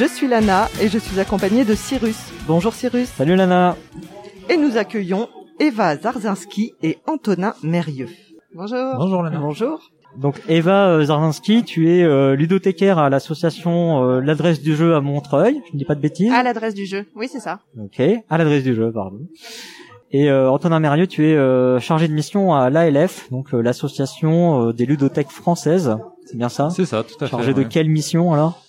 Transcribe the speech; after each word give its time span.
Je 0.00 0.06
suis 0.06 0.26
Lana 0.26 0.66
et 0.80 0.88
je 0.88 0.96
suis 0.96 1.20
accompagnée 1.20 1.66
de 1.66 1.74
Cyrus. 1.74 2.16
Bonjour 2.46 2.72
Cyrus. 2.72 3.08
Salut 3.08 3.36
Lana. 3.36 3.76
Et 4.48 4.56
nous 4.56 4.78
accueillons 4.78 5.28
Eva 5.58 5.94
Zarzinski 5.94 6.72
et 6.82 6.96
Antonin 7.06 7.52
Mérieux. 7.62 8.08
Bonjour. 8.54 8.94
Bonjour 8.96 9.22
Lana. 9.22 9.38
Bonjour. 9.38 9.90
Donc 10.16 10.40
Eva 10.48 10.88
euh, 10.88 11.04
Zarzinski, 11.04 11.64
tu 11.64 11.90
es 11.90 12.02
euh, 12.02 12.34
ludothécaire 12.34 12.98
à 12.98 13.10
l'association 13.10 14.02
euh, 14.02 14.20
L'adresse 14.22 14.62
du 14.62 14.74
jeu 14.74 14.94
à 14.94 15.02
Montreuil, 15.02 15.60
je 15.68 15.74
ne 15.74 15.78
dis 15.78 15.84
pas 15.84 15.96
de 15.96 16.00
bêtises. 16.00 16.32
À 16.32 16.42
l'adresse 16.42 16.72
du 16.72 16.86
jeu, 16.86 17.04
oui 17.14 17.28
c'est 17.30 17.40
ça. 17.40 17.60
Ok, 17.78 18.00
à 18.00 18.38
l'adresse 18.38 18.62
du 18.62 18.74
jeu, 18.74 18.90
pardon. 18.90 19.18
Et 20.12 20.30
euh, 20.30 20.50
Antonin 20.50 20.80
Mérieux, 20.80 21.08
tu 21.08 21.28
es 21.28 21.36
euh, 21.36 21.78
chargé 21.78 22.08
de 22.08 22.14
mission 22.14 22.54
à 22.54 22.70
l'ALF, 22.70 23.30
donc 23.30 23.52
euh, 23.52 23.60
l'association 23.60 24.68
euh, 24.68 24.72
des 24.72 24.86
ludothèques 24.86 25.28
françaises. 25.30 25.94
C'est 26.24 26.38
bien 26.38 26.48
ça? 26.48 26.70
C'est 26.70 26.86
ça, 26.86 27.02
tout 27.04 27.22
à 27.22 27.28
Chargé 27.28 27.52
fait. 27.52 27.64
de 27.64 27.68
quelle 27.68 27.90
mission 27.90 28.32
alors? 28.32 28.62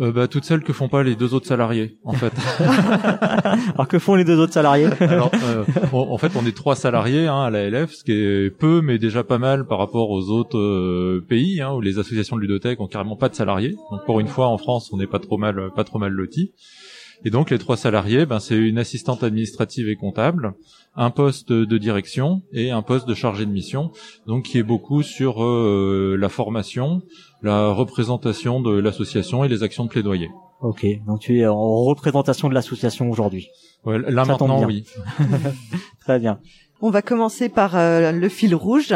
Euh, 0.00 0.12
bah, 0.12 0.28
Toutes 0.28 0.44
celles 0.44 0.62
que 0.62 0.72
font 0.72 0.88
pas 0.88 1.02
les 1.02 1.14
deux 1.16 1.34
autres 1.34 1.46
salariés, 1.46 1.98
en 2.04 2.12
fait. 2.12 2.32
Alors 3.74 3.88
que 3.88 3.98
font 3.98 4.14
les 4.14 4.24
deux 4.24 4.38
autres 4.38 4.52
salariés? 4.52 4.88
Alors, 5.00 5.30
euh, 5.44 5.64
on- 5.92 6.12
en 6.12 6.18
fait, 6.18 6.32
on 6.36 6.46
est 6.46 6.56
trois 6.56 6.76
salariés 6.76 7.26
hein, 7.26 7.42
à 7.42 7.50
la 7.50 7.68
LF, 7.68 7.92
ce 7.92 8.04
qui 8.04 8.12
est 8.12 8.50
peu, 8.50 8.80
mais 8.82 8.98
déjà 8.98 9.24
pas 9.24 9.38
mal 9.38 9.66
par 9.66 9.78
rapport 9.78 10.10
aux 10.10 10.30
autres 10.30 10.58
euh, 10.58 11.24
pays 11.28 11.60
hein, 11.60 11.72
où 11.72 11.80
les 11.80 11.98
associations 11.98 12.36
de 12.36 12.40
ludothèques 12.42 12.80
ont 12.80 12.86
carrément 12.86 13.16
pas 13.16 13.28
de 13.28 13.34
salariés. 13.34 13.76
Donc, 13.90 14.04
pour 14.06 14.20
une 14.20 14.28
fois, 14.28 14.48
en 14.48 14.58
France, 14.58 14.90
on 14.92 14.96
n'est 14.96 15.06
pas 15.06 15.18
trop 15.18 15.36
mal, 15.38 15.70
pas 15.74 15.84
trop 15.84 15.98
mal 15.98 16.12
lotis. 16.12 16.52
Et 17.24 17.30
donc, 17.30 17.50
les 17.50 17.58
trois 17.58 17.76
salariés, 17.76 18.26
ben, 18.26 18.40
c'est 18.40 18.56
une 18.56 18.78
assistante 18.78 19.22
administrative 19.22 19.88
et 19.88 19.96
comptable, 19.96 20.54
un 20.96 21.10
poste 21.10 21.52
de 21.52 21.78
direction 21.78 22.42
et 22.52 22.70
un 22.70 22.82
poste 22.82 23.08
de 23.08 23.14
chargé 23.14 23.46
de 23.46 23.50
mission, 23.50 23.90
donc 24.26 24.44
qui 24.44 24.58
est 24.58 24.62
beaucoup 24.62 25.02
sur 25.02 25.42
euh, 25.44 26.16
la 26.18 26.28
formation, 26.28 27.02
la 27.42 27.70
représentation 27.70 28.60
de 28.60 28.78
l'association 28.78 29.44
et 29.44 29.48
les 29.48 29.62
actions 29.62 29.84
de 29.84 29.90
plaidoyer. 29.90 30.30
Ok, 30.60 30.86
donc 31.06 31.20
tu 31.20 31.38
es 31.38 31.46
en 31.46 31.84
représentation 31.84 32.48
de 32.48 32.54
l'association 32.54 33.10
aujourd'hui. 33.10 33.48
Ouais, 33.84 33.98
là 33.98 34.24
Ça 34.24 34.32
maintenant, 34.32 34.64
oui. 34.64 34.84
Très 36.00 36.18
bien. 36.18 36.38
On 36.80 36.90
va 36.90 37.02
commencer 37.02 37.48
par 37.48 37.76
euh, 37.76 38.12
le 38.12 38.28
fil 38.28 38.54
rouge. 38.54 38.94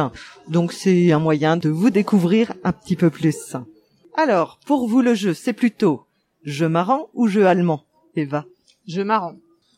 Donc 0.48 0.72
c'est 0.72 1.12
un 1.12 1.18
moyen 1.18 1.56
de 1.56 1.68
vous 1.68 1.90
découvrir 1.90 2.52
un 2.64 2.72
petit 2.72 2.96
peu 2.96 3.10
plus. 3.10 3.56
Alors, 4.16 4.58
pour 4.66 4.88
vous 4.88 5.00
le 5.00 5.14
jeu, 5.14 5.34
c'est 5.34 5.52
plutôt 5.52 6.06
jeu 6.42 6.68
marrant 6.68 7.08
ou 7.14 7.28
jeu 7.28 7.46
allemand, 7.46 7.84
Eva 8.18 8.44
Jeu 8.86 9.04
marrant. 9.04 9.34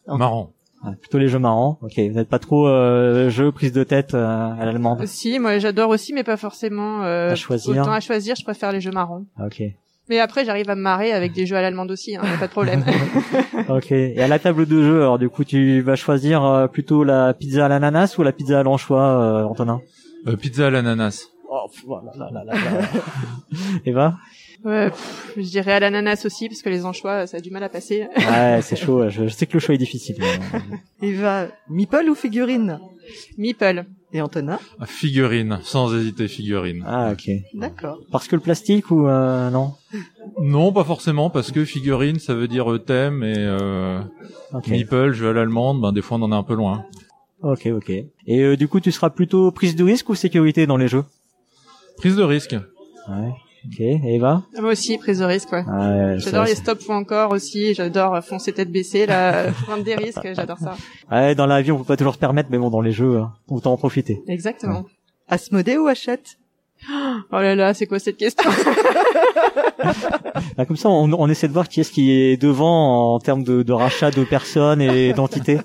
Marrant. 0.06 0.52
Ah, 0.83 0.92
plutôt 0.98 1.19
les 1.19 1.28
jeux 1.28 1.38
marrants. 1.38 1.78
Ok, 1.83 1.92
vous 1.98 2.14
n'êtes 2.14 2.28
pas 2.28 2.38
trop 2.38 2.66
euh, 2.66 3.28
jeu 3.28 3.52
prise 3.52 3.72
de 3.72 3.84
tête 3.84 4.14
euh, 4.14 4.24
à 4.58 4.64
l'allemande. 4.64 5.05
Si, 5.06 5.38
moi 5.38 5.58
j'adore 5.58 5.91
aussi, 5.91 6.14
mais 6.14 6.24
pas 6.24 6.38
forcément 6.38 7.02
euh, 7.05 7.32
À 7.32 7.34
choisir. 7.34 7.82
Autant 7.82 7.92
à 7.92 8.00
choisir, 8.00 8.34
je 8.34 8.44
préfère 8.44 8.72
les 8.72 8.80
jeux 8.80 8.91
marrants. 8.91 9.24
Ah, 9.36 9.47
Ok. 9.47 9.62
Mais 10.08 10.19
après, 10.19 10.44
j'arrive 10.44 10.69
à 10.69 10.74
me 10.74 10.80
marrer 10.80 11.12
avec 11.12 11.32
des 11.32 11.47
jeux 11.47 11.55
à 11.56 11.62
l'allemande 11.62 11.91
aussi, 11.92 12.16
hein, 12.16 12.22
y 12.24 12.34
a 12.34 12.36
pas 12.38 12.48
de 12.48 12.52
problème. 12.52 12.84
Ok. 13.69 13.92
Et 13.92 14.20
à 14.20 14.27
la 14.27 14.41
table 14.41 14.66
de 14.66 14.82
jeu, 14.82 15.02
alors 15.02 15.19
du 15.20 15.28
coup, 15.28 15.44
tu 15.44 15.82
vas 15.82 15.94
choisir 15.94 16.44
euh, 16.44 16.66
plutôt 16.66 17.04
la 17.04 17.32
pizza 17.34 17.66
à 17.66 17.69
l'ananas 17.69 18.16
ou 18.19 18.22
la 18.25 18.32
pizza 18.32 18.58
à 18.58 18.62
l'anchois, 18.64 19.02
euh, 19.22 19.44
Antonin? 19.44 19.80
Euh, 20.27 20.34
pizza 20.36 20.66
à 20.66 20.70
l'ananas. 20.70 21.27
Oh, 21.48 21.70
voilà, 21.86 22.10
là, 22.16 22.31
là, 22.32 22.44
là, 22.44 22.54
là. 22.54 22.88
Eva? 23.84 24.16
Ouais, 24.65 24.91
pff, 24.91 25.32
je 25.37 25.43
dirais 25.43 25.72
à 25.72 25.81
l'ananas 25.81 26.22
aussi, 26.25 26.48
parce 26.48 26.62
que 26.62 26.69
les 26.69 26.84
anchois, 26.84 27.26
ça 27.26 27.37
a 27.38 27.41
du 27.41 27.50
mal 27.50 27.62
à 27.62 27.69
passer. 27.69 28.06
Ouais, 28.16 28.60
c'est 28.62 28.76
chaud. 28.76 29.09
Je, 29.09 29.25
je 29.28 29.32
sais 29.34 29.47
que 29.47 29.54
le 29.54 29.60
choix 29.60 29.75
est 29.75 29.78
difficile. 29.78 30.16
mais- 30.21 30.60
Eva, 31.09 31.48
meeple 31.69 32.09
ou 32.10 32.15
figurine 32.15 32.78
Meeple. 33.38 33.87
Et 34.12 34.21
Antonin 34.21 34.59
Ah, 34.81 34.87
Figurine, 34.87 35.60
sans 35.62 35.94
hésiter, 35.97 36.26
figurine. 36.26 36.82
Ah, 36.84 37.12
ok. 37.12 37.31
D'accord. 37.54 38.00
Parce 38.10 38.26
que 38.26 38.34
le 38.34 38.43
plastique 38.43 38.91
ou 38.91 39.06
euh, 39.06 39.50
non 39.50 39.75
Non, 40.41 40.72
pas 40.72 40.82
forcément, 40.82 41.31
parce 41.31 41.53
que 41.53 41.65
figurine, 41.65 42.19
ça 42.19 42.34
veut 42.34 42.48
dire 42.48 42.72
euh, 42.72 42.78
thème, 42.81 43.22
et 43.22 43.34
euh, 43.37 44.00
Ok. 44.53 44.66
meeple, 44.66 45.12
jeu 45.12 45.31
à 45.31 45.32
l'allemande, 45.32 45.81
ben 45.81 45.92
des 45.92 46.03
fois 46.03 46.19
on 46.19 46.22
en 46.22 46.32
est 46.32 46.34
un 46.34 46.42
peu 46.42 46.54
loin. 46.54 46.84
Ok, 47.42 47.66
ok. 47.72 47.88
Et 47.91 48.06
euh, 48.41 48.56
du 48.56 48.66
coup, 48.66 48.81
tu 48.81 48.91
seras 48.91 49.10
plutôt 49.10 49.53
prise 49.53 49.77
de 49.77 49.84
risque 49.84 50.09
ou 50.09 50.16
sécurité 50.16 50.66
dans 50.66 50.77
les 50.77 50.88
jeux 50.88 51.04
Prise 51.97 52.16
de 52.16 52.25
risque. 52.25 52.56
Ouais. 53.09 53.31
Ok. 53.66 53.81
Eva? 53.81 54.43
Moi 54.59 54.72
aussi, 54.72 54.97
prise 54.98 55.19
de 55.19 55.25
risque, 55.25 55.53
ouais. 55.53 55.65
Ouais, 55.65 56.19
J'adore 56.19 56.44
les 56.44 56.50
c'est- 56.54 56.62
stop 56.62 56.81
ou 56.88 56.93
encore 56.93 57.32
aussi, 57.32 57.75
j'adore 57.75 58.22
foncer 58.25 58.53
tête 58.53 58.71
baissée, 58.72 59.04
là, 59.06 59.50
prendre 59.66 59.84
des 59.84 59.94
risques, 59.97 60.26
j'adore 60.34 60.59
ça. 60.59 60.76
Ouais, 61.10 61.34
dans 61.34 61.47
la 61.47 61.60
vie, 61.60 61.71
on 61.72 61.78
peut 61.78 61.84
pas 61.84 61.97
toujours 61.97 62.15
se 62.15 62.19
permettre, 62.19 62.48
mais 62.50 62.59
bon, 62.59 62.71
dans 62.71 62.81
les 62.81 62.93
jeux, 62.93 63.19
hein, 63.19 63.32
autant 63.48 63.72
en 63.72 63.76
profiter. 63.76 64.22
Exactement. 64.28 64.84
Asmodée 65.28 65.76
ou 65.76 65.87
Hachette? 65.88 66.38
Oh 66.91 67.16
là 67.32 67.54
là, 67.54 67.75
c'est 67.75 67.87
quoi 67.87 67.98
cette 67.98 68.16
question? 68.16 68.50
Bah, 70.56 70.65
comme 70.66 70.77
ça, 70.77 70.88
on, 70.88 71.11
on 71.12 71.28
essaie 71.28 71.49
de 71.49 71.53
voir 71.53 71.69
qui 71.69 71.81
est-ce 71.81 71.91
qui 71.93 72.11
est 72.11 72.37
devant 72.41 73.15
en 73.15 73.19
termes 73.19 73.43
de, 73.44 73.62
de 73.62 73.72
rachat 73.72 74.11
de 74.11 74.25
personnes 74.25 74.81
et 74.81 75.12
d'entités. 75.12 75.59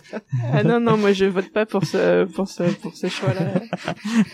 Ah 0.53 0.63
non, 0.63 0.79
non, 0.79 0.97
moi 0.97 1.11
je 1.13 1.25
vote 1.25 1.51
pas 1.51 1.65
pour 1.65 1.83
ce, 1.85 2.25
pour 2.25 2.47
ce, 2.47 2.63
pour 2.63 2.95
ce 2.95 3.07
choix-là. 3.07 3.61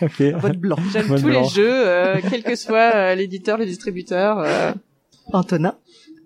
ok. 0.02 0.22
Vote 0.40 0.56
blanc. 0.58 0.76
J'aime 0.92 1.08
tous 1.20 1.28
les 1.28 1.44
jeux, 1.44 1.86
euh, 1.88 2.20
quel 2.30 2.42
que 2.42 2.54
soit 2.54 2.94
euh, 2.94 3.14
l'éditeur, 3.14 3.58
le 3.58 3.66
distributeur. 3.66 4.38
euh, 4.38 4.72
Antonin 5.32 5.74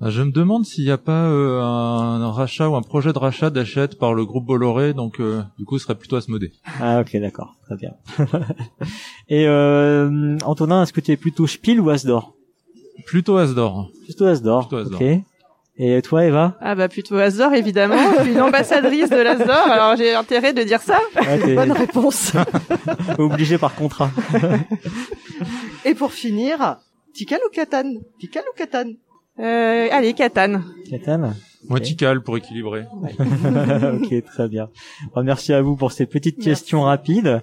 Ah, 0.00 0.10
Je 0.10 0.22
me 0.22 0.30
demande 0.32 0.64
s'il 0.64 0.84
n'y 0.84 0.90
a 0.90 0.98
pas 0.98 1.26
euh, 1.28 1.60
un, 1.62 2.30
rachat 2.30 2.68
ou 2.68 2.76
un 2.76 2.82
projet 2.82 3.12
de 3.12 3.18
rachat 3.18 3.50
d'achète 3.50 3.98
par 3.98 4.14
le 4.14 4.24
groupe 4.26 4.44
Bolloré, 4.46 4.92
donc 4.94 5.20
euh, 5.20 5.42
du 5.58 5.64
coup 5.64 5.78
ce 5.78 5.84
serait 5.84 5.94
plutôt 5.94 6.16
Asmodée. 6.16 6.52
Ah, 6.80 7.00
ok, 7.00 7.16
d'accord. 7.20 7.54
Très 7.66 7.76
bien. 7.76 7.92
et 9.28 9.46
euh, 9.46 10.36
Antonin, 10.44 10.82
est-ce 10.82 10.92
que 10.92 11.00
tu 11.00 11.12
es 11.12 11.16
plutôt 11.16 11.46
Spiel 11.46 11.80
ou 11.80 11.90
Asdor 11.90 12.34
Plutôt 13.04 13.36
Asdor. 13.36 13.90
Plutôt 14.04 14.24
Asdor. 14.26 14.68
Plutôt 14.68 14.76
Asdor. 14.82 15.00
Ok. 15.02 15.06
Et 15.78 16.00
toi, 16.00 16.24
Eva 16.24 16.56
Ah 16.62 16.74
bah 16.74 16.88
plutôt 16.88 17.16
Azor 17.16 17.52
évidemment, 17.52 17.96
je 18.16 18.22
suis 18.22 18.32
une 18.32 18.40
ambassadrice 18.40 19.10
de 19.10 19.16
l'Azor, 19.16 19.70
alors 19.70 19.94
j'ai 19.96 20.14
intérêt 20.14 20.54
de 20.54 20.62
dire 20.62 20.80
ça. 20.80 20.98
Ouais, 21.20 21.54
Bonne 21.54 21.72
réponse. 21.72 22.32
obligé 23.18 23.58
par 23.58 23.74
contrat. 23.74 24.10
Et 25.84 25.94
pour 25.94 26.12
finir, 26.12 26.78
Tikal 27.12 27.40
ou 27.46 27.50
Catan 27.52 27.92
Tikal 28.18 28.44
ou 28.50 28.56
Catan 28.56 28.84
Euh, 29.38 29.88
allez, 29.92 30.14
Catane. 30.14 30.64
Catan 30.88 31.18
Moi, 31.18 31.78
Ok. 31.78 31.82
Tikal 31.82 32.22
pour 32.22 32.38
équilibrer. 32.38 32.84
ok, 33.02 34.24
très 34.24 34.48
bien. 34.48 34.70
Bon, 35.14 35.22
merci 35.24 35.52
à 35.52 35.60
vous 35.60 35.76
pour 35.76 35.92
ces 35.92 36.06
petites 36.06 36.42
questions 36.42 36.82
rapides. 36.82 37.42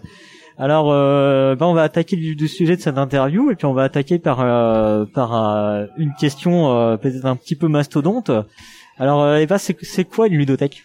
Alors, 0.58 0.92
euh, 0.92 1.56
ben, 1.56 1.66
on 1.66 1.74
va 1.74 1.84
attaquer 1.84 2.16
du, 2.16 2.36
du 2.36 2.48
sujet 2.48 2.76
de 2.76 2.82
cette 2.82 2.98
interview 2.98 3.50
et 3.52 3.56
puis 3.56 3.66
on 3.66 3.74
va 3.74 3.84
attaquer 3.84 4.20
par 4.20 4.40
euh, 4.42 5.06
par 5.06 5.34
euh, 5.34 5.86
une 5.98 6.14
question 6.14 6.72
euh, 6.72 6.98
peut-être 6.98 7.26
un 7.26 7.36
petit 7.36 7.56
peu 7.56 7.68
mastodonte. 7.68 8.32
Alors, 8.98 9.24
euh, 9.24 9.38
Eva, 9.38 9.58
c'est 9.58 9.76
c'est 9.82 10.06
quoi 10.06 10.28
une 10.28 10.36
ludothèque? 10.36 10.84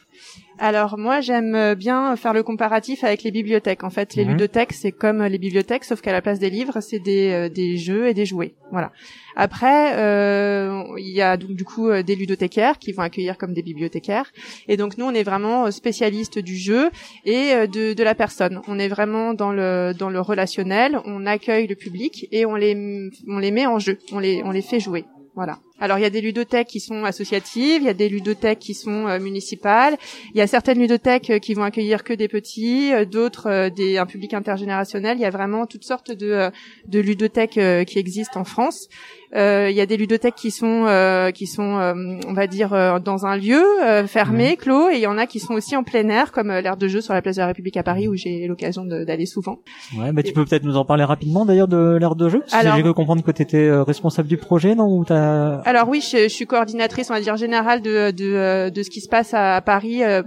Alors 0.61 0.99
moi 0.99 1.21
j'aime 1.21 1.75
bien 1.75 2.17
faire 2.17 2.33
le 2.33 2.43
comparatif 2.43 3.05
avec 3.05 3.23
les 3.23 3.31
bibliothèques. 3.31 3.85
En 3.85 3.91
fait, 3.91 4.15
les 4.17 4.25
Mhm. 4.25 4.33
ludothèques 4.33 4.73
c'est 4.73 4.93
comme 4.93 5.23
les 5.23 5.39
bibliothèques, 5.39 5.85
sauf 5.85 6.01
qu'à 6.01 6.13
la 6.13 6.21
place 6.21 6.39
des 6.39 6.51
livres, 6.51 6.81
c'est 6.81 6.99
des, 6.99 7.31
euh, 7.33 7.49
des 7.49 7.77
jeux 7.77 8.09
et 8.09 8.15
des 8.15 8.27
jouets. 8.27 8.55
Voilà. 8.73 8.91
Après, 9.37 9.95
euh, 9.97 10.83
il 10.99 11.11
y 11.11 11.23
a 11.23 11.37
donc 11.37 11.53
du 11.53 11.65
coup 11.65 11.89
euh, 11.89 12.03
des 12.03 12.17
ludothécaires 12.17 12.79
qui 12.79 12.91
vont 12.93 13.03
accueillir 13.03 13.39
comme 13.39 13.55
des 13.55 13.63
bibliothécaires. 13.63 14.33
Et 14.67 14.77
donc 14.77 14.99
nous 14.99 15.05
on 15.07 15.13
est 15.15 15.23
vraiment 15.23 15.67
euh, 15.67 15.71
spécialistes 15.71 16.39
du 16.41 16.57
jeu 16.57 16.91
et 17.25 17.53
euh, 17.53 17.67
de, 17.67 17.93
de 17.93 18.03
la 18.03 18.15
personne. 18.17 18.61
On 18.67 18.79
est 18.79 18.89
vraiment 18.89 19.35
dans 19.35 19.53
le 19.53 19.93
dans 19.97 20.11
le 20.11 20.21
relationnel. 20.21 20.99
On 21.05 21.25
accueille 21.25 21.69
le 21.69 21.77
public 21.77 22.27
et 22.33 22.47
on 22.47 22.57
les 22.57 23.11
on 23.29 23.39
les 23.39 23.51
met 23.53 23.67
en 23.67 23.79
jeu. 23.79 23.99
On 24.13 24.19
les 24.19 24.43
on 24.45 24.51
les 24.51 24.63
fait 24.63 24.81
jouer. 24.81 25.05
Voilà. 25.39 25.61
Alors 25.79 26.01
il 26.01 26.03
y 26.03 26.05
a 26.05 26.11
des 26.11 26.21
ludothèques 26.21 26.67
qui 26.67 26.81
sont 26.81 27.05
associatives, 27.05 27.83
il 27.83 27.85
y 27.85 27.89
a 27.89 27.95
des 27.95 28.09
ludothèques 28.09 28.59
qui 28.59 28.75
sont 28.75 29.07
euh, 29.07 29.21
municipales, 29.21 29.97
il 30.35 30.39
y 30.39 30.41
a 30.41 30.49
certaines 30.49 30.81
ludothèques 30.81 31.31
euh, 31.31 31.39
qui 31.39 31.55
vont 31.55 31.63
accueillir 31.63 32.03
que 32.03 32.13
des 32.13 32.27
petits, 32.27 32.93
euh, 32.93 33.05
d'autres 33.05 33.69
des 33.69 33.99
un 33.99 34.07
public 34.07 34.35
intergénérationnel. 34.35 35.17
Il 35.17 35.21
y 35.21 35.27
a 35.27 35.31
vraiment 35.31 35.67
toutes 35.67 35.85
sortes 35.85 36.11
de 36.11 36.51
de 36.89 36.99
ludothèques 36.99 37.61
qui 37.87 37.99
existent 38.01 38.41
en 38.41 38.45
France. 38.45 38.89
Euh, 39.35 39.69
il 39.71 39.77
y 39.77 39.81
a 39.81 39.87
des 39.87 39.97
ludothèques 39.97 40.35
qui 40.35 40.51
sont 40.51 40.87
euh, 40.87 41.31
qui 41.31 41.47
sont 41.47 41.79
euh, 41.79 41.95
on 42.27 42.33
va 42.33 42.47
dire 42.47 42.73
euh, 42.73 42.99
dans 42.99 43.27
un 43.27 43.37
lieu 43.37 43.63
euh, 43.83 44.07
fermé, 44.07 44.57
clos, 44.57 44.89
et 44.89 44.95
il 44.95 45.01
y 45.01 45.07
en 45.07 45.19
a 45.19 45.27
qui 45.27 45.39
sont 45.39 45.55
aussi 45.55 45.77
en 45.77 45.83
plein 45.83 46.09
air 46.09 46.33
comme 46.33 46.49
l'aire 46.49 46.77
de 46.77 46.89
jeu 46.89 47.01
sur 47.01 47.15
la 47.15 47.23
place 47.23 47.37
de 47.37 47.41
la 47.43 47.47
République 47.49 47.77
à 47.77 47.83
Paris 47.83 48.09
où 48.09 48.15
j'ai 48.15 48.47
l'occasion 48.47 48.85
d'aller 48.85 49.27
souvent. 49.27 49.61
Ouais, 49.97 50.13
bah 50.13 50.23
tu 50.23 50.33
peux 50.33 50.45
peut-être 50.45 50.65
nous 50.65 50.77
en 50.77 50.85
parler 50.85 51.05
rapidement 51.05 51.45
d'ailleurs 51.45 51.69
de 51.69 51.99
l'ère 52.01 52.17
de 52.17 52.29
jeu. 52.29 52.41
Parce 52.41 52.53
que 52.53 52.57
Alors- 52.57 52.77
j'ai 52.77 52.83
cru 52.83 52.95
comprendre 52.95 53.23
que 53.23 53.31
tu 53.31 53.43
étais 53.43 53.71
responsable 53.71 54.29
du 54.29 54.39
projet, 54.39 54.75
non 54.75 54.97
Ou 54.97 55.05
t'as 55.05 55.59
Alors 55.61 55.89
oui, 55.89 56.01
je, 56.01 56.23
je, 56.23 56.29
suis 56.29 56.47
coordinatrice, 56.47 57.11
on 57.11 57.15
va 57.15 57.21
dire 57.21 57.37
générale 57.37 57.83
de 57.83 58.11
de, 58.11 58.71
de 58.71 58.83
ce 58.83 58.91
qui 58.91 59.01
se 59.01 59.09
passe 59.09 59.35
à, 59.35 59.61
Paris, 59.61 60.03
euh, 60.03 60.23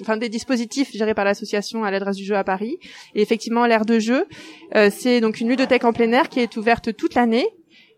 enfin 0.00 0.16
des 0.16 0.28
dispositifs 0.28 0.92
gérés 0.92 1.14
par 1.14 1.24
l'association 1.24 1.84
à 1.84 1.90
l'adresse 1.90 2.16
du 2.16 2.24
jeu 2.24 2.36
à 2.36 2.44
Paris. 2.44 2.78
Et 3.14 3.22
effectivement, 3.22 3.66
l'aire 3.66 3.84
de 3.84 3.98
jeu, 3.98 4.26
euh, 4.74 4.90
c'est 4.90 5.20
donc 5.20 5.40
une 5.40 5.48
ludothèque 5.48 5.84
en 5.84 5.92
plein 5.92 6.10
air 6.12 6.28
qui 6.28 6.40
est 6.40 6.56
ouverte 6.56 6.94
toute 6.96 7.14
l'année 7.14 7.46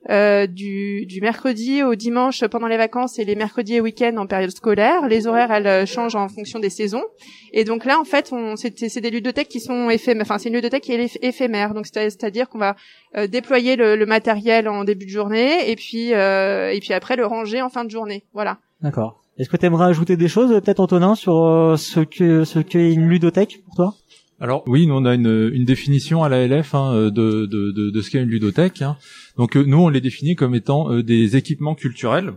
euh, 0.08 0.46
du, 0.46 1.04
du, 1.04 1.20
mercredi 1.20 1.82
au 1.82 1.94
dimanche 1.94 2.42
pendant 2.46 2.68
les 2.68 2.78
vacances 2.78 3.18
et 3.18 3.24
les 3.26 3.34
mercredis 3.34 3.74
et 3.74 3.80
week-ends 3.82 4.16
en 4.16 4.26
période 4.26 4.50
scolaire. 4.50 5.06
Les 5.08 5.26
horaires, 5.26 5.52
elles 5.52 5.66
euh, 5.66 5.84
changent 5.84 6.14
en 6.14 6.28
fonction 6.28 6.58
des 6.58 6.70
saisons. 6.70 7.04
Et 7.52 7.64
donc 7.64 7.84
là, 7.84 8.00
en 8.00 8.04
fait, 8.04 8.30
on, 8.32 8.56
c'est, 8.56 8.78
c'est 8.88 9.00
des 9.02 9.10
ludothèques 9.10 9.50
qui 9.50 9.60
sont 9.60 9.90
éphémères. 9.90 10.22
Enfin, 10.22 10.38
c'est 10.38 10.48
une 10.48 10.54
ludothèque 10.54 10.84
qui 10.84 10.92
est 10.92 11.18
éphémère. 11.22 11.74
Donc, 11.74 11.86
c'est-à-dire 11.86 12.48
qu'on 12.48 12.58
va 12.58 12.76
euh, 13.16 13.26
déployer 13.26 13.76
le, 13.76 13.96
le, 13.96 14.06
matériel 14.06 14.68
en 14.68 14.84
début 14.84 15.04
de 15.04 15.10
journée 15.10 15.70
et 15.70 15.76
puis 15.76 16.14
euh, 16.14 16.72
et 16.72 16.80
puis 16.80 16.94
après 16.94 17.16
le 17.16 17.26
ranger 17.26 17.60
en 17.60 17.68
fin 17.68 17.84
de 17.84 17.90
journée. 17.90 18.24
Voilà. 18.32 18.56
D'accord. 18.80 19.20
Est-ce 19.36 19.50
que 19.50 19.58
tu 19.58 19.66
aimerais 19.66 19.86
ajouter 19.86 20.16
des 20.16 20.28
choses, 20.28 20.50
peut-être 20.62 20.80
Antonin, 20.80 21.14
sur 21.14 21.74
ce 21.76 22.00
que 22.00 22.44
ce 22.44 22.58
qu'est 22.58 22.92
une 22.92 23.06
ludothèque 23.06 23.62
pour 23.66 23.74
toi? 23.74 23.94
Alors 24.40 24.64
oui, 24.66 24.86
nous 24.86 24.94
on 24.94 25.04
a 25.04 25.14
une, 25.14 25.50
une 25.52 25.64
définition 25.66 26.24
à 26.24 26.30
la 26.30 26.46
LF 26.46 26.74
hein, 26.74 26.94
de, 26.94 27.10
de, 27.10 27.46
de, 27.46 27.90
de, 27.90 28.00
ce 28.00 28.10
qu'est 28.10 28.22
une 28.22 28.30
ludothèque. 28.30 28.80
Hein. 28.80 28.96
Donc 29.40 29.56
euh, 29.56 29.64
nous 29.66 29.78
on 29.78 29.88
les 29.88 30.02
définit 30.02 30.36
comme 30.36 30.54
étant 30.54 30.92
euh, 30.92 31.02
des 31.02 31.34
équipements 31.34 31.74
culturels 31.74 32.34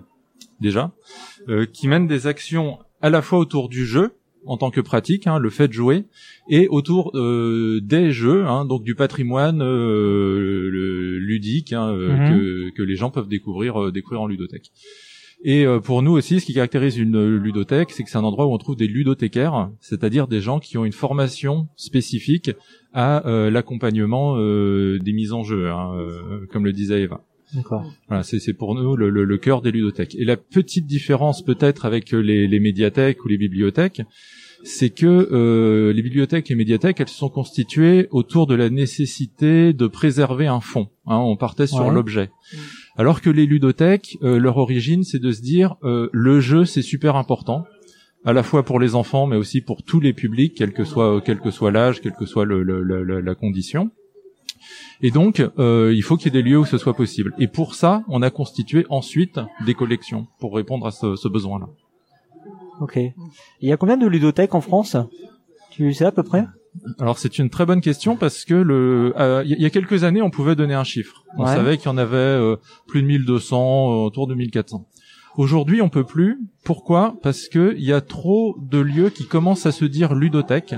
déjà, 0.61 0.93
euh, 1.49 1.65
qui 1.65 1.89
mènent 1.89 2.07
des 2.07 2.27
actions 2.27 2.79
à 3.01 3.09
la 3.09 3.21
fois 3.21 3.39
autour 3.39 3.67
du 3.67 3.85
jeu 3.85 4.13
en 4.45 4.55
tant 4.55 4.71
que 4.71 4.79
pratique, 4.79 5.27
hein, 5.27 5.37
le 5.37 5.49
fait 5.49 5.67
de 5.67 5.73
jouer, 5.73 6.05
et 6.49 6.67
autour 6.69 7.13
des 7.13 8.11
jeux, 8.11 8.45
hein, 8.45 8.65
donc 8.65 8.83
du 8.83 8.93
patrimoine 8.93 9.59
le 9.59 11.17
ludique 11.17 11.71
hein, 11.71 11.93
mhm. 11.93 12.29
que, 12.29 12.69
que 12.71 12.83
les 12.83 12.97
gens 12.97 13.09
peuvent 13.09 13.29
découvrir 13.29 13.91
découvrir 13.91 14.21
en 14.21 14.27
ludothèque. 14.27 14.71
Et 15.43 15.65
euh, 15.65 15.81
pour 15.81 16.01
nous 16.01 16.11
aussi, 16.11 16.39
ce 16.39 16.45
qui 16.45 16.53
caractérise 16.53 16.97
une 16.97 17.35
ludothèque, 17.35 17.91
c'est 17.91 18.03
que 18.03 18.09
c'est 18.09 18.17
un 18.17 18.23
endroit 18.23 18.45
où 18.45 18.53
on 18.53 18.57
trouve 18.57 18.77
des 18.77 18.87
ludothécaires, 18.87 19.69
c'est-à-dire 19.81 20.27
des 20.27 20.39
gens 20.39 20.59
qui 20.59 20.77
ont 20.77 20.85
une 20.85 20.93
formation 20.93 21.67
spécifique 21.75 22.51
à 22.93 23.27
euh, 23.27 23.51
l'accompagnement 23.51 24.37
euh, 24.37 24.99
des 24.99 25.11
mises 25.11 25.33
en 25.33 25.43
jeu, 25.43 25.69
hein, 25.69 25.91
comme 26.49 26.63
le 26.63 26.71
disait 26.71 27.01
Eva. 27.01 27.25
D'accord. 27.53 27.85
Voilà, 28.07 28.23
c'est 28.23 28.53
pour 28.53 28.73
nous 28.73 28.95
le, 28.95 29.09
le, 29.09 29.25
le, 29.25 29.37
cœur 29.37 29.61
des 29.61 29.71
ludothèques. 29.71 30.15
Et 30.15 30.25
la 30.25 30.37
petite 30.37 30.87
différence 30.87 31.43
peut-être 31.43 31.85
avec 31.85 32.11
les, 32.11 32.47
les, 32.47 32.59
médiathèques 32.59 33.23
ou 33.23 33.27
les 33.27 33.37
bibliothèques, 33.37 34.01
c'est 34.63 34.89
que 34.89 35.91
les 35.93 36.01
bibliothèques 36.01 36.49
et 36.49 36.55
médiathèques, 36.55 36.99
elles 36.99 37.09
sont 37.09 37.29
constituées 37.29 38.07
autour 38.09 38.47
de 38.47 38.55
la 38.55 38.71
nécessité 38.71 39.73
de 39.73 39.85
préserver 39.87 40.47
un 40.47 40.61
fond. 40.61 40.87
Hein, 41.05 41.17
on 41.17 41.35
partait 41.35 41.67
sur 41.67 41.91
l'objet. 41.91 42.31
Mm. 42.53 42.57
Alors 42.95 43.21
que 43.21 43.29
les 43.29 43.45
ludothèques, 43.45 44.17
euh, 44.21 44.37
leur 44.37 44.57
origine, 44.57 45.03
c'est 45.03 45.19
de 45.19 45.31
se 45.31 45.41
dire 45.41 45.75
euh, 45.83 46.09
le 46.11 46.39
jeu, 46.39 46.65
c'est 46.65 46.83
super 46.83 47.15
important, 47.15 47.65
à 48.23 48.33
la 48.33 48.43
fois 48.43 48.63
pour 48.63 48.79
les 48.79 48.93
enfants, 48.95 49.25
mais 49.25 49.35
aussi 49.35 49.61
pour 49.61 49.83
tous 49.83 49.99
les 49.99 50.13
publics, 50.13 50.53
quel 50.55 50.73
que 50.73 50.83
soit 50.83 51.21
quel 51.21 51.39
que 51.39 51.51
soit 51.51 51.71
l'âge, 51.71 52.01
quelle 52.01 52.13
que 52.13 52.25
soit 52.25 52.45
le, 52.45 52.61
la 52.61 53.35
condition. 53.35 53.91
Et 55.01 55.11
donc, 55.11 55.43
euh, 55.59 55.91
il 55.93 56.03
faut 56.03 56.15
qu'il 56.15 56.33
y 56.33 56.37
ait 56.37 56.41
des 56.41 56.49
lieux 56.49 56.59
où 56.59 56.65
ce 56.65 56.77
soit 56.77 56.93
possible. 56.93 57.33
Et 57.37 57.47
pour 57.47 57.75
ça, 57.75 58.03
on 58.07 58.21
a 58.21 58.29
constitué 58.29 58.85
ensuite 58.89 59.39
des 59.65 59.73
collections 59.73 60.27
pour 60.39 60.55
répondre 60.55 60.87
à 60.87 60.91
ce, 60.91 61.15
ce 61.15 61.27
besoin-là. 61.27 61.67
Ok. 62.79 62.97
Il 63.59 63.67
y 63.67 63.73
a 63.73 63.77
combien 63.77 63.97
de 63.97 64.07
ludothèques 64.07 64.55
en 64.55 64.61
France? 64.61 64.95
Tu 65.71 65.91
sais 65.93 66.05
à 66.05 66.11
peu 66.11 66.23
près? 66.23 66.45
Alors 66.99 67.17
c'est 67.19 67.37
une 67.37 67.49
très 67.49 67.65
bonne 67.65 67.81
question 67.81 68.15
parce 68.15 68.45
que 68.45 68.53
le 68.53 69.13
euh, 69.19 69.43
il 69.45 69.61
y 69.61 69.65
a 69.65 69.69
quelques 69.69 70.03
années 70.03 70.21
on 70.21 70.29
pouvait 70.29 70.55
donner 70.55 70.73
un 70.73 70.83
chiffre. 70.83 71.23
On 71.37 71.45
savait 71.45 71.77
qu'il 71.77 71.87
y 71.87 71.89
en 71.89 71.97
avait 71.97 72.17
euh, 72.17 72.55
plus 72.87 73.01
de 73.01 73.07
1200 73.07 73.57
euh, 73.57 74.05
autour 74.05 74.27
de 74.27 74.35
1400. 74.35 74.87
Aujourd'hui, 75.35 75.81
on 75.81 75.89
peut 75.89 76.03
plus. 76.03 76.39
Pourquoi? 76.63 77.15
Parce 77.23 77.47
que 77.47 77.73
il 77.75 77.83
y 77.83 77.93
a 77.93 78.01
trop 78.01 78.55
de 78.61 78.79
lieux 78.79 79.09
qui 79.09 79.25
commencent 79.25 79.65
à 79.65 79.71
se 79.71 79.85
dire 79.85 80.13
ludothèque 80.13 80.75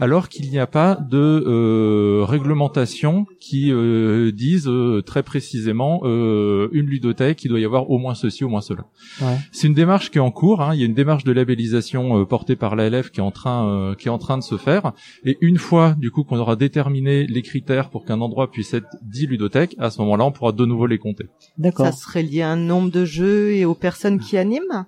alors 0.00 0.28
qu'il 0.28 0.50
n'y 0.50 0.58
a 0.58 0.66
pas 0.66 0.94
de 0.94 1.18
euh, 1.18 2.24
réglementation 2.24 3.26
qui 3.40 3.72
euh, 3.72 4.32
dise 4.32 4.66
euh, 4.68 5.02
très 5.02 5.22
précisément 5.22 6.00
euh, 6.04 6.68
une 6.72 6.86
ludothèque, 6.86 7.44
il 7.44 7.48
doit 7.48 7.60
y 7.60 7.64
avoir 7.64 7.90
au 7.90 7.98
moins 7.98 8.14
ceci, 8.14 8.44
au 8.44 8.48
moins 8.48 8.60
cela. 8.60 8.84
Ouais. 9.20 9.36
C'est 9.52 9.66
une 9.66 9.74
démarche 9.74 10.10
qui 10.10 10.18
est 10.18 10.22
en 10.22 10.30
cours. 10.30 10.62
Hein. 10.62 10.74
Il 10.74 10.80
y 10.80 10.82
a 10.82 10.86
une 10.86 10.94
démarche 10.94 11.24
de 11.24 11.32
labellisation 11.32 12.24
portée 12.24 12.56
par 12.56 12.76
l'ALF 12.76 13.10
qui 13.10 13.20
est 13.20 13.22
en 13.22 13.30
train 13.30 13.94
qui 13.98 14.08
est 14.08 14.10
en 14.10 14.18
train 14.18 14.38
de 14.38 14.42
se 14.42 14.56
faire. 14.56 14.92
Et 15.24 15.38
une 15.40 15.58
fois 15.58 15.94
du 15.98 16.10
coup 16.10 16.24
qu'on 16.24 16.38
aura 16.38 16.56
déterminé 16.56 17.26
les 17.26 17.42
critères 17.42 17.90
pour 17.90 18.04
qu'un 18.04 18.20
endroit 18.20 18.50
puisse 18.50 18.74
être 18.74 18.88
dit 19.02 19.26
ludothèque, 19.26 19.74
à 19.78 19.90
ce 19.90 20.00
moment-là, 20.02 20.24
on 20.24 20.32
pourra 20.32 20.52
de 20.52 20.64
nouveau 20.64 20.86
les 20.86 20.98
compter. 20.98 21.26
D'accord. 21.56 21.86
Ça 21.86 21.92
serait 21.92 22.22
lié 22.22 22.42
à 22.42 22.50
un 22.50 22.56
nombre 22.56 22.90
de 22.90 23.04
jeux 23.04 23.52
et 23.52 23.64
aux 23.64 23.74
personnes 23.74 24.18
qui 24.18 24.36
animent? 24.36 24.86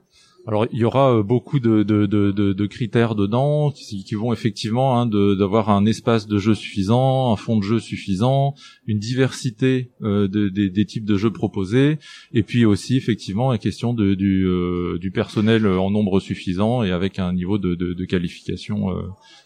Alors 0.50 0.66
il 0.72 0.80
y 0.80 0.84
aura 0.84 1.14
euh, 1.14 1.22
beaucoup 1.22 1.60
de, 1.60 1.84
de, 1.84 2.06
de, 2.06 2.32
de 2.32 2.66
critères 2.66 3.14
dedans 3.14 3.70
qui, 3.70 4.02
qui 4.02 4.14
vont 4.16 4.32
effectivement 4.32 4.98
hein, 4.98 5.06
d'avoir 5.06 5.70
un 5.70 5.86
espace 5.86 6.26
de 6.26 6.38
jeu 6.38 6.56
suffisant, 6.56 7.32
un 7.32 7.36
fond 7.36 7.56
de 7.56 7.62
jeu 7.62 7.78
suffisant, 7.78 8.54
une 8.88 8.98
diversité 8.98 9.92
euh, 10.02 10.26
des 10.26 10.84
types 10.86 11.04
de 11.04 11.16
jeux 11.16 11.32
proposés, 11.32 12.00
et 12.32 12.42
puis 12.42 12.64
aussi 12.64 12.96
effectivement 12.96 13.52
la 13.52 13.58
question 13.58 13.94
de, 13.94 14.14
du, 14.14 14.44
euh, 14.44 14.98
du 14.98 15.12
personnel 15.12 15.68
en 15.68 15.88
nombre 15.88 16.18
suffisant 16.18 16.82
et 16.82 16.90
avec 16.90 17.20
un 17.20 17.32
niveau 17.32 17.58
de, 17.58 17.76
de, 17.76 18.04
qualification 18.04 18.88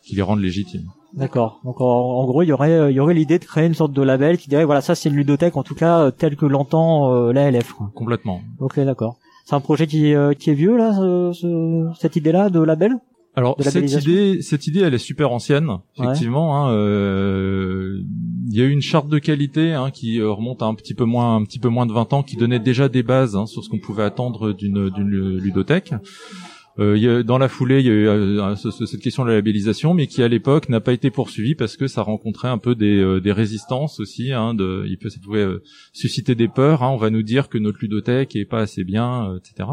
qui 0.02 0.16
les 0.16 0.22
rende 0.22 0.40
légitimes. 0.40 0.88
D'accord. 1.12 1.60
Donc 1.64 1.82
en, 1.82 2.24
gros, 2.24 2.42
il 2.42 2.48
y 2.48 2.52
aurait 2.52 2.90
il 2.90 2.96
y 2.96 3.00
aurait 3.00 3.12
l'idée 3.12 3.38
de 3.38 3.44
créer 3.44 3.66
une 3.66 3.74
sorte 3.74 3.92
de 3.92 4.02
label 4.02 4.38
qui 4.38 4.48
dirait 4.48 4.64
voilà 4.64 4.80
ça 4.80 4.94
c'est 4.94 5.10
une 5.10 5.16
ludothèque 5.16 5.56
en 5.56 5.62
tout 5.62 5.74
cas 5.74 6.10
telle 6.12 6.36
que 6.36 6.46
l'entend 6.46 7.30
l'ALF. 7.30 7.74
Complètement. 7.94 8.40
Ok, 8.58 8.80
d'accord. 8.80 9.18
C'est 9.44 9.54
un 9.54 9.60
projet 9.60 9.86
qui, 9.86 10.14
euh, 10.14 10.32
qui 10.32 10.50
est 10.50 10.54
vieux 10.54 10.76
là, 10.76 10.92
ce, 10.94 11.90
cette 11.98 12.16
idée-là 12.16 12.48
de 12.48 12.60
label? 12.60 12.94
Alors 13.36 13.56
cette 13.60 13.90
idée, 13.90 14.42
cette 14.42 14.68
idée, 14.68 14.80
elle 14.80 14.94
est 14.94 14.98
super 14.98 15.32
ancienne, 15.32 15.78
effectivement. 15.98 16.56
Hein, 16.56 16.72
euh, 16.72 18.00
il 18.48 18.56
y 18.56 18.60
a 18.60 18.64
eu 18.64 18.70
une 18.70 18.80
charte 18.80 19.08
de 19.08 19.18
qualité 19.18 19.72
hein, 19.72 19.90
qui 19.90 20.20
euh, 20.20 20.30
remonte 20.30 20.62
à 20.62 20.66
un 20.66 20.74
petit 20.74 20.94
peu 20.94 21.04
moins, 21.04 21.36
un 21.36 21.44
petit 21.44 21.58
peu 21.58 21.68
moins 21.68 21.84
de 21.84 21.92
20 21.92 22.12
ans, 22.12 22.22
qui 22.22 22.36
donnait 22.36 22.60
déjà 22.60 22.88
des 22.88 23.02
bases 23.02 23.34
hein, 23.34 23.46
sur 23.46 23.64
ce 23.64 23.68
qu'on 23.68 23.80
pouvait 23.80 24.04
attendre 24.04 24.52
d'une 24.52 24.88
d'une 24.88 25.36
ludothèque. 25.38 25.94
Euh, 26.80 26.98
y 26.98 27.08
a, 27.08 27.22
dans 27.22 27.38
la 27.38 27.48
foulée, 27.48 27.80
il 27.80 27.86
y 27.86 27.90
a 27.90 27.92
eu 27.92 28.08
euh, 28.08 28.56
cette 28.56 29.00
question 29.00 29.24
de 29.24 29.28
la 29.28 29.36
labellisation, 29.36 29.94
mais 29.94 30.06
qui 30.06 30.22
à 30.22 30.28
l'époque 30.28 30.68
n'a 30.68 30.80
pas 30.80 30.92
été 30.92 31.10
poursuivie 31.10 31.54
parce 31.54 31.76
que 31.76 31.86
ça 31.86 32.02
rencontrait 32.02 32.48
un 32.48 32.58
peu 32.58 32.74
des, 32.74 32.98
euh, 32.98 33.20
des 33.20 33.32
résistances 33.32 34.00
aussi. 34.00 34.32
Hein, 34.32 34.54
de, 34.54 34.84
il 34.88 34.98
peut, 34.98 35.08
ça 35.08 35.20
pouvait 35.22 35.44
euh, 35.44 35.62
susciter 35.92 36.34
des 36.34 36.48
peurs. 36.48 36.82
Hein, 36.82 36.90
on 36.90 36.96
va 36.96 37.10
nous 37.10 37.22
dire 37.22 37.48
que 37.48 37.58
notre 37.58 37.78
ludothèque 37.80 38.34
est 38.34 38.44
pas 38.44 38.60
assez 38.60 38.82
bien, 38.82 39.36
etc. 39.36 39.68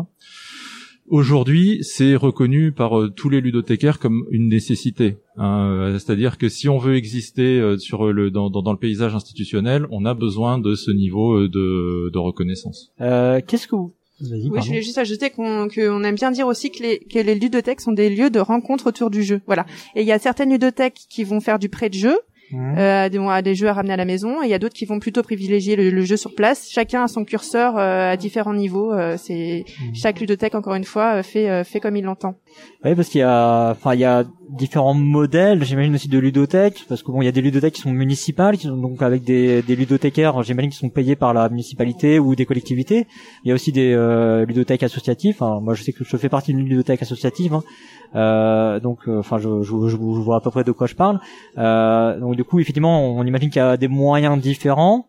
Aujourd'hui, 1.07 1.79
c'est 1.81 2.15
reconnu 2.15 2.71
par 2.71 2.91
tous 3.15 3.27
les 3.27 3.41
ludothécaires 3.41 3.99
comme 3.99 4.23
une 4.29 4.47
nécessité. 4.47 5.17
Hein, 5.35 5.97
C'est-à-dire 5.99 6.37
que 6.37 6.47
si 6.47 6.69
on 6.69 6.77
veut 6.77 6.95
exister 6.95 7.75
sur 7.79 8.13
le, 8.13 8.31
dans, 8.31 8.49
dans, 8.49 8.61
dans, 8.61 8.71
le 8.71 8.77
paysage 8.77 9.13
institutionnel, 9.13 9.87
on 9.89 10.05
a 10.05 10.13
besoin 10.13 10.57
de 10.57 10.75
ce 10.75 10.91
niveau 10.91 11.47
de, 11.49 12.09
de 12.13 12.17
reconnaissance. 12.17 12.93
Qu'est-ce 12.99 13.67
que 13.67 13.75
vous 13.75 13.93
oui, 14.21 14.61
je 14.61 14.67
voulais 14.67 14.81
juste 14.81 14.97
ajouter 14.97 15.29
qu'on 15.29 16.03
aime 16.03 16.15
bien 16.15 16.31
dire 16.31 16.47
aussi 16.47 16.71
que 16.71 16.83
les, 16.83 16.99
que 16.99 17.19
les 17.19 17.35
ludothèques 17.35 17.81
sont 17.81 17.91
des 17.91 18.09
lieux 18.09 18.29
de 18.29 18.39
rencontre 18.39 18.87
autour 18.87 19.09
du 19.09 19.23
jeu. 19.23 19.41
Voilà. 19.47 19.65
Et 19.95 20.01
il 20.01 20.07
y 20.07 20.11
a 20.11 20.19
certaines 20.19 20.51
ludothèques 20.51 20.99
qui 21.09 21.23
vont 21.23 21.39
faire 21.39 21.59
du 21.59 21.69
prêt 21.69 21.89
de 21.89 21.95
jeu, 21.95 22.17
Mmh. 22.51 22.77
Euh, 22.77 23.29
à 23.29 23.41
des 23.41 23.55
jeux 23.55 23.67
à 23.67 23.73
ramener 23.73 23.93
à 23.93 23.97
la 23.97 24.05
maison 24.05 24.43
et 24.43 24.47
il 24.47 24.49
y 24.49 24.53
a 24.53 24.59
d'autres 24.59 24.73
qui 24.75 24.85
vont 24.85 24.99
plutôt 24.99 25.23
privilégier 25.23 25.75
le, 25.75 26.01
jeu 26.01 26.17
sur 26.17 26.35
place. 26.35 26.69
Chacun 26.69 27.03
a 27.03 27.07
son 27.07 27.23
curseur 27.23 27.77
euh, 27.77 28.11
à 28.11 28.17
différents 28.17 28.53
niveaux. 28.53 28.91
Euh, 28.91 29.15
c'est 29.17 29.63
mmh. 29.65 29.95
chaque 29.95 30.19
ludothèque 30.19 30.55
encore 30.55 30.75
une 30.75 30.83
fois 30.83 31.15
euh, 31.15 31.23
fait 31.23 31.49
euh, 31.49 31.63
fait 31.63 31.79
comme 31.79 31.95
il 31.95 32.03
l'entend. 32.03 32.35
Oui, 32.83 32.93
parce 32.93 33.07
qu'il 33.07 33.19
y 33.19 33.23
a 33.23 33.69
enfin 33.71 33.93
il 33.93 34.01
y 34.01 34.05
a 34.05 34.25
différents 34.51 34.93
modèles, 34.93 35.63
j'imagine 35.63 35.95
aussi 35.95 36.07
de 36.07 36.19
ludothèques 36.19 36.85
parce 36.87 37.03
que 37.03 37.11
bon, 37.11 37.21
il 37.21 37.25
y 37.25 37.27
a 37.27 37.31
des 37.31 37.41
ludothèques 37.41 37.75
qui 37.75 37.81
sont 37.81 37.91
municipales 37.91 38.57
donc 38.57 39.01
avec 39.01 39.23
des 39.23 39.61
ludothécaires, 39.67 40.43
j'imagine 40.43 40.71
qui 40.71 40.77
sont 40.77 40.89
payés 40.89 41.15
par 41.15 41.33
la 41.33 41.49
municipalité 41.49 42.19
ou 42.19 42.35
des 42.35 42.45
collectivités. 42.45 43.07
Il 43.43 43.49
y 43.49 43.51
a 43.51 43.55
aussi 43.55 43.71
des 43.71 43.95
ludothèques 44.47 44.83
associatives. 44.83 45.35
Enfin, 45.39 45.59
moi 45.61 45.73
je 45.73 45.83
sais 45.83 45.93
que 45.93 46.03
je 46.03 46.17
fais 46.17 46.29
partie 46.29 46.53
d'une 46.53 46.67
ludothèque 46.67 47.01
associative 47.01 47.53
hein. 47.53 47.63
Euh, 48.15 48.79
donc, 48.79 48.99
euh, 49.07 49.19
enfin, 49.19 49.37
je, 49.37 49.61
je, 49.61 49.87
je, 49.87 49.95
vois 49.97 50.37
à 50.37 50.39
peu 50.41 50.51
près 50.51 50.63
de 50.63 50.71
quoi 50.71 50.87
je 50.87 50.95
parle. 50.95 51.19
Euh, 51.57 52.19
donc, 52.19 52.35
du 52.35 52.43
coup, 52.43 52.59
effectivement, 52.59 53.03
on 53.03 53.23
imagine 53.23 53.49
qu'il 53.49 53.61
y 53.61 53.65
a 53.65 53.77
des 53.77 53.87
moyens 53.87 54.39
différents. 54.39 55.07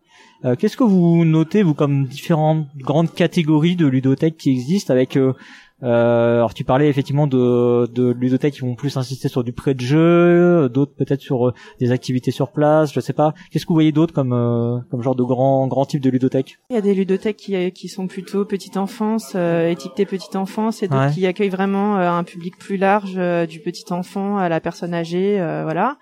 Qu'est-ce 0.58 0.76
que 0.76 0.82
vous 0.82 1.24
notez, 1.24 1.62
vous, 1.62 1.72
comme 1.72 2.06
différentes 2.06 2.66
grandes 2.76 3.14
catégories 3.14 3.76
de 3.76 3.86
ludothèques 3.86 4.36
qui 4.36 4.50
existent 4.50 4.92
avec 4.92 5.16
euh, 5.16 5.34
alors 5.82 6.54
tu 6.54 6.64
parlais 6.64 6.88
effectivement 6.88 7.26
de, 7.26 7.86
de 7.92 8.10
ludothèques 8.12 8.54
qui 8.54 8.60
vont 8.60 8.74
plus 8.74 8.96
insister 8.96 9.28
sur 9.28 9.44
du 9.44 9.52
prêt 9.52 9.74
de 9.74 9.80
jeu, 9.80 10.68
d'autres 10.68 10.94
peut-être 10.94 11.20
sur 11.20 11.48
euh, 11.48 11.54
des 11.80 11.90
activités 11.90 12.30
sur 12.30 12.52
place, 12.52 12.92
je 12.92 13.00
sais 13.00 13.12
pas. 13.12 13.34
Qu'est-ce 13.50 13.64
que 13.64 13.68
vous 13.68 13.74
voyez 13.74 13.92
d'autre 13.92 14.14
comme 14.14 14.32
euh, 14.32 14.78
comme 14.90 15.02
genre 15.02 15.16
de 15.16 15.22
grand 15.22 15.66
grand 15.66 15.84
type 15.84 16.00
de 16.00 16.10
ludothèque? 16.10 16.58
Il 16.70 16.74
y 16.74 16.78
a 16.78 16.82
des 16.82 16.94
ludothèques 16.94 17.36
qui 17.36 17.72
qui 17.72 17.88
sont 17.88 18.06
plutôt 18.06 18.44
petite 18.44 18.76
enfance, 18.76 19.34
étiquetées 19.34 20.06
petite 20.06 20.36
enfance, 20.36 20.82
et 20.82 20.88
d'autres 20.88 21.12
qui 21.12 21.26
accueillent 21.26 21.48
vraiment 21.48 21.96
un 21.96 22.24
public 22.24 22.56
plus 22.58 22.76
large 22.76 23.14
du 23.48 23.60
petit 23.60 23.92
enfant 23.92 24.38
à 24.38 24.48
la 24.48 24.60
personne 24.60 24.94
âgée, 24.94 25.36
voilà. 25.64 25.98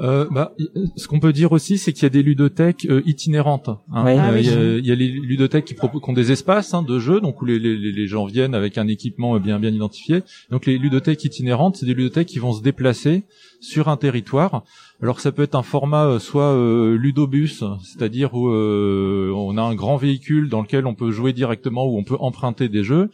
Euh, 0.00 0.26
bah, 0.30 0.54
ce 0.96 1.06
qu'on 1.08 1.20
peut 1.20 1.32
dire 1.32 1.52
aussi, 1.52 1.78
c'est 1.78 1.92
qu'il 1.92 2.04
y 2.04 2.06
a 2.06 2.10
des 2.10 2.22
ludothèques 2.22 2.86
euh, 2.88 3.02
itinérantes. 3.06 3.68
Hein. 3.68 4.06
Euh, 4.06 4.16
Ah 4.18 4.30
oui. 4.32 4.40
il, 4.40 4.46
y 4.46 4.54
a, 4.54 4.78
il 4.78 4.86
y 4.86 4.92
a 4.92 4.94
les 4.94 5.08
ludothèques 5.08 5.66
qui, 5.66 5.74
proposent, 5.74 6.02
qui 6.02 6.10
ont 6.10 6.14
des 6.14 6.32
espaces 6.32 6.72
hein, 6.74 6.82
de 6.82 6.98
jeux, 6.98 7.20
donc 7.20 7.42
où 7.42 7.44
les, 7.44 7.58
les, 7.58 7.76
les 7.76 8.06
gens 8.06 8.24
viennent 8.24 8.54
avec 8.54 8.78
un 8.78 8.88
équipement 8.88 9.38
bien 9.38 9.58
bien 9.58 9.70
identifié. 9.70 10.22
Donc 10.50 10.66
les 10.66 10.78
ludothèques 10.78 11.24
itinérantes, 11.24 11.76
c'est 11.76 11.86
des 11.86 11.94
ludothèques 11.94 12.28
qui 12.28 12.38
vont 12.38 12.52
se 12.52 12.62
déplacer 12.62 13.24
sur 13.60 13.88
un 13.88 13.96
territoire. 13.96 14.64
Alors 15.02 15.20
ça 15.20 15.32
peut 15.32 15.42
être 15.42 15.54
un 15.54 15.62
format 15.62 16.04
euh, 16.04 16.18
soit 16.18 16.52
euh, 16.52 16.94
ludobus, 16.96 17.64
c'est-à-dire 17.82 18.34
où 18.34 18.50
euh, 18.50 19.32
on 19.34 19.56
a 19.56 19.62
un 19.62 19.74
grand 19.74 19.96
véhicule 19.96 20.50
dans 20.50 20.60
lequel 20.60 20.86
on 20.86 20.94
peut 20.94 21.10
jouer 21.10 21.32
directement, 21.32 21.86
où 21.86 21.96
on 21.96 22.04
peut 22.04 22.18
emprunter 22.20 22.68
des 22.68 22.84
jeux. 22.84 23.08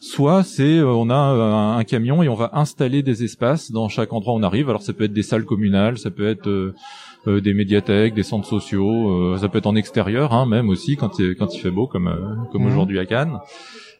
Soit 0.00 0.42
c'est 0.42 0.78
euh, 0.78 0.86
on 0.86 1.08
a 1.08 1.14
un, 1.16 1.78
un 1.78 1.84
camion 1.84 2.22
et 2.22 2.28
on 2.28 2.34
va 2.34 2.50
installer 2.52 3.02
des 3.02 3.24
espaces 3.24 3.72
dans 3.72 3.88
chaque 3.88 4.12
endroit 4.12 4.34
où 4.34 4.36
on 4.36 4.42
arrive. 4.42 4.68
Alors 4.68 4.82
ça 4.82 4.92
peut 4.92 5.04
être 5.04 5.14
des 5.14 5.22
salles 5.22 5.46
communales, 5.46 5.96
ça 5.96 6.10
peut 6.10 6.28
être 6.28 6.46
euh, 6.46 6.74
euh, 7.26 7.40
des 7.40 7.54
médiathèques, 7.54 8.12
des 8.12 8.22
centres 8.22 8.48
sociaux, 8.48 9.10
euh, 9.32 9.38
ça 9.38 9.48
peut 9.48 9.58
être 9.58 9.66
en 9.66 9.76
extérieur 9.76 10.34
hein, 10.34 10.44
même 10.44 10.68
aussi 10.68 10.96
quand 10.96 11.18
il, 11.20 11.36
quand 11.36 11.54
il 11.54 11.60
fait 11.60 11.70
beau 11.70 11.86
comme 11.86 12.08
euh, 12.08 12.34
comme 12.52 12.62
Mhm. 12.64 12.68
aujourd'hui 12.68 12.98
à 12.98 13.06
Cannes. 13.06 13.38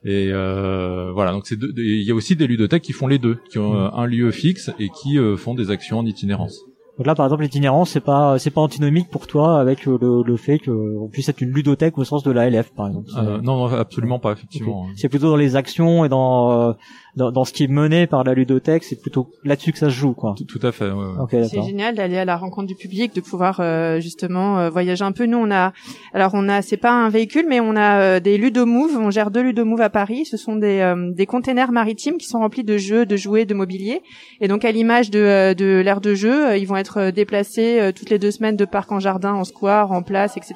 Et 0.04 0.28
euh, 0.32 1.10
voilà, 1.12 1.32
donc 1.32 1.44
il 1.50 2.02
y 2.02 2.10
a 2.10 2.14
aussi 2.14 2.36
des 2.36 2.46
ludothèques 2.46 2.82
qui 2.82 2.92
font 2.92 3.06
les 3.06 3.18
deux, 3.18 3.38
qui 3.50 3.58
ont 3.58 3.74
euh, 3.76 3.88
un 3.92 4.06
lieu 4.06 4.30
fixe 4.30 4.70
et 4.78 4.88
qui 4.88 5.18
euh, 5.18 5.36
font 5.38 5.54
des 5.54 5.70
actions 5.70 5.98
en 5.98 6.06
itinérance. 6.06 6.58
Donc 7.00 7.06
là, 7.06 7.14
par 7.14 7.24
exemple, 7.24 7.44
l'itinérance, 7.44 7.92
c'est 7.92 8.04
pas, 8.04 8.38
c'est 8.38 8.50
pas 8.50 8.60
antinomique 8.60 9.08
pour 9.08 9.26
toi 9.26 9.58
avec 9.58 9.88
euh, 9.88 9.96
le, 9.98 10.22
le 10.22 10.36
fait 10.36 10.58
qu'on 10.58 11.08
puisse 11.10 11.30
être 11.30 11.40
une 11.40 11.48
ludothèque 11.48 11.96
au 11.96 12.04
sens 12.04 12.22
de 12.22 12.30
la 12.30 12.50
LF, 12.50 12.74
par 12.74 12.88
exemple. 12.88 13.08
Euh, 13.16 13.40
non, 13.40 13.56
non, 13.56 13.74
absolument 13.74 14.18
pas, 14.18 14.32
effectivement. 14.32 14.86
C'est 14.96 15.08
plutôt 15.08 15.30
dans 15.30 15.36
les 15.36 15.56
actions 15.56 16.04
et 16.04 16.10
dans, 16.10 16.52
euh, 16.52 16.72
dans, 17.16 17.32
dans 17.32 17.44
ce 17.44 17.52
qui 17.52 17.64
est 17.64 17.68
mené 17.68 18.06
par 18.06 18.24
la 18.24 18.34
ludothèque, 18.34 18.84
c'est 18.84 19.00
plutôt 19.00 19.30
là-dessus 19.44 19.72
que 19.72 19.78
ça 19.78 19.86
se 19.86 19.94
joue, 19.94 20.12
quoi. 20.12 20.34
Tout, 20.36 20.44
tout 20.44 20.66
à 20.66 20.72
fait. 20.72 20.90
ouais, 20.90 20.92
ouais. 20.92 21.20
Ok, 21.20 21.30
C'est 21.30 21.62
génial 21.62 21.94
d'aller 21.94 22.18
à 22.18 22.24
la 22.24 22.36
rencontre 22.36 22.66
du 22.66 22.74
public, 22.74 23.14
de 23.14 23.20
pouvoir 23.20 23.60
euh, 23.60 24.00
justement 24.00 24.58
euh, 24.58 24.70
voyager 24.70 25.04
un 25.04 25.12
peu. 25.12 25.26
Nous, 25.26 25.38
on 25.38 25.50
a, 25.50 25.72
alors 26.14 26.32
on 26.34 26.48
a, 26.48 26.62
c'est 26.62 26.76
pas 26.76 26.92
un 26.92 27.08
véhicule, 27.08 27.46
mais 27.48 27.60
on 27.60 27.76
a 27.76 28.00
euh, 28.00 28.20
des 28.20 28.38
ludomoves. 28.38 28.96
On 28.96 29.10
gère 29.10 29.30
deux 29.30 29.42
ludomoves 29.42 29.80
à 29.80 29.90
Paris. 29.90 30.24
Ce 30.24 30.36
sont 30.36 30.56
des 30.56 30.80
euh, 30.80 31.10
des 31.12 31.26
containers 31.26 31.72
maritimes 31.72 32.18
qui 32.18 32.26
sont 32.26 32.38
remplis 32.38 32.64
de 32.64 32.76
jeux, 32.76 33.06
de 33.06 33.16
jouets, 33.16 33.44
de 33.44 33.54
mobilier. 33.54 34.02
Et 34.40 34.48
donc 34.48 34.64
à 34.64 34.72
l'image 34.72 35.10
de 35.10 35.20
euh, 35.20 35.54
de 35.54 35.80
l'aire 35.84 36.00
de 36.00 36.14
jeu, 36.14 36.56
ils 36.56 36.66
vont 36.66 36.76
être 36.76 37.10
déplacés 37.10 37.80
euh, 37.80 37.92
toutes 37.92 38.10
les 38.10 38.18
deux 38.18 38.30
semaines 38.30 38.56
de 38.56 38.64
parc 38.64 38.90
en 38.92 39.00
jardin, 39.00 39.32
en 39.34 39.44
square, 39.44 39.92
en 39.92 40.02
place, 40.02 40.36
etc. 40.36 40.54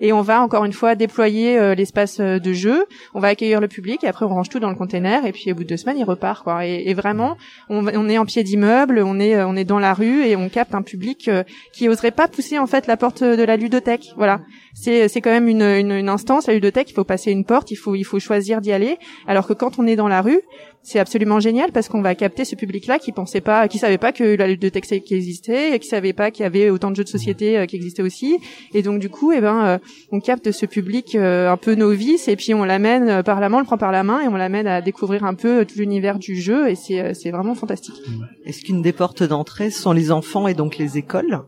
Et 0.00 0.12
on 0.12 0.22
va 0.22 0.40
encore 0.42 0.64
une 0.64 0.72
fois 0.72 0.94
déployer 0.94 1.58
euh, 1.58 1.74
l'espace 1.74 2.18
de 2.20 2.52
jeu. 2.52 2.86
On 3.14 3.20
va 3.20 3.28
accueillir 3.28 3.60
le 3.60 3.68
public 3.68 4.04
et 4.04 4.08
après 4.08 4.24
on 4.26 4.28
range 4.28 4.48
tout 4.48 4.60
dans 4.60 4.70
le 4.70 4.76
container. 4.76 5.26
Et 5.26 5.32
puis 5.32 5.50
au 5.52 5.54
bout 5.54 5.64
de 5.64 5.75
deux 5.84 5.92
il 5.96 6.04
repart 6.04 6.42
quoi. 6.42 6.66
Et, 6.66 6.94
vraiment, 6.94 7.36
on 7.68 8.08
est 8.08 8.18
en 8.18 8.24
pied 8.24 8.42
d'immeuble, 8.42 9.02
on 9.04 9.18
est 9.18 9.36
euh, 9.36 9.46
on 9.46 9.56
est 9.56 9.64
dans 9.64 9.78
la 9.78 9.94
rue 9.94 10.24
et 10.24 10.36
on 10.36 10.48
capte 10.48 10.74
un 10.74 10.82
public 10.82 11.28
euh, 11.28 11.42
qui 11.72 11.88
oserait 11.88 12.10
pas 12.10 12.28
pousser 12.28 12.58
en 12.58 12.66
fait 12.66 12.86
la 12.86 12.96
porte 12.96 13.22
de 13.22 13.42
la 13.42 13.56
ludothèque. 13.56 14.12
Voilà, 14.16 14.40
c'est 14.74 15.08
c'est 15.08 15.20
quand 15.20 15.30
même 15.30 15.48
une, 15.48 15.62
une, 15.62 15.92
une 15.92 16.08
instance 16.08 16.46
la 16.46 16.54
ludothèque. 16.54 16.90
Il 16.90 16.94
faut 16.94 17.04
passer 17.04 17.30
une 17.30 17.44
porte, 17.44 17.70
il 17.70 17.76
faut 17.76 17.94
il 17.94 18.04
faut 18.04 18.18
choisir 18.18 18.60
d'y 18.60 18.72
aller. 18.72 18.98
Alors 19.26 19.46
que 19.46 19.52
quand 19.52 19.78
on 19.78 19.86
est 19.86 19.96
dans 19.96 20.08
la 20.08 20.22
rue, 20.22 20.40
c'est 20.86 21.00
absolument 21.00 21.40
génial 21.40 21.72
parce 21.72 21.88
qu'on 21.88 22.00
va 22.00 22.14
capter 22.14 22.44
ce 22.44 22.54
public-là 22.54 23.00
qui 23.00 23.10
pensait 23.10 23.40
pas, 23.40 23.66
qui 23.66 23.78
savait 23.78 23.98
pas 23.98 24.12
que 24.12 24.36
la 24.36 24.46
ludothèque 24.46 24.86
qui 24.86 25.14
existait, 25.14 25.76
qui 25.80 25.88
savait 25.88 26.12
pas 26.12 26.30
qu'il 26.30 26.44
y 26.44 26.46
avait 26.46 26.70
autant 26.70 26.92
de 26.92 26.96
jeux 26.96 27.02
de 27.02 27.08
société 27.08 27.58
euh, 27.58 27.66
qui 27.66 27.74
existaient 27.74 28.04
aussi. 28.04 28.38
Et 28.72 28.82
donc 28.82 29.00
du 29.00 29.10
coup, 29.10 29.32
eh 29.32 29.40
ben, 29.40 29.66
euh, 29.66 29.78
on 30.12 30.20
capte 30.20 30.52
ce 30.52 30.64
public 30.64 31.16
euh, 31.16 31.50
un 31.50 31.56
peu 31.56 31.74
novice 31.74 32.28
et 32.28 32.36
puis 32.36 32.54
on 32.54 32.62
l'amène 32.62 33.24
par 33.24 33.40
la 33.40 33.48
main, 33.48 33.56
on 33.56 33.60
le 33.60 33.66
prend 33.66 33.78
par 33.78 33.90
la 33.90 34.04
main 34.04 34.20
et 34.20 34.28
on 34.28 34.36
l'amène 34.36 34.68
à 34.68 34.80
découvrir 34.80 35.24
un 35.24 35.34
peu 35.34 35.64
tout 35.64 35.76
l'univers 35.76 36.20
du 36.20 36.40
jeu 36.40 36.70
et 36.70 36.76
c'est 36.76 37.14
c'est 37.14 37.32
vraiment 37.32 37.56
fantastique. 37.56 38.00
Est-ce 38.44 38.62
qu'une 38.62 38.80
des 38.80 38.92
portes 38.92 39.24
d'entrée 39.24 39.70
sont 39.70 39.92
les 39.92 40.12
enfants 40.12 40.46
et 40.46 40.54
donc 40.54 40.78
les 40.78 40.98
écoles? 40.98 41.42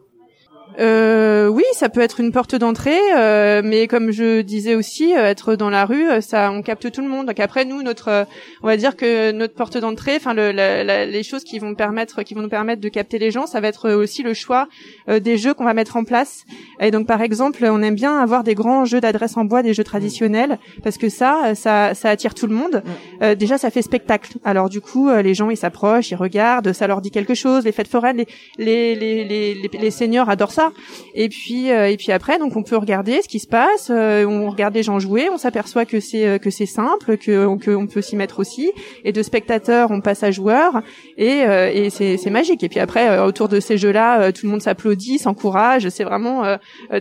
Euh, 0.79 1.49
oui, 1.49 1.65
ça 1.73 1.89
peut 1.89 2.01
être 2.01 2.21
une 2.21 2.31
porte 2.31 2.55
d'entrée, 2.55 2.99
euh, 3.17 3.63
mais 3.65 3.89
comme 3.89 4.11
je 4.13 4.43
disais 4.43 4.75
aussi, 4.77 5.17
euh, 5.17 5.27
être 5.27 5.57
dans 5.57 5.71
la 5.71 5.85
rue, 5.85 6.09
euh, 6.09 6.21
ça, 6.21 6.53
on 6.53 6.63
capte 6.63 6.91
tout 6.93 7.01
le 7.01 7.09
monde. 7.09 7.27
Donc 7.27 7.41
après, 7.41 7.65
nous, 7.65 7.83
notre, 7.83 8.09
euh, 8.09 8.25
on 8.63 8.67
va 8.69 8.77
dire 8.77 8.97
que 8.97 9.33
notre 9.33 9.55
porte 9.55 9.77
d'entrée, 9.77 10.17
enfin, 10.17 10.35
le, 10.35 10.53
la- 10.53 10.85
la- 10.85 11.05
les 11.07 11.23
choses 11.23 11.43
qui 11.43 11.59
vont 11.59 11.75
permettre, 11.75 12.23
qui 12.23 12.35
vont 12.35 12.43
nous 12.43 12.49
permettre 12.49 12.81
de 12.81 12.89
capter 12.89 13.19
les 13.19 13.31
gens, 13.31 13.47
ça 13.47 13.61
va 13.61 13.69
être 13.69 13.91
aussi 13.91 14.23
le 14.23 14.35
choix 14.35 14.69
des 15.09 15.37
jeux 15.37 15.55
qu'on 15.55 15.65
va 15.65 15.75
mettre 15.75 15.97
en 15.97 16.05
place. 16.05 16.45
Et 16.81 16.91
donc, 16.91 17.07
par 17.07 17.23
exemple, 17.23 17.65
on 17.65 17.83
aime 17.83 17.95
bien 17.95 18.17
avoir 18.19 18.45
des 18.45 18.55
grands 18.55 18.85
jeux 18.85 19.01
d'adresse 19.01 19.37
en 19.37 19.45
bois, 19.45 19.63
des 19.63 19.75
jeux 19.75 19.85
traditionnels, 19.85 20.59
parce 20.85 20.97
que 20.99 21.09
ça, 21.09 21.55
ça, 21.55 21.95
ça 21.95 22.11
attire 22.11 22.35
tout 22.35 22.47
le 22.47 22.55
monde. 22.55 22.83
Euh, 23.23 23.35
déjà, 23.35 23.59
ça 23.59 23.71
fait 23.71 23.83
spectacle. 23.83 24.35
Alors 24.45 24.69
du 24.69 24.81
coup, 24.81 25.11
les 25.11 25.35
gens, 25.35 25.51
ils 25.51 25.57
s'approchent, 25.57 26.11
ils 26.11 26.17
regardent, 26.17 26.73
ça 26.73 26.87
leur 26.87 27.01
dit 27.01 27.11
quelque 27.11 27.35
chose. 27.35 27.65
Les 27.65 27.73
fêtes 27.73 27.89
foraines, 27.89 28.17
les, 28.19 28.27
les, 28.59 28.95
les, 28.95 29.25
les, 29.25 29.55
les, 29.55 29.71
les 29.81 29.91
seniors 29.91 30.29
adorent 30.29 30.53
ça. 30.53 30.68
Et 31.15 31.29
puis 31.29 31.71
euh, 31.71 31.91
et 31.91 31.97
puis 31.97 32.13
après 32.13 32.39
donc 32.39 32.57
on 32.57 32.63
peut 32.63 32.77
regarder 32.77 33.21
ce 33.23 33.29
qui 33.29 33.39
se 33.39 33.47
passe, 33.47 33.91
euh, 33.91 34.25
on 34.25 34.51
regarde 34.51 34.75
les 34.75 34.83
gens 34.83 34.99
jouer, 34.99 35.29
on 35.31 35.39
s'aperçoit 35.39 35.85
que 35.85 36.01
c'est 36.01 36.27
euh, 36.27 36.39
que 36.39 36.51
c'est 36.51 36.67
simple, 36.67 37.17
que 37.17 37.57
que 37.59 37.71
on 37.71 37.87
peut 37.87 38.03
s'y 38.03 38.17
mettre 38.17 38.41
aussi 38.41 38.71
et 39.05 39.13
de 39.13 39.23
spectateurs 39.23 39.91
on 39.91 40.01
passe 40.01 40.23
à 40.23 40.31
joueurs 40.31 40.83
et 41.17 41.39
et 41.75 41.91
c'est 41.91 42.17
c'est 42.17 42.31
magique. 42.31 42.63
Et 42.63 42.69
puis 42.69 42.81
après 42.81 43.19
autour 43.21 43.49
de 43.49 43.61
ces 43.61 43.79
jeux-là, 43.79 44.33
tout 44.33 44.47
le 44.47 44.51
monde 44.53 44.63
s'applaudit, 44.63 45.19
s'encourage, 45.19 45.89
c'est 45.89 46.05
vraiment 46.05 46.45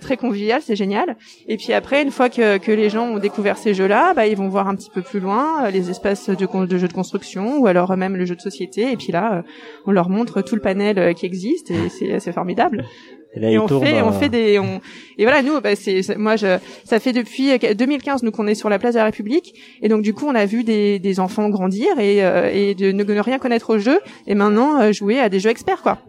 très 0.01 0.17
convivial, 0.17 0.61
c'est 0.63 0.75
génial. 0.75 1.17
Et 1.47 1.57
puis 1.57 1.73
après 1.73 2.01
une 2.01 2.11
fois 2.11 2.29
que 2.29 2.57
que 2.57 2.71
les 2.71 2.89
gens 2.89 3.07
ont 3.07 3.19
découvert 3.19 3.57
ces 3.57 3.73
jeux-là, 3.73 4.13
bah 4.13 4.27
ils 4.27 4.37
vont 4.37 4.49
voir 4.49 4.67
un 4.67 4.75
petit 4.75 4.89
peu 4.89 5.01
plus 5.01 5.19
loin 5.19 5.69
les 5.69 5.89
espaces 5.89 6.29
de 6.29 6.65
de 6.65 6.77
jeux 6.77 6.87
de 6.87 6.93
construction 6.93 7.59
ou 7.59 7.67
alors 7.67 7.95
même 7.97 8.15
le 8.15 8.25
jeu 8.25 8.35
de 8.35 8.41
société 8.41 8.91
et 8.91 8.97
puis 8.97 9.11
là 9.11 9.43
on 9.85 9.91
leur 9.91 10.09
montre 10.09 10.41
tout 10.41 10.55
le 10.55 10.61
panel 10.61 11.13
qui 11.15 11.25
existe 11.25 11.71
et 11.71 12.19
c'est 12.19 12.31
formidable 12.31 12.85
Et 13.37 13.39
là, 13.39 13.49
et 13.49 13.53
il 13.53 13.59
on 13.59 13.67
tourne, 13.67 13.85
fait, 13.85 14.01
on 14.01 14.09
euh, 14.09 14.11
fait 14.11 14.29
des, 14.29 14.57
on, 14.57 14.81
et 15.17 15.23
voilà, 15.23 15.43
nous, 15.43 15.61
bah, 15.61 15.75
c'est, 15.75 16.17
moi, 16.17 16.35
je, 16.35 16.57
ça 16.83 16.99
fait 16.99 17.13
depuis 17.13 17.51
euh, 17.51 17.73
2015, 17.73 18.23
nous, 18.23 18.31
qu'on 18.31 18.47
est 18.47 18.55
sur 18.55 18.69
la 18.69 18.79
place 18.79 18.95
de 18.95 18.99
la 18.99 19.05
République, 19.05 19.53
et 19.81 19.89
donc 19.89 20.01
du 20.01 20.13
coup, 20.13 20.25
on 20.27 20.35
a 20.35 20.45
vu 20.45 20.63
des, 20.63 20.97
des 20.97 21.19
enfants 21.19 21.49
grandir 21.49 21.87
et, 21.99 22.25
euh, 22.25 22.49
et 22.51 22.73
de 22.73 22.91
ne, 22.91 23.03
ne 23.03 23.19
rien 23.19 23.37
connaître 23.37 23.75
au 23.75 23.77
jeu, 23.77 23.99
et 24.25 24.33
maintenant 24.33 24.81
euh, 24.81 24.91
jouer 24.91 25.19
à 25.19 25.29
des 25.29 25.39
jeux 25.39 25.51
experts, 25.51 25.83
quoi. 25.83 25.99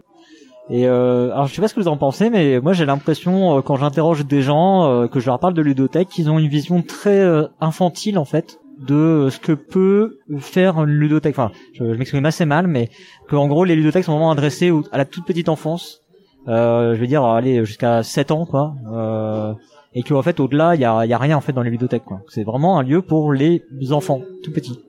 Et 0.71 0.87
euh, 0.87 1.31
alors 1.31 1.47
je 1.47 1.55
sais 1.55 1.61
pas 1.61 1.67
ce 1.67 1.73
que 1.73 1.79
vous 1.79 1.87
en 1.87 1.97
pensez, 1.97 2.29
mais 2.29 2.59
moi 2.59 2.73
j'ai 2.73 2.85
l'impression 2.85 3.57
euh, 3.57 3.61
quand 3.61 3.75
j'interroge 3.75 4.25
des 4.25 4.43
gens, 4.43 4.85
euh, 4.85 5.07
que 5.07 5.19
je 5.19 5.25
leur 5.25 5.39
parle 5.39 5.55
de 5.55 5.63
ludothèque, 5.63 6.09
qu'ils 6.09 6.29
ont 6.29 6.37
une 6.37 6.47
vision 6.47 6.83
très 6.83 7.19
euh, 7.19 7.47
infantile 7.59 8.19
en 8.19 8.25
fait 8.25 8.59
de 8.77 8.95
euh, 8.95 9.29
ce 9.31 9.39
que 9.39 9.51
peut 9.51 10.19
faire 10.37 10.77
une 10.77 10.91
ludothèque. 10.91 11.33
Enfin, 11.37 11.51
je, 11.73 11.91
je 11.91 11.97
m'exprime 11.97 12.25
assez 12.25 12.45
mal, 12.45 12.67
mais 12.67 12.89
que 13.27 13.35
en 13.35 13.47
gros 13.47 13.65
les 13.65 13.75
ludothèques 13.75 14.03
sont 14.03 14.11
vraiment 14.11 14.31
adressées 14.31 14.71
à 14.91 14.99
la 14.99 15.05
toute 15.05 15.25
petite 15.25 15.49
enfance. 15.49 16.01
Euh, 16.47 16.95
je 16.95 17.01
veux 17.01 17.07
dire, 17.07 17.23
aller 17.23 17.63
jusqu'à 17.65 18.03
7 18.03 18.31
ans, 18.31 18.45
quoi. 18.45 18.73
Euh, 18.91 19.53
et 19.93 20.03
que 20.03 20.13
en 20.13 20.21
fait 20.21 20.39
au-delà, 20.39 20.75
il 20.75 20.81
y 20.81 20.85
a, 20.85 21.05
y 21.05 21.13
a 21.13 21.17
rien 21.17 21.35
en 21.37 21.41
fait 21.41 21.53
dans 21.53 21.63
les 21.63 21.71
ludothèques, 21.71 22.05
quoi. 22.05 22.21
C'est 22.29 22.43
vraiment 22.43 22.79
un 22.79 22.83
lieu 22.83 23.01
pour 23.01 23.33
les 23.33 23.63
enfants, 23.91 24.21
tout 24.43 24.51
petits. 24.51 24.79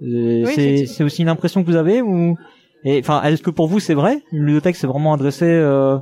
Et 0.00 0.44
Oui, 0.46 0.86
c'est 0.86 1.04
aussi 1.04 1.22
une 1.22 1.28
impression 1.28 1.62
que 1.62 1.66
vous 1.66 1.76
avez 1.76 2.02
ou 2.02 2.36
et 2.84 3.00
enfin, 3.00 3.22
est-ce 3.24 3.42
que 3.42 3.50
pour 3.50 3.66
vous 3.66 3.80
c'est 3.80 3.94
vrai? 3.94 4.22
Une 4.30 4.44
ludothèque 4.44 4.76
c'est 4.76 4.86
vraiment 4.86 5.12
adressé 5.12 5.46
euh, 5.46 5.98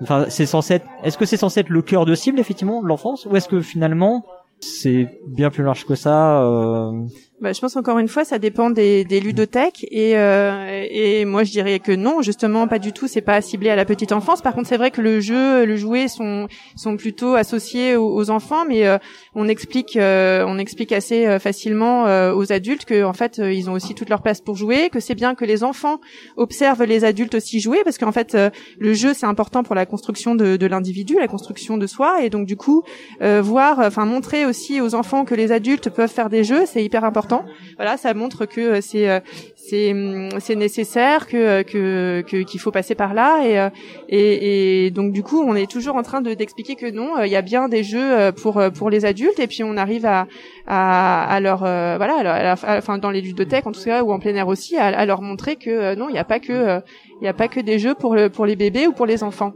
Enfin, 0.00 0.26
c'est 0.28 0.46
censé 0.46 0.74
être. 0.74 0.86
Est-ce 1.02 1.18
que 1.18 1.24
c'est 1.24 1.36
censé 1.36 1.60
être 1.60 1.70
le 1.70 1.82
cœur 1.82 2.04
de 2.06 2.14
cible 2.14 2.38
effectivement 2.38 2.82
de 2.82 2.86
l'enfance, 2.86 3.26
ou 3.26 3.34
est-ce 3.36 3.48
que 3.48 3.60
finalement 3.60 4.24
c'est 4.60 5.20
bien 5.26 5.50
plus 5.50 5.64
large 5.64 5.86
que 5.86 5.94
ça 5.94 6.42
euh... 6.42 6.92
Bah, 7.40 7.52
je 7.52 7.60
pense 7.60 7.76
encore 7.76 8.00
une 8.00 8.08
fois, 8.08 8.24
ça 8.24 8.40
dépend 8.40 8.68
des, 8.68 9.04
des 9.04 9.20
ludothèques 9.20 9.86
et, 9.92 10.18
euh, 10.18 10.84
et 10.90 11.24
moi 11.24 11.44
je 11.44 11.52
dirais 11.52 11.78
que 11.78 11.92
non, 11.92 12.20
justement 12.20 12.66
pas 12.66 12.80
du 12.80 12.92
tout. 12.92 13.06
C'est 13.06 13.20
pas 13.20 13.40
ciblé 13.40 13.70
à 13.70 13.76
la 13.76 13.84
petite 13.84 14.10
enfance. 14.10 14.42
Par 14.42 14.54
contre, 14.54 14.66
c'est 14.66 14.76
vrai 14.76 14.90
que 14.90 15.00
le 15.00 15.20
jeu, 15.20 15.64
le 15.64 15.76
jouet 15.76 16.08
sont 16.08 16.48
sont 16.74 16.96
plutôt 16.96 17.36
associés 17.36 17.94
aux, 17.94 18.30
enfants, 18.30 18.64
mais 18.66 18.88
euh, 18.88 18.98
on 19.36 19.46
explique 19.46 19.96
euh, 19.96 20.44
on 20.48 20.58
explique 20.58 20.90
assez 20.90 21.26
euh, 21.26 21.38
facilement 21.38 22.06
euh, 22.06 22.34
aux 22.34 22.52
adultes 22.52 22.84
que 22.84 23.04
en 23.04 23.12
fait 23.12 23.38
ils 23.38 23.70
ont 23.70 23.74
aussi 23.74 23.94
toute 23.94 24.08
leur 24.08 24.20
place 24.20 24.40
pour 24.40 24.56
jouer, 24.56 24.90
que 24.90 24.98
c'est 24.98 25.14
bien 25.14 25.36
que 25.36 25.44
les 25.44 25.62
enfants 25.62 26.00
observent 26.36 26.82
les 26.82 27.04
adultes 27.04 27.36
aussi 27.36 27.60
jouer 27.60 27.82
parce 27.84 27.98
qu'en 27.98 28.10
fait 28.10 28.36
le 28.78 28.94
jeu 28.94 29.14
c'est 29.14 29.26
important 29.26 29.62
pour 29.62 29.76
la 29.76 29.86
construction 29.86 30.34
de, 30.34 30.56
de 30.56 30.66
l'individu, 30.66 31.16
la 31.20 31.28
construction 31.28 31.78
de 31.78 31.86
soi 31.86 32.24
et 32.24 32.30
donc 32.30 32.46
du 32.46 32.56
coup 32.56 32.82
voir, 33.20 33.78
enfin 33.78 34.04
montrer 34.06 34.44
aussi 34.48 34.80
aux 34.80 34.94
enfants 34.94 35.24
que 35.24 35.34
les 35.34 35.52
adultes 35.52 35.90
peuvent 35.90 36.10
faire 36.10 36.28
des 36.30 36.42
jeux, 36.44 36.64
c'est 36.66 36.82
hyper 36.82 37.04
important. 37.04 37.44
Voilà, 37.76 37.96
ça 37.96 38.12
montre 38.14 38.46
que 38.46 38.60
euh, 38.60 38.80
c'est 38.80 39.08
euh, 39.08 39.20
c'est 39.54 39.92
hum, 39.92 40.28
c'est 40.40 40.56
nécessaire, 40.56 41.26
que 41.26 41.62
que 41.62 42.22
que- 42.26 42.42
qu'il 42.42 42.60
faut 42.60 42.70
passer 42.72 42.94
par 42.94 43.14
là 43.14 43.44
et, 43.46 43.58
euh, 43.60 43.68
et 44.08 44.86
et 44.86 44.90
donc 44.90 45.12
du 45.12 45.22
coup 45.22 45.40
on 45.42 45.54
est 45.54 45.70
toujours 45.70 45.96
en 45.96 46.02
train 46.02 46.20
de 46.20 46.34
d'expliquer 46.34 46.74
que 46.74 46.90
non, 46.90 47.18
euh, 47.18 47.26
il 47.26 47.32
y 47.32 47.36
a 47.36 47.42
bien 47.42 47.68
des 47.68 47.84
jeux 47.84 48.12
euh, 48.18 48.32
pour 48.32 48.56
euh, 48.58 48.70
pour 48.70 48.88
les 48.90 49.04
adultes 49.04 49.38
et 49.38 49.46
puis 49.46 49.62
on 49.62 49.76
arrive 49.76 50.06
à 50.06 50.26
à, 50.66 51.24
à 51.34 51.40
leur 51.40 51.62
euh, 51.64 51.96
voilà 51.98 52.16
à 52.18 52.22
leur- 52.22 52.64
à 52.64 52.72
à- 52.74 52.78
enfin 52.78 52.98
dans 52.98 53.10
les 53.10 53.20
ludothèques 53.20 53.66
en 53.66 53.72
tout 53.72 53.84
cas 53.84 54.02
ou 54.02 54.12
en 54.12 54.18
plein 54.18 54.34
air 54.34 54.48
aussi 54.48 54.76
à, 54.76 55.04
leur 55.06 55.22
montrer 55.22 55.56
que 55.56 55.70
euh, 55.70 55.94
non 55.94 56.08
il 56.08 56.12
n'y 56.12 56.18
a 56.18 56.24
pas 56.24 56.40
que 56.40 56.52
euh, 56.52 56.80
il 57.20 57.24
y 57.24 57.28
a 57.28 57.34
pas 57.34 57.48
que 57.48 57.60
des 57.60 57.78
jeux 57.78 57.94
pour 57.94 58.14
le 58.14 58.28
pour 58.30 58.46
les 58.46 58.56
bébés 58.56 58.86
ou 58.86 58.92
pour 58.92 59.06
les 59.06 59.22
enfants. 59.22 59.52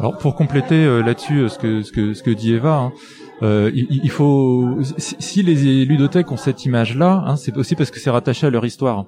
Alors 0.00 0.16
pour 0.18 0.34
compléter 0.36 0.76
euh, 0.84 1.02
là-dessus 1.02 1.40
euh, 1.40 1.48
ce 1.48 1.58
que 1.58 1.82
ce 1.82 1.90
que 1.92 2.14
ce 2.14 2.22
que 2.22 2.30
dit 2.30 2.54
Eva, 2.54 2.74
hein, 2.76 2.92
euh, 3.42 3.70
il, 3.74 3.86
il 3.90 4.10
faut 4.10 4.78
si, 4.98 5.42
les 5.42 5.84
ludothèques 5.84 6.32
ont 6.32 6.36
cette 6.36 6.64
image-là, 6.64 7.22
hein, 7.26 7.36
c'est 7.36 7.56
aussi 7.56 7.74
parce 7.74 7.90
que 7.90 8.00
c'est 8.00 8.10
rattaché 8.10 8.46
à 8.46 8.50
leur 8.50 8.64
histoire. 8.64 9.06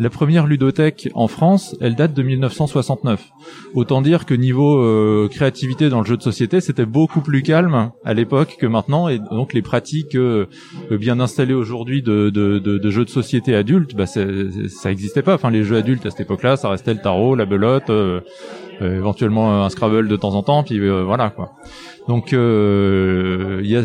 La 0.00 0.10
première 0.10 0.46
ludothèque 0.46 1.08
en 1.14 1.28
France, 1.28 1.76
elle 1.80 1.94
date 1.94 2.14
de 2.14 2.22
1969. 2.24 3.30
Autant 3.74 4.02
dire 4.02 4.26
que 4.26 4.34
niveau 4.34 4.78
euh, 4.78 5.28
créativité 5.30 5.88
dans 5.88 6.00
le 6.00 6.06
jeu 6.06 6.16
de 6.16 6.22
société, 6.22 6.60
c'était 6.60 6.84
beaucoup 6.84 7.20
plus 7.20 7.42
calme 7.42 7.92
à 8.04 8.12
l'époque 8.12 8.56
que 8.58 8.66
maintenant, 8.66 9.08
et 9.08 9.20
donc 9.20 9.52
les 9.52 9.62
pratiques 9.62 10.16
euh, 10.16 10.46
bien 10.90 11.20
installées 11.20 11.54
aujourd'hui 11.54 12.02
de, 12.02 12.30
de, 12.30 12.58
de, 12.58 12.78
de, 12.78 12.90
jeux 12.90 13.04
de 13.04 13.10
société 13.10 13.54
adultes, 13.54 13.94
bah, 13.94 14.06
ça 14.06 14.24
n'existait 14.24 15.22
pas. 15.22 15.34
Enfin, 15.34 15.50
les 15.50 15.62
jeux 15.62 15.76
adultes 15.76 16.06
à 16.06 16.10
cette 16.10 16.22
époque-là, 16.22 16.56
ça 16.56 16.70
restait 16.70 16.94
le 16.94 17.00
tarot, 17.00 17.36
la 17.36 17.46
belote, 17.46 17.90
euh, 17.90 18.20
éventuellement 18.80 19.64
un 19.64 19.70
Scrabble 19.70 20.08
de 20.08 20.16
temps 20.16 20.34
en 20.34 20.42
temps, 20.42 20.62
puis 20.62 20.78
euh, 20.78 21.02
voilà 21.04 21.30
quoi. 21.30 21.52
Donc 22.08 22.32
euh, 22.32 23.60
il 23.62 23.70
y 23.70 23.76
a 23.76 23.82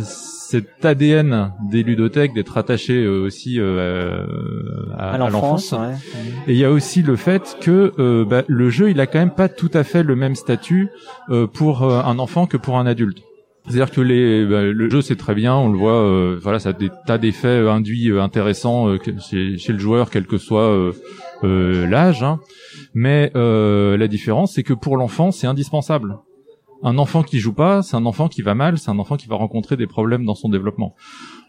cet 0.49 0.83
ADN 0.83 1.51
des 1.69 1.83
ludothèques 1.83 2.33
d'être 2.33 2.57
attaché 2.57 3.03
euh, 3.03 3.21
aussi 3.21 3.59
euh, 3.59 4.25
à, 4.97 5.15
l'enfance. 5.17 5.73
ouais. 5.73 5.93
Et 6.47 6.53
il 6.53 6.57
y 6.57 6.65
a 6.65 6.71
aussi 6.71 7.03
le 7.03 7.15
fait 7.15 7.57
que 7.61 7.93
euh, 7.99 8.25
bah, 8.25 8.43
le 8.47 8.69
jeu, 8.71 8.89
il 8.89 8.99
a 8.99 9.05
quand 9.05 9.19
même 9.19 9.29
pas 9.29 9.47
tout 9.47 9.69
à 9.75 9.83
fait 9.83 10.01
le 10.01 10.15
même 10.15 10.33
statut 10.33 10.89
euh, 11.29 11.45
pour 11.45 11.83
euh, 11.83 12.01
un 12.01 12.17
enfant 12.17 12.47
que 12.47 12.57
pour 12.57 12.79
un 12.79 12.87
adulte. 12.87 13.21
C'est-à-dire 13.65 13.91
que 13.91 14.01
les, 14.01 14.45
bah, 14.47 14.63
le 14.63 14.89
jeu 14.89 15.01
c'est 15.01 15.15
très 15.17 15.35
bien, 15.35 15.53
on 15.55 15.71
le 15.71 15.77
voit, 15.77 16.01
euh, 16.01 16.39
voilà, 16.41 16.57
ça 16.57 16.69
a 16.69 16.73
des 16.73 16.89
tas 17.05 17.19
d'effets 17.19 17.47
euh, 17.47 17.71
induits 17.71 18.09
euh, 18.09 18.23
intéressants 18.23 18.89
euh, 18.89 18.97
chez, 19.19 19.59
chez 19.59 19.73
le 19.73 19.77
joueur, 19.77 20.09
quel 20.09 20.25
que 20.25 20.39
soit 20.39 20.63
euh, 20.63 20.91
euh, 20.91 20.93
l'âge. 21.47 22.23
hein. 22.23 22.39
Mais 22.93 23.31
euh, 23.35 23.97
la 23.97 24.07
différence, 24.07 24.53
c'est 24.53 24.63
que 24.63 24.73
pour 24.73 24.97
l'enfant, 24.97 25.31
c'est 25.31 25.47
indispensable. 25.47 26.17
Un 26.81 26.97
enfant 26.97 27.23
qui 27.23 27.39
joue 27.39 27.53
pas, 27.53 27.81
c'est 27.81 27.95
un 27.97 28.05
enfant 28.05 28.27
qui 28.27 28.41
va 28.41 28.55
mal, 28.55 28.77
c'est 28.77 28.89
un 28.89 28.99
enfant 28.99 29.17
qui 29.17 29.27
va 29.27 29.35
rencontrer 29.35 29.75
des 29.75 29.87
problèmes 29.87 30.25
dans 30.25 30.35
son 30.35 30.49
développement. 30.49 30.95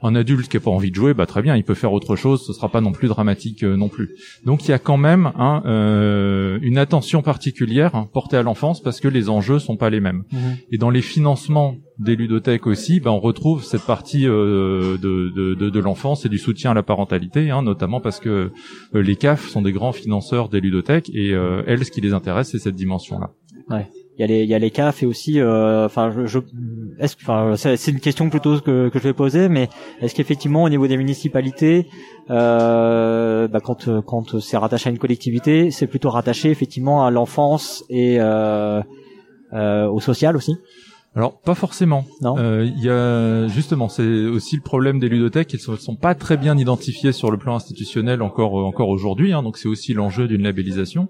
Un 0.03 0.15
adulte 0.15 0.49
qui 0.49 0.57
a 0.57 0.61
pas 0.61 0.71
envie 0.71 0.91
de 0.91 0.97
jouer, 0.97 1.15
bah 1.15 1.27
très 1.27 1.43
bien, 1.43 1.57
il 1.57 1.63
peut 1.63 1.75
faire 1.75 1.93
autre 1.93 2.17
chose, 2.17 2.45
ce 2.45 2.53
sera 2.53 2.69
pas 2.69 2.81
non 2.81 2.93
plus 2.93 3.09
dramatique 3.09 3.63
euh, 3.63 3.77
non 3.77 3.89
plus. 3.89 4.17
Donc 4.45 4.65
il 4.67 4.71
y 4.71 4.75
a 4.75 4.79
quand 4.79 4.97
même 4.97 5.31
hein, 5.37 5.63
euh, 5.67 6.59
une 6.63 6.79
attention 6.79 7.23
particulière 7.23 7.95
hein, 7.95 8.09
portée 8.13 8.37
à 8.37 8.43
l'enfance 8.43 8.81
parce 8.81 8.99
que 8.99 9.09
les 9.09 9.29
enjeux 9.29 9.59
sont 9.59 9.77
pas 9.77 9.91
les 9.91 10.01
mêmes. 10.01 10.25
Mhm. 10.33 10.57
Et 10.73 10.79
dans 10.79 10.91
les 10.91 11.03
financements 11.03 11.77
des 12.01 12.17
ludothèques 12.17 12.67
aussi, 12.67 12.99
bah, 12.99 13.13
on 13.13 13.21
retrouve 13.21 13.63
cette 13.63 13.85
partie 13.85 14.27
euh, 14.27 14.97
de, 14.97 15.31
de, 15.37 15.55
de, 15.55 15.71
de 15.71 15.81
l'enfance 15.81 16.25
et 16.25 16.29
du 16.29 16.39
soutien 16.39 16.71
à 16.71 16.75
la 16.75 16.83
parentalité, 16.83 17.51
hein, 17.51 17.63
notamment 17.63 18.01
parce 18.01 18.21
que 18.21 18.51
euh, 18.95 19.03
les 19.03 19.17
CAF 19.17 19.49
sont 19.49 19.63
des 19.63 19.73
grands 19.73 19.93
financeurs 19.93 20.49
des 20.49 20.61
ludothèques 20.61 21.11
et 21.15 21.33
euh, 21.35 21.63
elles, 21.67 21.85
ce 21.85 21.91
qui 21.91 22.01
les 22.01 22.15
intéresse, 22.15 22.51
c'est 22.51 22.59
cette 22.59 22.77
dimension-là. 22.77 23.31
Il 24.21 24.23
y 24.23 24.25
a 24.25 24.27
les, 24.27 24.43
il 24.43 24.51
y 24.51 24.55
a 24.55 24.59
les 24.59 24.71
CAF 24.71 25.03
et 25.03 25.07
aussi, 25.07 25.41
euh, 25.41 25.87
enfin, 25.87 26.11
je, 26.15 26.27
je 26.27 26.39
est-ce, 26.99 27.17
que- 27.17 27.23
enfin, 27.23 27.57
c'est 27.57 27.79
c'est 27.79 27.91
une 27.91 28.01
question 28.01 28.29
plutôt 28.29 28.61
que, 28.61 28.91
que 28.91 28.99
je 28.99 29.05
vais 29.05 29.15
poser, 29.15 29.49
mais 29.49 29.71
est-ce 30.03 30.15
qu'effectivement 30.15 30.63
au 30.65 30.69
niveau 30.69 30.87
des 30.87 30.99
municipalités, 30.99 31.87
euh, 32.29 33.49
bah, 33.49 33.61
quand 33.61 33.89
quand 34.03 34.39
c'est 34.41 34.57
rattaché 34.59 34.89
à 34.89 34.93
une 34.93 34.99
collectivité, 34.99 35.71
c'est 35.71 35.87
plutôt 35.87 36.11
rattaché 36.11 36.51
effectivement 36.51 37.07
à 37.07 37.11
l'enfance 37.11 37.83
et 37.89 38.21
euh, 38.21 38.83
euh, 39.53 39.87
au 39.89 40.01
social 40.01 40.37
aussi, 40.37 40.55
Alors 41.17 41.41
pas 41.41 41.55
forcément. 41.57 42.05
non 42.21 42.37
Euh, 42.39 42.65
Il 42.77 42.85
y 42.85 42.89
a 42.91 43.49
justement, 43.49 43.89
c'est 43.89 44.27
aussi 44.27 44.55
le 44.57 44.63
problème 44.63 44.99
des 45.01 45.09
ludothèques. 45.09 45.53
Ils 45.55 45.59
sont, 45.61 45.77
sont 45.77 45.97
pas 45.97 46.15
très 46.15 46.37
bien 46.37 46.57
identifiés 46.57 47.13
sur 47.13 47.31
le 47.33 47.39
plan 47.39 47.55
institutionnel 47.57 48.23
encore 48.23 48.55
encore 48.55 48.91
aujourd'hui. 48.91 49.33
hein, 49.33 49.43
donc 49.43 49.57
c'est 49.59 49.67
aussi 49.69 49.93
l'enjeu 49.95 50.29
d'une 50.29 50.43
labellisation. 50.43 51.09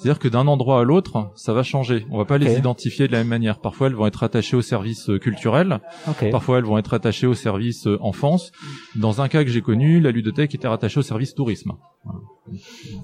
C'est-à-dire 0.00 0.18
que 0.18 0.28
d'un 0.28 0.46
endroit 0.46 0.80
à 0.80 0.82
l'autre, 0.82 1.30
ça 1.36 1.52
va 1.52 1.62
changer. 1.62 2.06
On 2.10 2.16
va 2.16 2.24
pas 2.24 2.38
les 2.38 2.56
identifier 2.56 3.06
de 3.06 3.12
la 3.12 3.18
même 3.18 3.28
manière. 3.28 3.58
Parfois, 3.58 3.88
elles 3.88 3.94
vont 3.94 4.06
être 4.06 4.22
attachées 4.22 4.56
au 4.56 4.62
service 4.62 5.10
euh, 5.10 5.18
culturel. 5.18 5.80
Parfois, 6.30 6.56
elles 6.56 6.64
vont 6.64 6.78
être 6.78 6.94
attachées 6.94 7.26
au 7.26 7.34
service 7.34 7.86
euh, 7.86 7.98
enfance. 8.00 8.50
Dans 8.96 9.20
un 9.20 9.28
cas 9.28 9.44
que 9.44 9.50
j'ai 9.50 9.60
connu, 9.60 10.00
la 10.00 10.10
ludothèque 10.10 10.54
était 10.54 10.68
rattachée 10.68 11.00
au 11.00 11.02
service 11.02 11.34
tourisme. 11.34 11.72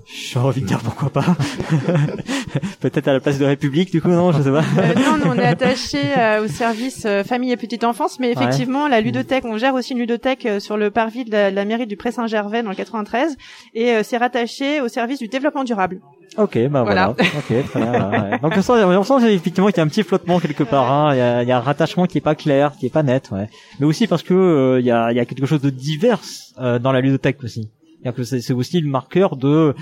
J'ai 0.07 0.39
envie 0.39 0.63
de 0.63 0.67
dire 0.67 0.81
pourquoi 0.81 1.11
pas. 1.11 1.25
Peut-être 2.81 3.09
à 3.09 3.13
la 3.13 3.21
place 3.21 3.39
de 3.39 3.45
République, 3.45 3.93
du 3.93 4.01
coup, 4.01 4.09
non, 4.09 4.33
je 4.33 4.43
sais 4.43 4.51
pas. 4.51 4.65
Euh, 4.79 4.95
non, 4.95 5.31
on 5.31 5.39
est 5.39 5.47
attaché 5.47 5.99
euh, 6.17 6.45
au 6.45 6.49
service 6.49 7.05
euh, 7.05 7.23
famille 7.23 7.53
et 7.53 7.57
petite 7.57 7.85
enfance, 7.85 8.19
mais 8.19 8.33
effectivement, 8.33 8.89
la 8.89 9.01
ludothèque, 9.01 9.45
on 9.45 9.59
gère 9.59 9.75
aussi 9.75 9.93
une 9.93 9.99
ludothèque 10.01 10.47
euh, 10.47 10.61
sur 10.61 10.77
le 10.77 10.91
parvis 10.91 11.25
de 11.25 11.31
la, 11.31 11.51
de 11.51 11.57
la 11.57 11.65
mairie 11.65 11.87
du 11.87 11.97
Pré-Saint-Gervais 11.97 12.63
dans 12.63 12.71
le 12.71 12.77
93, 12.77 13.37
et 13.75 13.93
euh, 13.93 14.03
c'est 14.03 14.17
rattaché 14.17 14.81
au 14.81 14.89
service 14.89 15.19
du 15.19 15.29
développement 15.29 15.65
durable. 15.65 16.01
Ok, 16.39 16.59
bah 16.69 16.83
voilà. 16.83 17.15
Voilà. 17.17 17.31
Ok, 17.39 17.65
très 17.71 17.81
bien. 17.81 18.11
ouais. 18.31 18.39
Donc 18.41 18.53
on 18.57 18.63
sent, 18.63 18.73
on 18.85 19.03
sent 19.03 19.33
effectivement 19.33 19.69
qu'il 19.69 19.79
y 19.79 19.81
a 19.81 19.85
un 19.85 19.89
petit 19.89 20.03
flottement 20.03 20.39
quelque 20.39 20.65
part. 20.65 20.93
hein. 20.93 21.15
Il, 21.15 21.19
y 21.19 21.21
a, 21.21 21.43
il 21.43 21.49
y 21.49 21.53
a 21.53 21.57
un 21.57 21.61
rattachement 21.61 22.07
qui 22.07 22.19
est 22.19 22.23
pas 22.23 22.35
clair, 22.35 22.73
qui 22.79 22.87
est 22.87 22.91
pas 22.91 23.03
net. 23.03 23.31
Ouais. 23.33 23.49
Mais 23.81 23.87
aussi 23.87 24.07
parce 24.07 24.23
que 24.23 24.35
euh, 24.35 24.81
il 24.81 24.87
y, 24.87 24.91
a, 24.91 25.13
il 25.13 25.17
y 25.17 25.21
a 25.21 25.25
quelque 25.25 25.47
chose 25.47 25.61
de 25.63 25.71
divers 25.71 26.21
euh, 26.61 26.79
dans 26.79 26.93
la 26.93 27.01
ludothèque 27.01 27.43
aussi. 27.43 27.71
C'est 28.25 28.53
aussi 28.53 28.81
le 28.81 28.89
marqueur 28.89 29.37
de 29.37 29.75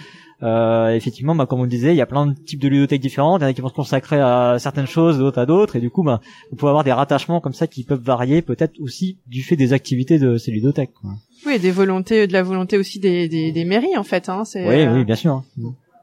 euh, 0.42 0.94
effectivement, 0.94 1.34
bah, 1.34 1.44
comme 1.46 1.60
on 1.60 1.64
le 1.64 1.68
disait, 1.68 1.92
il 1.92 1.96
y 1.96 2.00
a 2.00 2.06
plein 2.06 2.26
de 2.26 2.34
types 2.34 2.60
de 2.60 2.68
ludothèques 2.68 3.00
différentes. 3.02 3.40
Il 3.40 3.44
y 3.44 3.46
en 3.46 3.50
a 3.50 3.52
qui 3.52 3.60
vont 3.60 3.68
se 3.68 3.74
consacrer 3.74 4.18
à 4.20 4.56
certaines 4.58 4.86
choses, 4.86 5.18
d'autres 5.18 5.38
à 5.40 5.46
d'autres, 5.46 5.76
et 5.76 5.80
du 5.80 5.90
coup, 5.90 6.02
bah, 6.02 6.20
vous 6.50 6.56
pouvez 6.56 6.70
avoir 6.70 6.84
des 6.84 6.92
rattachements 6.92 7.40
comme 7.40 7.52
ça 7.52 7.66
qui 7.66 7.84
peuvent 7.84 8.00
varier, 8.02 8.40
peut-être 8.42 8.80
aussi 8.80 9.18
du 9.26 9.42
fait 9.42 9.56
des 9.56 9.72
activités 9.74 10.18
de 10.18 10.36
ces 10.38 10.52
ludothèques. 10.52 10.92
Quoi. 11.00 11.10
Oui, 11.46 11.58
des 11.58 11.70
volontés, 11.70 12.26
de 12.26 12.32
la 12.32 12.42
volonté 12.42 12.78
aussi 12.78 12.98
des, 12.98 13.28
des, 13.28 13.52
des 13.52 13.64
mairies, 13.64 13.96
en 13.96 14.04
fait. 14.04 14.28
Hein, 14.30 14.44
c'est, 14.44 14.66
Oui, 14.66 14.82
euh, 14.86 14.94
oui, 14.94 15.04
bien 15.04 15.16
sûr. 15.16 15.32
hein. 15.32 15.44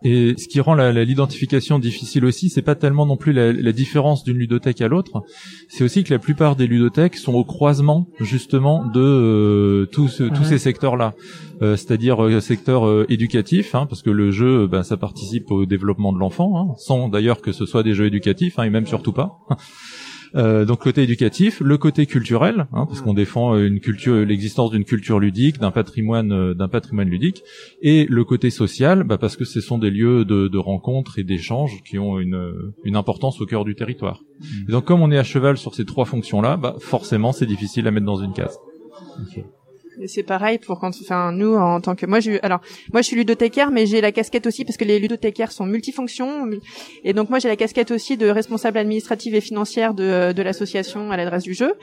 Et 0.03 0.33
ce 0.37 0.47
qui 0.47 0.59
rend 0.59 0.73
l'identification 0.75 1.77
difficile 1.77 2.25
aussi, 2.25 2.49
c'est 2.49 2.61
pas 2.63 2.75
tellement 2.75 3.05
non 3.05 3.17
plus 3.17 3.33
la, 3.33 3.53
la 3.53 3.71
différence 3.71 4.23
d'une 4.23 4.37
ludothèque 4.37 4.81
à 4.81 4.87
l'autre, 4.87 5.21
c'est 5.69 5.83
aussi 5.83 6.03
que 6.03 6.11
la 6.13 6.19
plupart 6.19 6.55
des 6.55 6.65
ludothèques 6.67 7.15
sont 7.17 7.33
au 7.33 7.43
croisement 7.43 8.07
justement 8.19 8.83
de 8.85 8.99
euh, 8.99 9.85
tous 9.91 10.07
ce- 10.07 10.23
tous 10.23 10.43
ces 10.43 10.57
secteurs-là, 10.57 11.13
Euh, 11.61 11.77
c'est-à-dire 11.77 12.23
euh, 12.25 12.39
secteur 12.39 12.87
euh, 12.87 13.05
éducatif, 13.09 13.75
hein, 13.75 13.85
parce 13.87 14.01
que 14.01 14.09
le 14.09 14.31
jeu, 14.31 14.65
ben, 14.65 14.81
ça 14.81 14.97
participe 14.97 15.51
au 15.51 15.67
développement 15.67 16.11
de 16.11 16.17
l'enfant, 16.17 16.49
hein, 16.57 16.73
sans 16.79 17.07
d'ailleurs 17.07 17.39
que 17.39 17.51
ce 17.51 17.67
soit 17.67 17.83
des 17.83 17.93
jeux 17.93 18.07
éducatifs, 18.07 18.57
hein, 18.57 18.63
et 18.63 18.71
même 18.71 18.87
surtout 18.87 19.13
pas. 19.13 19.37
Euh, 20.35 20.65
donc 20.65 20.79
côté 20.79 21.03
éducatif, 21.03 21.59
le 21.59 21.77
côté 21.77 22.05
culturel, 22.05 22.67
hein, 22.71 22.85
parce 22.85 23.01
qu'on 23.01 23.13
défend 23.13 23.55
euh, 23.55 23.67
une 23.67 23.79
culture, 23.79 24.15
l'existence 24.25 24.71
d'une 24.71 24.85
culture 24.85 25.19
ludique, 25.19 25.59
d'un 25.59 25.71
patrimoine, 25.71 26.31
euh, 26.31 26.53
d'un 26.53 26.67
patrimoine 26.67 27.09
ludique, 27.09 27.43
et 27.81 28.05
le 28.09 28.23
côté 28.23 28.49
social, 28.49 29.03
bah, 29.03 29.17
parce 29.17 29.35
que 29.35 29.45
ce 29.45 29.59
sont 29.59 29.77
des 29.77 29.89
lieux 29.89 30.23
de, 30.25 30.47
de 30.47 30.57
rencontres 30.57 31.19
et 31.19 31.23
d'échanges 31.23 31.81
qui 31.83 31.99
ont 31.99 32.19
une, 32.19 32.71
une 32.83 32.95
importance 32.95 33.41
au 33.41 33.45
cœur 33.45 33.65
du 33.65 33.75
territoire. 33.75 34.21
Et 34.67 34.71
donc 34.71 34.85
comme 34.85 35.01
on 35.01 35.11
est 35.11 35.17
à 35.17 35.23
cheval 35.23 35.57
sur 35.57 35.75
ces 35.75 35.85
trois 35.85 36.05
fonctions-là, 36.05 36.57
bah, 36.57 36.75
forcément 36.79 37.31
c'est 37.31 37.45
difficile 37.45 37.87
à 37.87 37.91
mettre 37.91 38.05
dans 38.05 38.21
une 38.21 38.33
case. 38.33 38.57
Et 39.99 40.07
c'est 40.07 40.23
pareil 40.23 40.57
pour 40.57 40.79
quand, 40.79 40.91
enfin, 41.01 41.31
nous, 41.31 41.55
en 41.55 41.81
tant 41.81 41.95
que, 41.95 42.05
moi, 42.05 42.19
je, 42.19 42.31
alors, 42.43 42.61
moi, 42.93 43.01
je 43.01 43.07
suis 43.07 43.15
ludothécaire, 43.15 43.71
mais 43.71 43.85
j'ai 43.85 43.99
la 43.99 44.11
casquette 44.11 44.47
aussi 44.47 44.63
parce 44.63 44.77
que 44.77 44.85
les 44.85 44.99
ludothécaires 44.99 45.51
sont 45.51 45.65
multifonctions. 45.65 46.49
Et 47.03 47.13
donc, 47.13 47.29
moi, 47.29 47.39
j'ai 47.39 47.49
la 47.49 47.57
casquette 47.57 47.91
aussi 47.91 48.15
de 48.15 48.27
responsable 48.27 48.77
administrative 48.77 49.35
et 49.35 49.41
financière 49.41 49.93
de, 49.93 50.31
de 50.31 50.41
l'association 50.41 51.11
à 51.11 51.17
l'adresse 51.17 51.43
du 51.43 51.53
jeu. 51.53 51.73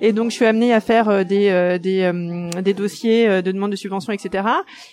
Et 0.00 0.12
donc, 0.12 0.30
je 0.30 0.36
suis 0.36 0.46
amenée 0.46 0.72
à 0.72 0.80
faire 0.80 1.08
euh, 1.08 1.24
des, 1.24 1.48
euh, 1.50 1.78
des, 1.78 2.02
euh, 2.02 2.62
des 2.62 2.74
dossiers 2.74 3.28
de 3.42 3.52
demande 3.52 3.70
de 3.70 3.76
subvention, 3.76 4.12
etc. 4.12 4.44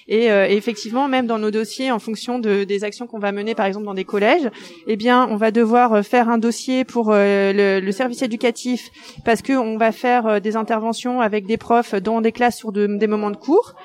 Et, 0.08 0.26
et 0.26 0.58
effectivement, 0.58 1.08
même 1.08 1.28
dans 1.28 1.40
nos 1.40 1.52
dossiers, 1.52 1.92
en 1.92 2.00
fonction 2.00 2.40
de, 2.40 2.64
des 2.66 2.84
actions 2.84 3.08
qu'on 3.08 3.20
va 3.20 3.32
mener, 3.32 3.56
par 3.56 3.66
exemple, 3.66 3.86
dans 3.86 3.94
des 3.94 4.04
collèges, 4.04 4.50
eh 4.88 4.96
bien, 4.96 5.28
on 5.30 5.38
va 5.38 5.52
devoir 5.52 6.04
faire 6.06 6.30
un 6.30 6.38
dossier 6.38 6.84
pour 6.84 7.12
le, 7.12 7.80
le 7.80 7.92
service 7.92 8.22
éducatif 8.22 8.90
parce 9.24 9.42
que 9.42 9.54
on 9.54 9.78
va 9.78 9.92
faire 9.92 10.42
des 10.42 10.56
interventions 10.56 11.22
avec 11.22 11.46
des 11.46 11.58
profs 11.58 11.96
dans 11.96 12.22
des 12.22 12.32
classes 12.32 12.65
de- 12.72 12.88
des 12.98 13.08
moments 13.08 13.32
de 13.32 13.38
cours. 13.38 13.76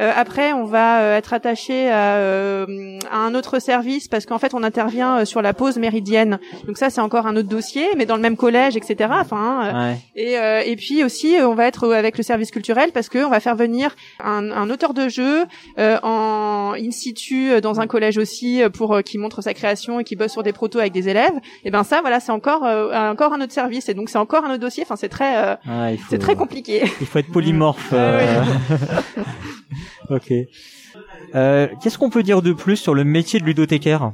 Euh, 0.00 0.10
après, 0.16 0.52
on 0.52 0.64
va 0.64 1.00
euh, 1.00 1.16
être 1.16 1.32
attaché 1.34 1.90
à, 1.90 2.14
euh, 2.16 2.98
à 3.10 3.18
un 3.18 3.34
autre 3.34 3.58
service 3.60 4.08
parce 4.08 4.24
qu'en 4.26 4.38
fait, 4.38 4.54
on 4.54 4.62
intervient 4.62 5.18
euh, 5.18 5.24
sur 5.24 5.42
la 5.42 5.52
pause 5.52 5.76
méridienne. 5.78 6.38
Donc 6.66 6.78
ça, 6.78 6.90
c'est 6.90 7.00
encore 7.00 7.26
un 7.26 7.36
autre 7.36 7.48
dossier, 7.48 7.86
mais 7.96 8.06
dans 8.06 8.16
le 8.16 8.22
même 8.22 8.36
collège, 8.36 8.76
etc. 8.76 9.10
Enfin, 9.12 9.62
euh, 9.64 9.90
Ouais. 9.90 9.96
et, 10.16 10.38
euh, 10.38 10.62
et 10.64 10.76
puis 10.76 11.04
aussi, 11.04 11.36
on 11.42 11.54
va 11.54 11.66
être 11.66 11.92
avec 11.92 12.16
le 12.18 12.22
service 12.24 12.50
culturel 12.50 12.90
parce 12.92 13.08
que 13.08 13.24
on 13.24 13.30
va 13.30 13.40
faire 13.40 13.56
venir 13.56 13.94
un, 14.22 14.50
un 14.50 14.70
auteur 14.70 14.94
de 14.94 15.08
jeu 15.08 15.44
euh, 15.78 15.98
en 16.02 16.72
in 16.76 16.90
situ 16.90 17.60
dans 17.60 17.80
un 17.80 17.86
collège 17.86 18.18
aussi 18.18 18.62
pour 18.72 18.94
euh, 18.94 19.02
qui 19.02 19.18
montre 19.18 19.42
sa 19.42 19.54
création 19.54 20.00
et 20.00 20.04
qui 20.04 20.16
bosse 20.16 20.32
sur 20.32 20.42
des 20.42 20.52
protos 20.52 20.78
avec 20.80 20.92
des 20.92 21.08
élèves. 21.08 21.32
Et 21.64 21.70
ben 21.70 21.84
ça, 21.84 22.00
voilà, 22.00 22.20
c'est 22.20 22.32
encore 22.32 22.64
euh, 22.64 23.10
encore 23.10 23.32
un 23.32 23.40
autre 23.40 23.52
service 23.52 23.88
et 23.88 23.94
donc 23.94 24.08
c'est 24.08 24.18
encore 24.18 24.44
un 24.44 24.50
autre 24.50 24.60
dossier. 24.60 24.82
Enfin, 24.84 24.96
c'est 24.96 25.08
très 25.08 25.36
euh, 25.36 25.54
faut, 25.96 26.02
c'est 26.10 26.18
très 26.18 26.34
compliqué. 26.36 26.82
Il 27.00 27.06
faut 27.06 27.18
être 27.18 27.30
polymorphe. 27.32 27.92
Ah 27.92 27.96
euh. 27.96 28.42
ok. 30.08 30.32
Euh, 31.34 31.68
Qu'est-ce 31.82 31.98
qu'on 31.98 32.10
peut 32.10 32.22
dire 32.22 32.42
de 32.42 32.52
plus 32.52 32.76
sur 32.76 32.94
le 32.94 33.04
métier 33.04 33.40
de 33.40 33.44
ludothécaire 33.44 34.12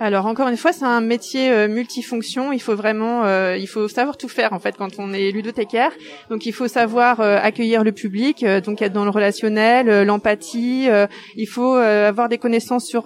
alors 0.00 0.26
encore 0.26 0.48
une 0.48 0.56
fois, 0.56 0.72
c'est 0.72 0.84
un 0.84 1.00
métier 1.00 1.52
euh, 1.52 1.68
multifonction. 1.68 2.52
Il 2.52 2.60
faut 2.60 2.74
vraiment, 2.74 3.24
euh, 3.24 3.56
il 3.56 3.68
faut 3.68 3.86
savoir 3.86 4.16
tout 4.16 4.28
faire 4.28 4.52
en 4.52 4.58
fait 4.58 4.76
quand 4.76 4.98
on 4.98 5.12
est 5.12 5.30
ludothécaire. 5.30 5.92
Donc 6.30 6.46
il 6.46 6.52
faut 6.52 6.66
savoir 6.66 7.20
euh, 7.20 7.38
accueillir 7.40 7.84
le 7.84 7.92
public, 7.92 8.44
donc 8.64 8.82
être 8.82 8.92
dans 8.92 9.04
le 9.04 9.10
relationnel, 9.10 10.02
l'empathie. 10.04 10.88
il 11.36 11.46
faut 11.46 11.74
avoir 11.74 12.28
des 12.28 12.38
connaissances 12.38 12.86
sur 12.86 13.04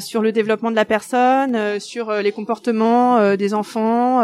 sur 0.00 0.22
le 0.22 0.32
développement 0.32 0.70
de 0.70 0.76
la 0.76 0.84
personne, 0.84 1.80
sur 1.80 2.12
les 2.12 2.32
comportements 2.32 3.36
des 3.36 3.54
enfants, 3.54 4.22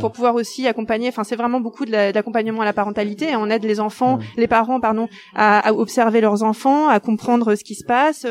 pour 0.00 0.12
pouvoir 0.12 0.34
aussi 0.34 0.66
accompagner. 0.66 1.08
Enfin, 1.08 1.24
c'est 1.24 1.36
vraiment 1.36 1.60
beaucoup 1.60 1.84
d'accompagnement 1.84 2.62
à 2.62 2.64
la 2.64 2.72
parentalité. 2.72 3.34
On 3.36 3.48
aide 3.50 3.64
les 3.64 3.80
enfants, 3.80 4.18
les 4.36 4.46
parents, 4.46 4.80
pardon, 4.80 5.08
à, 5.34 5.66
à, 5.66 5.72
observer 5.72 6.20
leurs 6.20 6.42
enfants, 6.42 6.88
à 6.88 7.00
comprendre 7.00 7.54
ce 7.54 7.64
qui 7.64 7.74
se 7.74 7.84
passe, 7.84 8.26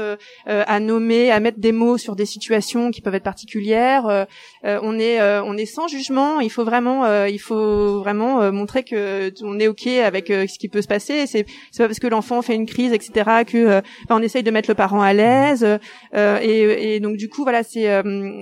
à 0.46 0.80
nommer, 0.80 1.32
à 1.32 1.40
mettre 1.40 1.60
des 1.60 1.72
mots 1.72 1.98
sur 1.98 2.16
des 2.16 2.26
situations 2.26 2.75
qui 2.92 3.02
peuvent 3.02 3.16
être 3.16 3.24
particulières. 3.24 4.08
Euh, 4.08 4.26
euh, 4.66 4.80
on 4.82 5.00
est 5.00 5.20
euh, 5.20 5.44
on 5.44 5.58
est 5.58 5.66
sans 5.66 5.88
jugement. 5.88 6.40
Il 6.40 6.50
faut 6.50 6.64
vraiment 6.64 7.26
il 7.26 7.40
faut 7.40 8.00
vraiment 8.00 8.52
montrer 8.52 8.84
que 8.84 9.32
on 9.44 9.60
est 9.60 9.68
ok 9.68 9.88
avec 9.88 10.28
ce 10.28 10.60
qui 10.60 10.70
peut 10.70 10.82
se 10.82 10.88
passer. 10.88 11.26
C'est 11.28 11.46
c'est 11.72 11.84
pas 11.84 11.88
parce 11.88 12.00
que 12.00 12.08
l'enfant 12.08 12.42
fait 12.42 12.56
une 12.56 12.66
crise 12.66 12.94
etc 12.94 13.44
que 13.46 13.82
on 14.10 14.22
essaye 14.22 14.44
de 14.44 14.52
mettre 14.52 14.70
le 14.70 14.76
parent 14.76 15.02
à 15.02 15.14
l'aise. 15.14 15.66
Et, 16.14 16.96
et, 16.96 17.00
donc 17.00 17.18
du 17.18 17.30
coup 17.30 17.44
voilà 17.44 17.64
c'est 17.64 17.88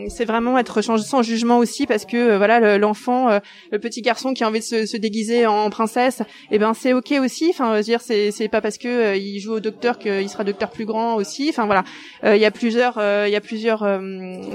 c'est 0.09 0.25
vraiment 0.25 0.57
être 0.57 0.81
sans 0.81 1.21
jugement 1.21 1.57
aussi 1.57 1.85
parce 1.85 2.05
que 2.05 2.37
voilà 2.37 2.77
l'enfant 2.77 3.39
le 3.71 3.79
petit 3.79 4.01
garçon 4.01 4.33
qui 4.33 4.43
a 4.43 4.47
envie 4.47 4.59
de 4.59 4.63
se, 4.63 4.85
se 4.85 4.97
déguiser 4.97 5.45
en 5.45 5.69
princesse 5.69 6.21
et 6.21 6.55
eh 6.55 6.59
ben 6.59 6.73
c'est 6.73 6.93
ok 6.93 7.13
aussi 7.21 7.47
enfin 7.49 7.79
dire 7.81 8.01
c'est 8.01 8.31
c'est 8.31 8.47
pas 8.47 8.61
parce 8.61 8.77
que 8.77 9.17
il 9.17 9.39
joue 9.39 9.53
au 9.53 9.59
docteur 9.59 9.99
qu'il 9.99 10.29
sera 10.29 10.43
docteur 10.43 10.71
plus 10.71 10.85
grand 10.85 11.15
aussi 11.15 11.47
enfin 11.49 11.65
voilà 11.65 11.83
il 12.23 12.41
y 12.41 12.45
a 12.45 12.51
plusieurs 12.51 12.97
il 12.97 13.31
y 13.31 13.35
a 13.35 13.41
plusieurs 13.41 13.83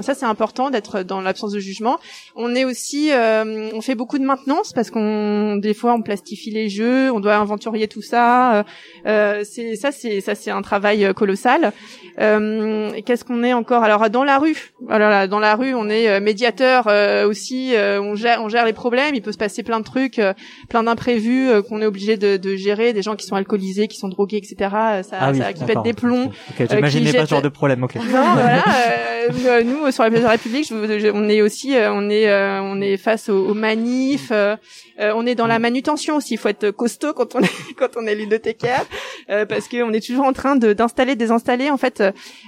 ça 0.01 0.13
c'est 0.13 0.25
important 0.25 0.69
d'être 0.69 1.03
dans 1.03 1.21
l'absence 1.21 1.51
de 1.51 1.59
jugement. 1.59 1.99
On 2.35 2.55
est 2.55 2.65
aussi, 2.65 3.11
euh, 3.11 3.69
on 3.73 3.81
fait 3.81 3.95
beaucoup 3.95 4.17
de 4.17 4.25
maintenance 4.25 4.73
parce 4.73 4.91
qu'on 4.91 5.57
des 5.57 5.73
fois 5.73 5.93
on 5.93 6.01
plastifie 6.01 6.51
les 6.51 6.69
jeux, 6.69 7.11
on 7.11 7.19
doit 7.19 7.35
inventurier 7.35 7.87
tout 7.87 8.01
ça. 8.01 8.65
Euh, 9.05 9.43
c'est 9.43 9.75
ça 9.75 9.91
c'est 9.91 10.21
ça 10.21 10.35
c'est 10.35 10.51
un 10.51 10.61
travail 10.61 11.13
colossal. 11.15 11.73
Qu'est-ce 12.17 13.23
qu'on 13.23 13.43
est 13.43 13.53
encore? 13.53 13.83
Alors 13.83 14.09
dans 14.09 14.23
la 14.23 14.37
rue, 14.37 14.73
voilà, 14.81 15.27
dans 15.27 15.39
la 15.39 15.55
rue 15.55 15.73
on 15.73 15.89
est 15.89 16.19
médiateur 16.19 16.87
aussi. 17.27 17.73
on 17.75 18.15
gère 18.15 18.41
on 18.43 18.49
gère 18.49 18.65
les 18.65 18.73
problèmes. 18.73 19.15
Il 19.15 19.21
peut 19.21 19.31
se 19.31 19.37
passer 19.37 19.63
plein 19.63 19.79
de 19.79 19.85
trucs, 19.85 20.21
plein 20.67 20.83
d'imprévus 20.83 21.49
qu'on 21.67 21.81
est 21.81 21.85
obligé 21.85 22.17
de, 22.17 22.37
de, 22.37 22.55
gérer. 22.55 22.93
Des 22.93 23.01
gens 23.01 23.15
qui 23.15 23.25
sont 23.25 23.35
alcoolisés, 23.35 23.87
qui 23.87 23.97
sont 23.97 24.09
drogués, 24.09 24.37
etc. 24.37 24.55
Ça, 24.59 25.17
ah 25.19 25.33
ça 25.33 25.53
qui 25.53 25.63
être 25.63 25.83
des 25.83 25.93
plombs. 25.93 26.31
Okay. 26.51 26.67
J'imaginais 26.69 27.13
pas 27.13 27.25
ce 27.25 27.29
genre 27.29 27.41
de 27.41 27.49
problème. 27.49 27.83
Ok. 27.83 27.95
Non, 27.95 28.33
voilà. 28.33 28.63
Euh, 29.59 29.63
nous 29.63 29.91
sur 29.91 30.03
la 30.03 30.09
place 30.09 30.21
de 30.21 30.25
la 30.25 30.31
République, 30.31 30.71
on 31.13 31.29
est 31.29 31.41
aussi, 31.41 31.75
euh, 31.75 31.91
on 31.93 32.09
est, 32.09 32.29
euh, 32.29 32.61
on 32.61 32.81
est 32.81 32.97
face 32.97 33.29
aux, 33.29 33.53
manifs. 33.53 34.31
on 34.99 35.25
est 35.25 35.35
dans 35.35 35.47
la 35.47 35.59
manutention 35.59 36.17
aussi. 36.17 36.35
Il 36.35 36.37
faut 36.37 36.49
être 36.49 36.71
costaud 36.71 37.13
quand 37.13 37.35
on 37.35 37.41
est 37.41 37.49
quand 37.77 37.97
on 37.97 38.05
est 38.05 38.15
ludothécaire, 38.15 38.85
parce 39.27 39.67
qu'on 39.67 39.91
est 39.93 40.05
toujours 40.05 40.25
en 40.25 40.33
train 40.33 40.55
d'installer, 40.55 41.15
désinstaller. 41.15 41.69
En 41.69 41.77
fait, 41.77 42.03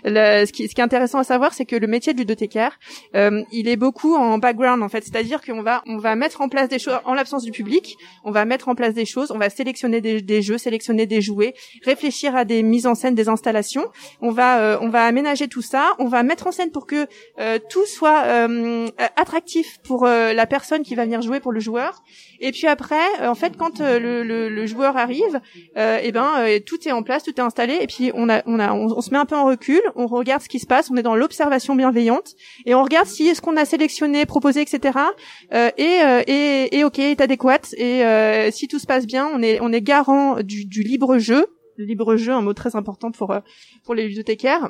ce, 0.06 0.52
qui, 0.52 0.68
ce 0.68 0.76
qui 0.76 0.82
est 0.82 0.84
intéressant 0.84 1.20
à 1.20 1.24
savoir, 1.24 1.54
c'est 1.54 1.66
que 1.66 1.76
le 1.76 1.88
métier 1.88 2.14
de 2.14 2.20
ludothécaire, 2.20 2.80
il 3.14 3.68
est 3.68 3.76
beaucoup 3.76 4.16
en 4.16 4.38
background 4.38 4.84
en 4.84 4.90
fait. 4.90 5.04
C'est-à-dire 5.04 5.42
qu'on 5.42 5.62
va 5.62 5.82
on 5.88 5.98
va 5.98 6.16
mettre 6.16 6.42
en 6.42 6.50
place 6.50 6.70
des 6.70 6.80
choses 6.80 7.00
en 7.06 7.14
l'absence 7.14 7.44
du 7.44 7.52
public. 7.52 7.96
On 8.24 8.32
va 8.32 8.46
mettre 8.46 8.70
en 8.70 8.76
place 8.76 8.94
des 8.94 9.06
choses. 9.06 9.32
On 9.32 9.38
va 9.38 9.50
sélectionner 9.50 10.02
des, 10.02 10.22
des 10.22 10.42
jeux, 10.42 10.58
sélectionner 10.58 11.06
des 11.06 11.22
jouets, 11.22 11.54
réfléchir 11.86 12.36
à 12.36 12.46
des 12.46 12.64
mises 12.64 12.88
en 12.88 12.96
scène, 12.96 13.16
des 13.16 13.30
installations. 13.30 13.88
On 14.22 14.32
va 14.32 14.80
on 14.82 14.90
va 14.90 15.06
aménager 15.06 15.48
tout 15.48 15.62
ça. 15.62 15.94
On 16.00 16.08
va 16.08 16.24
mettre 16.24 16.48
en 16.48 16.52
scène 16.52 16.72
pour 16.72 16.86
que 16.86 17.01
euh, 17.40 17.60
tout 17.70 17.86
soit 17.86 18.24
euh, 18.26 18.88
attractif 19.16 19.78
pour 19.84 20.06
euh, 20.06 20.34
la 20.34 20.46
personne 20.46 20.84
qui 20.84 20.96
va 20.96 21.06
venir 21.06 21.22
jouer 21.22 21.40
pour 21.40 21.52
le 21.52 21.60
joueur. 21.60 22.04
Et 22.40 22.52
puis 22.52 22.68
après, 22.68 23.02
en 23.22 23.36
fait, 23.36 23.56
quand 23.58 23.80
le, 23.80 24.24
le, 24.24 24.50
le, 24.50 24.66
joueur 24.66 24.98
arrive, 24.98 25.42
et 25.76 26.00
eh 26.04 26.12
ben 26.12 26.60
tout 26.66 26.88
est 26.88 26.92
en 26.92 27.04
place, 27.04 27.24
tout 27.24 27.34
est 27.36 27.42
installé. 27.42 27.78
Et 27.82 27.88
puis 27.88 28.12
on 28.16 28.30
a, 28.30 28.42
on 28.48 28.60
a, 28.60 28.74
on, 28.74 29.00
se 29.02 29.12
met 29.12 29.18
un 29.18 29.26
peu 29.26 29.36
en 29.36 29.46
recul, 29.46 29.82
on 29.96 30.08
regarde 30.08 30.42
ce 30.42 30.50
qui 30.50 30.60
se 30.60 30.66
passe, 30.66 30.90
on 30.90 30.98
est 30.98 31.04
dans 31.04 31.16
l'observation 31.16 31.76
bienveillante 31.76 32.34
et 32.66 32.74
on 32.74 32.84
regarde 32.84 33.08
si 33.08 33.36
ce 33.36 33.42
qu'on 33.42 33.58
a 33.58 33.66
sélectionné, 33.66 34.26
proposé, 34.26 34.62
etc. 34.62 34.98
est, 35.52 35.78
est, 35.78 36.76
est 36.76 36.84
ok, 36.84 37.00
est 37.00 37.22
adéquat. 37.22 37.60
Et 37.78 38.04
si 38.52 38.68
tout 38.68 38.80
se 38.80 38.88
passe 38.88 39.06
bien, 39.06 39.30
on 39.32 39.42
est, 39.44 39.60
on 39.62 39.72
est 39.72 39.82
garant 39.82 40.42
du, 40.42 40.66
du 40.66 40.82
libre 40.82 41.20
jeu. 41.20 41.46
Libre 41.78 42.16
jeu, 42.16 42.34
un 42.34 42.42
mot 42.42 42.54
très 42.54 42.76
important 42.76 43.12
pour 43.12 43.36
pour 43.84 43.96
les 43.96 44.08
ludothécaires. 44.08 44.70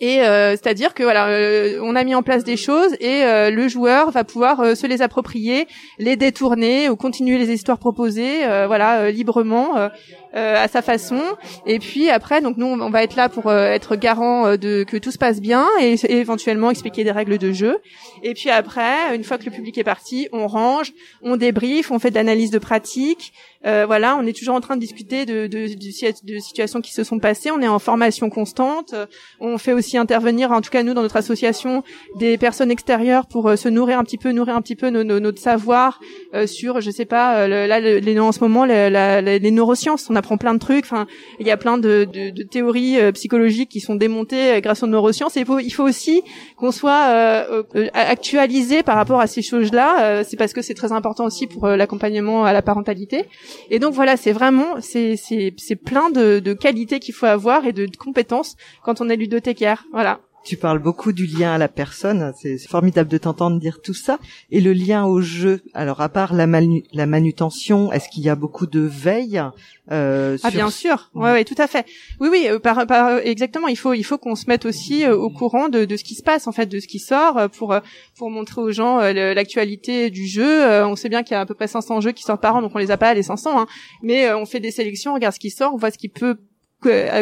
Et 0.00 0.22
euh, 0.22 0.52
c'est-à-dire 0.52 0.94
que 0.94 1.02
voilà, 1.02 1.28
euh, 1.28 1.80
on 1.82 1.96
a 1.96 2.04
mis 2.04 2.14
en 2.14 2.22
place 2.22 2.44
des 2.44 2.56
choses 2.56 2.94
et 3.00 3.24
euh, 3.24 3.50
le 3.50 3.66
joueur 3.66 4.12
va 4.12 4.22
pouvoir 4.22 4.76
se 4.76 4.86
les 4.86 5.02
approprier, 5.02 5.66
les 5.98 6.14
détourner 6.14 6.88
ou 6.88 6.94
continuer 6.94 7.36
les 7.36 7.52
histoires 7.52 7.78
proposées, 7.78 8.46
voilà, 8.66 9.10
librement. 9.10 9.90
à 10.34 10.68
sa 10.68 10.82
façon 10.82 11.20
et 11.66 11.78
puis 11.78 12.10
après 12.10 12.40
donc 12.42 12.58
nous 12.58 12.66
on 12.66 12.90
va 12.90 13.02
être 13.02 13.16
là 13.16 13.28
pour 13.28 13.50
être 13.50 13.96
garant 13.96 14.56
de 14.56 14.84
que 14.84 14.96
tout 14.96 15.10
se 15.10 15.18
passe 15.18 15.40
bien 15.40 15.66
et, 15.80 15.96
éventuellement 16.08 16.70
expliquer 16.70 17.02
des 17.02 17.10
règles 17.10 17.38
de 17.38 17.50
jeu 17.50 17.78
et 18.22 18.34
puis 18.34 18.50
après 18.50 19.16
une 19.16 19.24
fois 19.24 19.38
que 19.38 19.46
le 19.46 19.50
public 19.50 19.78
est 19.78 19.84
parti 19.84 20.28
on 20.32 20.46
range 20.46 20.92
on 21.22 21.36
débriefe 21.36 21.90
on 21.90 21.98
fait 21.98 22.10
de 22.10 22.14
l'analyse 22.14 22.50
de 22.50 22.58
pratique 22.58 23.32
euh, 23.66 23.84
voilà, 23.86 24.16
on 24.16 24.24
est 24.24 24.36
toujours 24.36 24.54
en 24.54 24.60
train 24.60 24.76
de 24.76 24.80
discuter 24.80 25.26
de, 25.26 25.48
de, 25.48 25.66
de, 25.66 26.38
situations 26.38 26.80
qui 26.80 26.92
se 26.92 27.02
sont 27.02 27.18
passées. 27.18 27.50
On 27.50 27.60
est 27.60 27.68
en 27.68 27.78
formation 27.78 28.30
constante. 28.30 28.94
On 29.40 29.58
fait 29.58 29.72
aussi 29.72 29.98
intervenir, 29.98 30.52
en 30.52 30.60
tout 30.60 30.70
cas 30.70 30.82
nous 30.82 30.94
dans 30.94 31.02
notre 31.02 31.16
association, 31.16 31.82
des 32.18 32.38
personnes 32.38 32.70
extérieures 32.70 33.26
pour 33.26 33.48
euh, 33.48 33.56
se 33.56 33.68
nourrir 33.68 33.98
un 33.98 34.04
petit 34.04 34.18
peu, 34.18 34.30
nourrir 34.30 34.54
un 34.54 34.62
petit 34.62 34.76
peu 34.76 34.90
notre 34.90 35.40
savoir 35.40 36.00
euh, 36.34 36.46
sur, 36.46 36.80
je 36.80 36.90
sais 36.90 37.04
pas, 37.04 37.48
là 37.48 37.80
les, 37.80 38.20
en 38.20 38.32
ce 38.32 38.40
moment 38.40 38.64
les, 38.64 39.50
neurosciences. 39.50 40.08
On 40.08 40.16
apprend 40.16 40.36
plein 40.36 40.54
de 40.54 40.60
trucs. 40.60 40.84
Enfin, 40.84 41.06
il 41.40 41.46
y 41.46 41.50
a 41.50 41.56
plein 41.56 41.78
de, 41.78 42.06
théories 42.50 42.98
psychologiques 43.12 43.70
qui 43.70 43.80
sont 43.80 43.96
démontées 43.96 44.60
grâce 44.60 44.82
aux 44.82 44.86
neurosciences. 44.86 45.34
Il 45.36 45.44
faut, 45.44 45.58
il 45.58 45.70
faut 45.70 45.84
aussi 45.84 46.22
qu'on 46.56 46.70
soit 46.70 47.46
actualisé 47.92 48.82
par 48.82 48.96
rapport 48.96 49.20
à 49.20 49.26
ces 49.26 49.42
choses-là. 49.42 50.22
c'est 50.24 50.36
parce 50.36 50.52
que 50.52 50.62
c'est 50.62 50.74
très 50.74 50.92
important 50.92 51.24
aussi 51.24 51.46
pour 51.46 51.66
l'accompagnement 51.66 52.44
à 52.44 52.52
la 52.52 52.62
parentalité. 52.62 53.26
Et 53.70 53.78
donc 53.78 53.94
voilà, 53.94 54.16
c'est 54.16 54.32
vraiment 54.32 54.80
c'est 54.80 55.16
c'est 55.16 55.76
plein 55.76 56.10
de, 56.10 56.38
de 56.38 56.52
qualités 56.52 57.00
qu'il 57.00 57.14
faut 57.14 57.26
avoir 57.26 57.66
et 57.66 57.72
de, 57.72 57.88
compétences 57.96 58.56
quand 58.82 59.00
on 59.00 59.08
est 59.08 59.16
ludothécaire. 59.16 59.84
Voilà. 59.92 60.20
Tu 60.48 60.56
parles 60.56 60.78
beaucoup 60.78 61.12
du 61.12 61.26
lien 61.26 61.52
à 61.52 61.58
la 61.58 61.68
personne, 61.68 62.32
c'est 62.40 62.56
formidable 62.56 63.10
de 63.10 63.18
t'entendre 63.18 63.60
dire 63.60 63.82
tout 63.82 63.92
ça. 63.92 64.18
Et 64.50 64.62
le 64.62 64.72
lien 64.72 65.04
au 65.04 65.20
jeu, 65.20 65.60
alors 65.74 66.00
à 66.00 66.08
part 66.08 66.32
la, 66.32 66.46
la 66.46 67.04
manutention, 67.06 67.92
est-ce 67.92 68.08
qu'il 68.08 68.22
y 68.22 68.30
a 68.30 68.34
beaucoup 68.34 68.66
de 68.66 68.80
veille 68.80 69.42
euh, 69.90 70.38
Ah 70.42 70.50
bien 70.50 70.70
sûr, 70.70 71.10
ouais, 71.14 71.32
ouais, 71.32 71.44
tout 71.44 71.54
à 71.58 71.66
fait. 71.66 71.84
Oui, 72.18 72.30
oui, 72.32 72.46
euh, 72.48 72.58
par, 72.58 72.86
par, 72.86 73.18
exactement. 73.18 73.68
Il 73.68 73.76
faut, 73.76 73.92
il 73.92 74.04
faut 74.04 74.16
qu'on 74.16 74.36
se 74.36 74.46
mette 74.46 74.64
aussi 74.64 75.04
euh, 75.04 75.14
au 75.14 75.28
courant 75.28 75.68
de, 75.68 75.84
de 75.84 75.96
ce 75.98 76.04
qui 76.04 76.14
se 76.14 76.22
passe 76.22 76.46
en 76.46 76.52
fait, 76.52 76.64
de 76.64 76.80
ce 76.80 76.86
qui 76.86 76.98
sort, 76.98 77.50
pour 77.50 77.78
pour 78.16 78.30
montrer 78.30 78.62
aux 78.62 78.72
gens 78.72 79.00
l'actualité 79.00 80.08
du 80.08 80.26
jeu. 80.26 80.64
on 80.84 80.96
sait 80.96 81.10
bien 81.10 81.22
qu'il 81.24 81.32
y 81.32 81.36
a 81.36 81.40
à 81.40 81.46
peu 81.46 81.54
près 81.54 81.68
500 81.68 82.00
jeux 82.00 82.12
qui 82.12 82.22
sortent 82.22 82.40
par 82.40 82.56
an, 82.56 82.62
donc 82.62 82.72
on 82.74 82.78
les 82.78 82.90
a 82.90 82.96
pas 82.96 83.12
les 83.12 83.22
500, 83.22 83.60
hein, 83.60 83.66
mais 84.02 84.32
on 84.32 84.46
fait 84.46 84.60
des 84.60 84.70
sélections, 84.70 85.10
on 85.10 85.14
regarde 85.16 85.34
ce 85.34 85.40
qui 85.40 85.50
sort, 85.50 85.74
on 85.74 85.76
voit 85.76 85.90
ce 85.90 85.98
qui 85.98 86.08
peut 86.08 86.38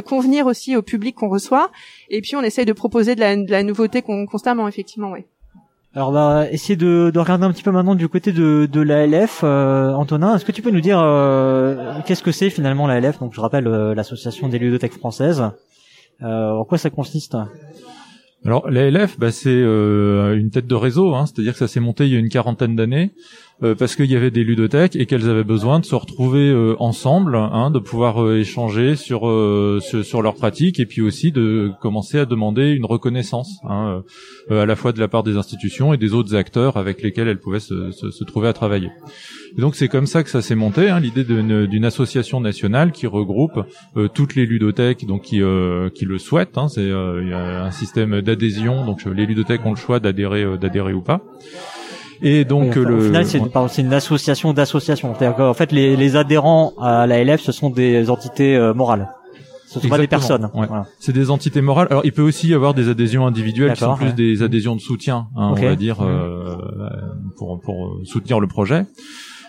convenir 0.04 0.46
aussi 0.46 0.76
au 0.76 0.82
public 0.82 1.16
qu'on 1.16 1.28
reçoit. 1.28 1.70
Et 2.10 2.20
puis 2.20 2.36
on 2.36 2.42
essaye 2.42 2.64
de 2.64 2.72
proposer 2.72 3.14
de 3.14 3.20
la, 3.20 3.36
de 3.36 3.50
la 3.50 3.62
nouveauté 3.62 4.02
constamment, 4.02 4.68
effectivement, 4.68 5.10
oui. 5.12 5.24
Alors 5.96 6.10
on 6.10 6.12
va 6.12 6.50
essayer 6.50 6.76
de, 6.76 7.10
de, 7.10 7.18
regarder 7.18 7.46
un 7.46 7.52
petit 7.52 7.62
peu 7.62 7.70
maintenant 7.70 7.94
du 7.94 8.06
côté 8.06 8.30
de, 8.30 8.68
de 8.70 8.80
l'ALF. 8.82 9.40
Euh, 9.42 9.94
Antonin, 9.94 10.36
est-ce 10.36 10.44
que 10.44 10.52
tu 10.52 10.60
peux 10.60 10.70
nous 10.70 10.82
dire 10.82 11.00
euh, 11.00 12.00
qu'est-ce 12.04 12.22
que 12.22 12.32
c'est 12.32 12.50
finalement 12.50 12.86
l'ALF 12.86 13.18
Donc 13.18 13.32
je 13.32 13.40
rappelle 13.40 13.66
euh, 13.66 13.94
l'association 13.94 14.50
des 14.50 14.58
ludothèques 14.58 14.92
françaises. 14.92 15.42
en 16.20 16.64
quoi 16.68 16.76
ça 16.76 16.90
consiste? 16.90 17.34
Alors 18.44 18.68
l'ALF, 18.68 19.18
bah, 19.18 19.32
c'est 19.32 19.58
une 19.58 20.50
tête 20.52 20.66
de 20.66 20.74
réseau, 20.74 21.14
hein, 21.14 21.24
c'est-à-dire 21.24 21.54
que 21.54 21.58
ça 21.58 21.66
s'est 21.66 21.80
monté 21.80 22.04
il 22.04 22.12
y 22.12 22.16
a 22.16 22.18
une 22.18 22.28
quarantaine 22.28 22.76
d'années. 22.76 23.12
Euh, 23.62 23.74
parce 23.74 23.96
qu'il 23.96 24.10
y 24.10 24.16
avait 24.16 24.30
des 24.30 24.44
ludothèques 24.44 24.96
et 24.96 25.06
qu'elles 25.06 25.30
avaient 25.30 25.42
besoin 25.42 25.80
de 25.80 25.86
se 25.86 25.94
retrouver 25.94 26.50
euh, 26.50 26.76
ensemble, 26.78 27.36
hein, 27.36 27.70
de 27.70 27.78
pouvoir 27.78 28.22
euh, 28.22 28.40
échanger 28.40 28.96
sur, 28.96 29.20
sur, 29.80 30.04
sur 30.04 30.20
leurs 30.20 30.34
pratiques 30.34 30.78
et 30.78 30.84
puis 30.84 31.00
aussi 31.00 31.32
de 31.32 31.70
commencer 31.80 32.18
à 32.18 32.26
demander 32.26 32.72
une 32.72 32.84
reconnaissance, 32.84 33.58
hein, 33.66 34.02
à 34.50 34.66
la 34.66 34.76
fois 34.76 34.92
de 34.92 35.00
la 35.00 35.08
part 35.08 35.22
des 35.22 35.38
institutions 35.38 35.94
et 35.94 35.96
des 35.96 36.12
autres 36.12 36.34
acteurs 36.34 36.76
avec 36.76 37.00
lesquels 37.00 37.28
elles 37.28 37.40
pouvaient 37.40 37.60
se, 37.60 37.92
se, 37.92 38.10
se 38.10 38.24
trouver 38.24 38.48
à 38.48 38.52
travailler. 38.52 38.90
Donc 39.56 39.74
c'est 39.74 39.88
comme 39.88 40.06
ça 40.06 40.22
que 40.22 40.28
ça 40.28 40.42
s'est 40.42 40.54
monté, 40.54 40.90
hein, 40.90 41.00
l'idée 41.00 41.24
d'une 41.24 41.84
association 41.86 42.40
nationale 42.40 42.92
qui 42.92 43.06
regroupe 43.06 43.60
toutes 44.12 44.34
les 44.34 44.44
ludothèques, 44.44 45.06
donc 45.06 45.22
qui, 45.22 45.40
qui 45.94 46.04
le 46.04 46.18
souhaitent. 46.18 46.58
Hein, 46.58 46.68
c'est 46.68 46.90
un 46.90 47.70
système 47.70 48.20
d'adhésion, 48.20 48.84
donc 48.84 49.04
les 49.06 49.24
ludothèques 49.24 49.64
ont 49.64 49.70
le 49.70 49.76
choix 49.76 49.98
d'adhérer 49.98 50.58
d'adhérer 50.58 50.92
ou 50.92 51.00
pas. 51.00 51.22
Et 52.22 52.44
donc 52.44 52.74
le 52.76 52.96
au 52.96 53.00
final 53.00 53.26
c'est 53.26 53.38
une, 53.38 53.86
une 53.86 53.92
association 53.92 54.52
d'associations. 54.52 55.14
C'est-à-dire 55.14 55.36
qu'en 55.36 55.54
fait 55.54 55.72
les, 55.72 55.96
les, 55.96 56.16
adhérents 56.16 56.72
à 56.80 57.06
la 57.06 57.22
LF 57.22 57.40
ce 57.40 57.52
sont 57.52 57.70
des 57.70 58.10
entités 58.10 58.56
euh, 58.56 58.74
morales. 58.74 59.08
Ce 59.66 59.80
sont 59.80 59.88
pas 59.88 59.98
des 59.98 60.06
personnes. 60.06 60.48
Ouais. 60.54 60.66
Voilà. 60.66 60.86
C'est 61.00 61.12
des 61.12 61.30
entités 61.30 61.60
morales. 61.60 61.88
Alors, 61.90 62.04
il 62.04 62.12
peut 62.12 62.22
aussi 62.22 62.48
y 62.48 62.54
avoir 62.54 62.72
des 62.72 62.88
adhésions 62.88 63.26
individuelles 63.26 63.72
qui 63.72 63.80
sont 63.80 63.96
plus 63.96 64.06
ouais. 64.06 64.12
des 64.12 64.42
adhésions 64.42 64.76
de 64.76 64.80
soutien, 64.80 65.26
hein, 65.36 65.52
on 65.52 65.54
va 65.54 65.74
dire, 65.74 66.02
euh, 66.02 66.56
pour, 67.36 67.60
pour 67.60 67.98
soutenir 68.04 68.38
le 68.38 68.46
projet. 68.46 68.86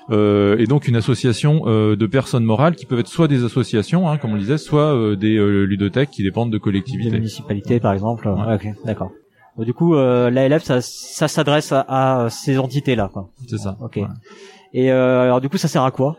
Euh, 0.09 0.57
et 0.57 0.67
donc 0.67 0.87
une 0.87 0.95
association 0.95 1.63
euh, 1.65 1.95
de 1.97 2.07
personnes 2.07 2.45
morales 2.45 2.75
qui 2.75 2.85
peuvent 2.85 2.99
être 2.99 3.07
soit 3.07 3.27
des 3.27 3.43
associations, 3.43 4.09
hein, 4.09 4.17
comme 4.17 4.31
on 4.31 4.35
le 4.35 4.39
disait, 4.39 4.57
soit 4.57 4.95
euh, 4.95 5.15
des 5.15 5.35
euh, 5.35 5.65
ludothèques 5.65 6.11
qui 6.11 6.23
dépendent 6.23 6.49
de 6.49 6.57
Des 6.57 6.61
collectivités. 6.61 7.11
municipalités, 7.11 7.79
par 7.79 7.93
exemple. 7.93 8.27
Ouais. 8.27 8.45
Ouais, 8.45 8.55
ok, 8.55 8.67
d'accord. 8.85 9.11
Du 9.57 9.73
coup, 9.73 9.95
euh, 9.95 10.29
l'ALF, 10.29 10.63
ça, 10.63 10.81
ça 10.81 11.27
s'adresse 11.27 11.71
à, 11.71 12.25
à 12.25 12.29
ces 12.29 12.59
entités-là. 12.59 13.09
C'est 13.49 13.57
ça. 13.57 13.75
Ok. 13.81 13.95
Ouais. 13.97 14.05
Et 14.73 14.91
euh, 14.91 15.23
alors, 15.23 15.41
du 15.41 15.49
coup, 15.49 15.57
ça 15.57 15.67
sert 15.67 15.83
à 15.83 15.91
quoi? 15.91 16.15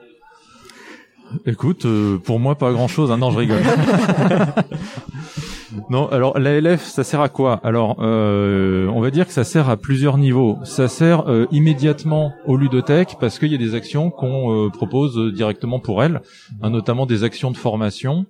Écoute, 1.46 1.84
euh, 1.84 2.18
pour 2.18 2.40
moi, 2.40 2.56
pas 2.56 2.72
grand-chose. 2.72 3.12
Hein. 3.12 3.18
Non, 3.18 3.30
je 3.30 3.38
rigole. 3.38 3.62
non, 5.90 6.08
alors 6.08 6.38
l'ALF, 6.38 6.84
ça 6.84 7.04
sert 7.04 7.20
à 7.20 7.28
quoi? 7.28 7.60
Alors, 7.62 7.96
euh, 8.00 8.86
on 8.88 9.00
va 9.00 9.10
dire 9.10 9.26
que 9.26 9.32
ça 9.32 9.44
sert 9.44 9.68
à 9.68 9.76
plusieurs 9.76 10.18
niveaux. 10.18 10.58
Ça 10.64 10.88
sert 10.88 11.28
euh, 11.28 11.46
immédiatement 11.50 12.32
aux 12.46 12.56
ludothèques 12.56 13.16
parce 13.20 13.38
qu'il 13.38 13.50
y 13.52 13.54
a 13.54 13.58
des 13.58 13.74
actions 13.74 14.10
qu'on 14.10 14.66
euh, 14.66 14.68
propose 14.70 15.32
directement 15.34 15.80
pour 15.80 16.02
elles, 16.02 16.20
hein, 16.62 16.70
notamment 16.70 17.06
des 17.06 17.24
actions 17.24 17.50
de 17.50 17.56
formation 17.56 18.26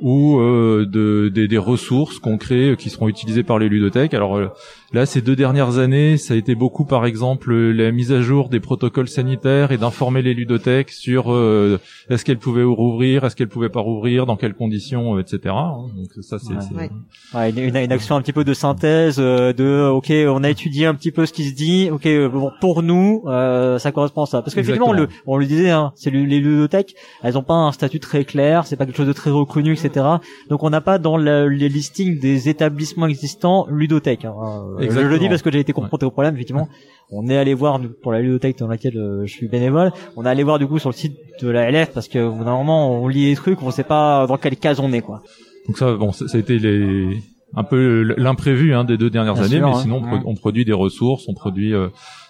ou 0.00 0.38
euh, 0.38 0.86
de, 0.86 1.30
des, 1.32 1.48
des 1.48 1.58
ressources 1.58 2.18
qu'on 2.18 2.36
crée 2.36 2.70
euh, 2.70 2.76
qui 2.76 2.90
seront 2.90 3.08
utilisées 3.08 3.42
par 3.42 3.58
les 3.58 3.68
ludothèques. 3.68 4.14
Alors 4.14 4.36
euh, 4.36 4.48
là, 4.92 5.06
ces 5.06 5.22
deux 5.22 5.36
dernières 5.36 5.78
années, 5.78 6.16
ça 6.18 6.34
a 6.34 6.36
été 6.36 6.54
beaucoup, 6.54 6.84
par 6.84 7.06
exemple, 7.06 7.54
la 7.54 7.90
mise 7.92 8.12
à 8.12 8.20
jour 8.20 8.48
des 8.48 8.60
protocoles 8.60 9.08
sanitaires 9.08 9.72
et 9.72 9.78
d'informer 9.78 10.22
les 10.22 10.34
ludothèques 10.34 10.90
sur 10.90 11.32
euh, 11.32 11.78
est-ce 12.10 12.24
qu'elles 12.24 12.38
pouvaient 12.38 12.62
rouvrir, 12.64 13.24
est-ce 13.24 13.34
qu'elles 13.36 13.48
pouvaient 13.48 13.70
pas 13.70 13.80
rouvrir, 13.80 14.26
dans 14.26 14.36
quelles 14.36 14.54
conditions, 14.54 15.18
etc. 15.18 15.54
hein. 15.56 15.86
Donc 15.96 16.08
ça, 16.22 16.38
c'est 16.38 16.54
Ouais. 16.75 16.75
Ouais. 16.76 16.90
Ouais, 17.34 17.50
une, 17.50 17.58
une- 17.58 17.76
une 17.76 17.92
action 17.92 18.14
un 18.16 18.22
petit 18.22 18.32
peu 18.32 18.44
de 18.44 18.54
synthèse 18.54 19.16
euh, 19.18 19.52
de 19.52 19.88
ok 19.88 20.12
on 20.28 20.44
a 20.44 20.50
étudié 20.50 20.86
un 20.86 20.94
petit 20.94 21.10
peu 21.10 21.26
ce 21.26 21.32
qui 21.32 21.44
se 21.48 21.54
dit 21.54 21.88
ok 21.90 22.06
euh, 22.06 22.28
bon, 22.28 22.50
pour 22.60 22.82
nous 22.82 23.22
euh, 23.26 23.78
ça 23.78 23.90
correspond 23.92 24.22
à 24.22 24.26
ça. 24.26 24.42
Parce 24.42 24.54
qu'effectivement 24.62 24.86
on 24.90 24.92
le 24.92 25.08
on 25.26 25.36
le 25.36 25.46
disait 25.46 25.70
hein, 25.70 25.92
c'est 25.96 26.10
le- 26.10 26.24
les 26.24 26.38
ludothèques 26.38 26.94
elles 27.22 27.36
ont 27.36 27.42
pas 27.42 27.54
un 27.54 27.72
statut 27.72 27.98
très 28.00 28.24
clair 28.24 28.66
c'est 28.66 28.76
pas 28.76 28.86
quelque 28.86 28.96
chose 28.96 29.06
de 29.08 29.12
très 29.12 29.30
reconnu 29.30 29.72
etc 29.72 30.06
donc 30.50 30.62
on 30.62 30.70
n'a 30.70 30.80
pas 30.80 30.98
dans 30.98 31.16
le- 31.16 31.48
les 31.48 31.68
listings 31.68 32.20
des 32.20 32.48
établissements 32.48 33.06
existants 33.06 33.66
ludothèques 33.70 34.24
hein. 34.24 34.34
Euh, 34.78 34.90
je 34.90 35.00
le 35.00 35.18
dis 35.18 35.28
parce 35.28 35.42
que 35.42 35.50
j'ai 35.50 35.60
été 35.60 35.72
confronté 35.72 36.06
au 36.06 36.10
problème 36.10 36.34
effectivement. 36.34 36.68
On 37.12 37.28
est 37.28 37.36
allé 37.36 37.54
voir 37.54 37.80
pour 38.02 38.10
la 38.12 38.20
ludothèque 38.20 38.58
dans 38.58 38.66
laquelle 38.66 38.96
euh, 38.98 39.26
je 39.26 39.32
suis 39.32 39.46
bénévole 39.48 39.92
on 40.16 40.24
est 40.24 40.28
allé 40.28 40.42
voir 40.42 40.58
du 40.58 40.66
coup 40.66 40.78
sur 40.78 40.90
le 40.90 40.94
site 40.94 41.16
de 41.40 41.48
la 41.48 41.70
LF 41.70 41.92
parce 41.92 42.08
que 42.08 42.18
normalement 42.18 42.90
on 43.00 43.06
lit 43.08 43.26
les 43.26 43.36
trucs 43.36 43.62
on 43.62 43.70
sait 43.70 43.84
pas 43.84 44.26
dans 44.26 44.36
quelle 44.38 44.56
case 44.56 44.80
on 44.80 44.92
est 44.92 45.02
quoi 45.02 45.22
Donc 45.66 45.78
ça, 45.78 45.94
bon, 45.96 46.12
ça, 46.12 46.28
ça 46.28 46.36
a 46.36 46.40
été 46.40 46.58
les 46.58 47.20
un 47.54 47.62
peu 47.64 48.02
l'imprévu 48.18 48.74
hein, 48.74 48.84
des 48.84 48.98
deux 48.98 49.08
dernières 49.08 49.34
Bien 49.34 49.44
années, 49.44 49.56
sûr, 49.58 49.66
mais 49.68 49.74
hein. 49.74 49.80
sinon 49.80 49.96
on, 49.98 50.02
pro- 50.02 50.16
Ouais. 50.16 50.22
on 50.26 50.34
produit 50.34 50.64
des 50.64 50.72
ressources, 50.72 51.26
on 51.28 51.32
produit 51.32 51.72
euh, 51.72 51.88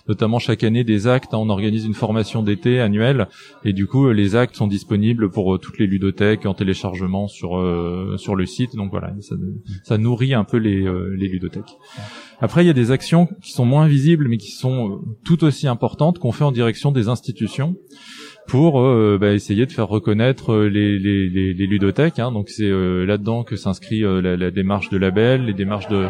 notamment 0.08 0.38
chaque 0.38 0.62
année 0.62 0.84
des 0.84 1.06
actes. 1.08 1.32
hein, 1.32 1.38
on 1.38 1.48
organise 1.48 1.84
une 1.86 1.94
formation 1.94 2.42
d'été 2.42 2.80
annuelle, 2.80 3.26
et 3.64 3.72
du 3.72 3.86
coup 3.86 4.10
les 4.10 4.36
actes 4.36 4.54
sont 4.56 4.66
disponibles 4.68 5.30
pour 5.30 5.54
euh, 5.54 5.58
toutes 5.58 5.78
les 5.78 5.86
ludothèques 5.86 6.44
en 6.46 6.52
téléchargement 6.54 7.28
sur 7.28 7.56
euh, 7.58 8.16
sur 8.18 8.36
le 8.36 8.44
site. 8.46 8.76
Donc 8.76 8.90
voilà, 8.90 9.14
ça, 9.20 9.34
ça 9.84 9.96
nourrit 9.98 10.34
un 10.34 10.44
peu 10.44 10.58
les 10.58 10.86
euh, 10.86 11.14
les 11.18 11.28
ludothèques. 11.28 11.76
Après, 12.38 12.62
il 12.62 12.66
y 12.66 12.70
a 12.70 12.74
des 12.74 12.90
actions 12.90 13.26
qui 13.42 13.52
sont 13.52 13.64
moins 13.64 13.86
visibles, 13.88 14.28
mais 14.28 14.36
qui 14.36 14.50
sont 14.52 14.90
euh, 14.90 14.96
tout 15.24 15.42
aussi 15.44 15.66
importantes 15.66 16.18
qu'on 16.18 16.32
fait 16.32 16.44
en 16.44 16.52
direction 16.52 16.92
des 16.92 17.08
institutions 17.08 17.74
pour 18.46 18.80
euh, 18.80 19.18
bah, 19.20 19.32
essayer 19.32 19.66
de 19.66 19.72
faire 19.72 19.88
reconnaître 19.88 20.52
euh, 20.52 20.68
les, 20.68 20.98
les, 20.98 21.28
les, 21.28 21.52
les 21.52 21.66
ludothèques. 21.66 22.18
Hein. 22.18 22.30
Donc 22.32 22.48
c'est 22.48 22.64
euh, 22.64 23.04
là-dedans 23.04 23.42
que 23.42 23.56
s'inscrit 23.56 24.04
euh, 24.04 24.20
la, 24.20 24.36
la 24.36 24.50
démarche 24.50 24.88
de 24.90 24.98
label, 24.98 25.46
les 25.46 25.52
démarches 25.52 25.88
de 25.88 26.06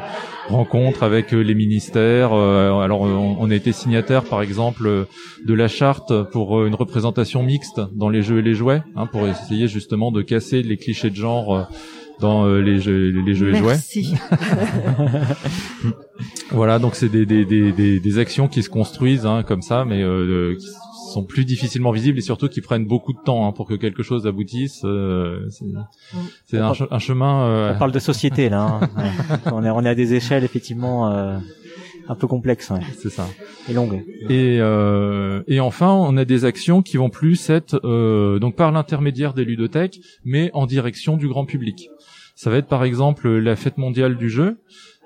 rencontres 0.49 1.03
avec 1.03 1.33
euh, 1.33 1.40
les 1.40 1.55
ministères. 1.55 2.33
Alors 2.33 3.03
on, 3.03 3.37
on 3.40 3.51
a 3.51 3.55
été 3.55 3.72
signataire 3.72 4.25
par 4.25 4.42
exemple 4.42 5.07
de 5.44 5.55
la 5.55 5.68
charte 5.68 6.12
pour 6.31 6.64
une 6.64 6.75
représentation 6.75 7.42
mixte 7.42 7.81
dans 7.94 8.09
les 8.09 8.22
jeux 8.22 8.38
et 8.38 8.42
les 8.42 8.55
jouets, 8.55 8.83
hein, 8.96 9.07
pour 9.07 9.27
essayer 9.27 9.68
justement 9.68 10.12
de 10.12 10.22
casser 10.22 10.62
les 10.62 10.77
clichés 10.77 11.11
de 11.11 11.16
genre. 11.16 11.68
dans 12.20 12.46
les 12.46 12.79
jeux, 12.81 13.11
les 13.11 13.35
jeux 13.35 13.51
et 13.55 13.57
jouets. 13.57 13.75
Merci. 13.75 14.14
Voilà, 16.51 16.79
donc 16.79 16.94
c'est 16.94 17.09
des, 17.09 17.27
des, 17.27 17.44
des, 17.44 17.72
des, 17.72 18.01
des 18.01 18.18
actions 18.18 18.49
qui 18.49 18.62
se 18.62 18.70
construisent 18.70 19.27
hein, 19.27 19.42
comme 19.42 19.62
ça, 19.62 19.85
mais 19.85 20.03
euh, 20.03 20.55
qui 20.55 20.66
sont 21.16 21.24
plus 21.24 21.44
difficilement 21.44 21.90
visibles 21.92 22.18
et 22.18 22.22
surtout 22.22 22.48
qui 22.48 22.61
prennent 22.61 22.87
beaucoup 22.87 23.12
de 23.12 23.18
temps 23.24 23.46
hein, 23.46 23.52
pour 23.52 23.66
que 23.66 23.74
quelque 23.74 24.02
chose 24.02 24.26
aboutisse. 24.26 24.83
euh, 24.85 25.48
c'est 26.46 26.59
un, 26.59 26.72
che- 26.72 26.87
un 26.90 26.98
chemin. 26.98 27.35
euh, 27.46 27.72
On 27.74 27.79
parle 27.79 27.92
de 27.92 27.98
société 27.98 28.48
là. 28.48 28.62
hein. 28.62 28.81
Ouais. 28.96 29.52
on, 29.52 29.64
est, 29.64 29.70
on 29.70 29.83
est 29.85 29.88
à 29.88 29.94
des 29.94 30.14
échelles 30.14 30.44
effectivement 30.44 31.11
euh, 31.11 31.38
un 32.09 32.14
peu 32.14 32.26
complexes 32.26 32.70
ouais. 32.70 32.81
c'est 32.98 33.11
ça. 33.11 33.26
et 33.68 33.72
longues. 33.72 34.02
Et, 34.29 34.59
euh, 34.61 35.42
et 35.48 35.59
enfin, 35.61 35.90
on 35.92 36.16
a 36.16 36.24
des 36.24 36.44
actions 36.44 36.83
qui 36.83 36.96
vont 36.98 37.11
plus 37.11 37.50
être 37.50 37.81
euh, 37.85 38.38
donc 38.38 38.55
par 38.57 38.70
l'intermédiaire 38.72 39.33
des 39.35 39.44
ludothèques, 39.44 40.00
mais 40.24 40.50
en 40.55 40.66
direction 40.66 41.16
du 41.16 41.29
grand 41.29 41.44
public. 41.46 41.88
Ça 42.35 42.50
va 42.50 42.59
être 42.59 42.68
par 42.68 42.85
exemple 42.85 43.29
la 43.29 43.57
fête 43.57 43.79
mondiale 43.79 44.16
du 44.16 44.29
jeu, 44.29 44.59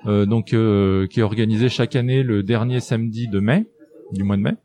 euh, 0.05 0.25
donc 0.25 0.53
euh, 0.53 1.07
qui 1.07 1.21
est 1.21 1.23
organisée 1.23 1.69
chaque 1.69 1.95
année 1.95 2.23
le 2.23 2.43
dernier 2.43 2.79
samedi 2.81 3.27
de 3.29 3.39
mai, 3.39 3.65
du 4.11 4.23
mois 4.23 4.35
de 4.37 4.41
mai. 4.41 4.55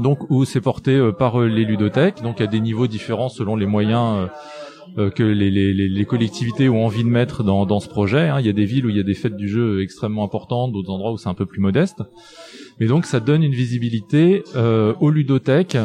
Donc 0.00 0.30
où 0.30 0.44
c'est 0.44 0.60
porté 0.60 0.92
euh, 0.92 1.12
par 1.12 1.40
euh, 1.40 1.46
les 1.46 1.64
ludothèques, 1.64 2.22
donc 2.22 2.40
à 2.40 2.46
des 2.46 2.60
niveaux 2.60 2.86
différents 2.86 3.28
selon 3.28 3.56
les 3.56 3.66
moyens 3.66 4.28
euh, 4.98 5.10
que 5.10 5.22
les, 5.22 6.04
collectivités 6.04 6.68
ont 6.68 6.84
envie 6.84 7.04
de 7.04 7.08
mettre 7.08 7.42
dans, 7.42 7.80
ce 7.80 7.88
projet. 7.88 8.28
hein. 8.28 8.40
Il 8.40 8.46
y 8.46 8.50
a 8.50 8.52
des 8.52 8.64
villes 8.64 8.86
où 8.86 8.90
il 8.90 8.96
y 8.96 9.00
a 9.00 9.04
des 9.04 9.14
fêtes 9.14 9.36
du 9.36 9.48
jeu 9.48 9.82
extrêmement 9.82 10.24
importantes, 10.24 10.72
d'autres 10.72 10.90
endroits 10.90 11.12
où 11.12 11.18
c'est 11.18 11.28
un 11.28 11.34
peu 11.34 11.46
plus 11.46 11.60
modeste. 11.60 12.02
Mais 12.78 12.86
donc 12.86 13.06
ça 13.06 13.20
donne 13.20 13.42
une 13.42 13.54
visibilité 13.54 14.42
aux 14.54 15.10
ludothèques 15.10 15.78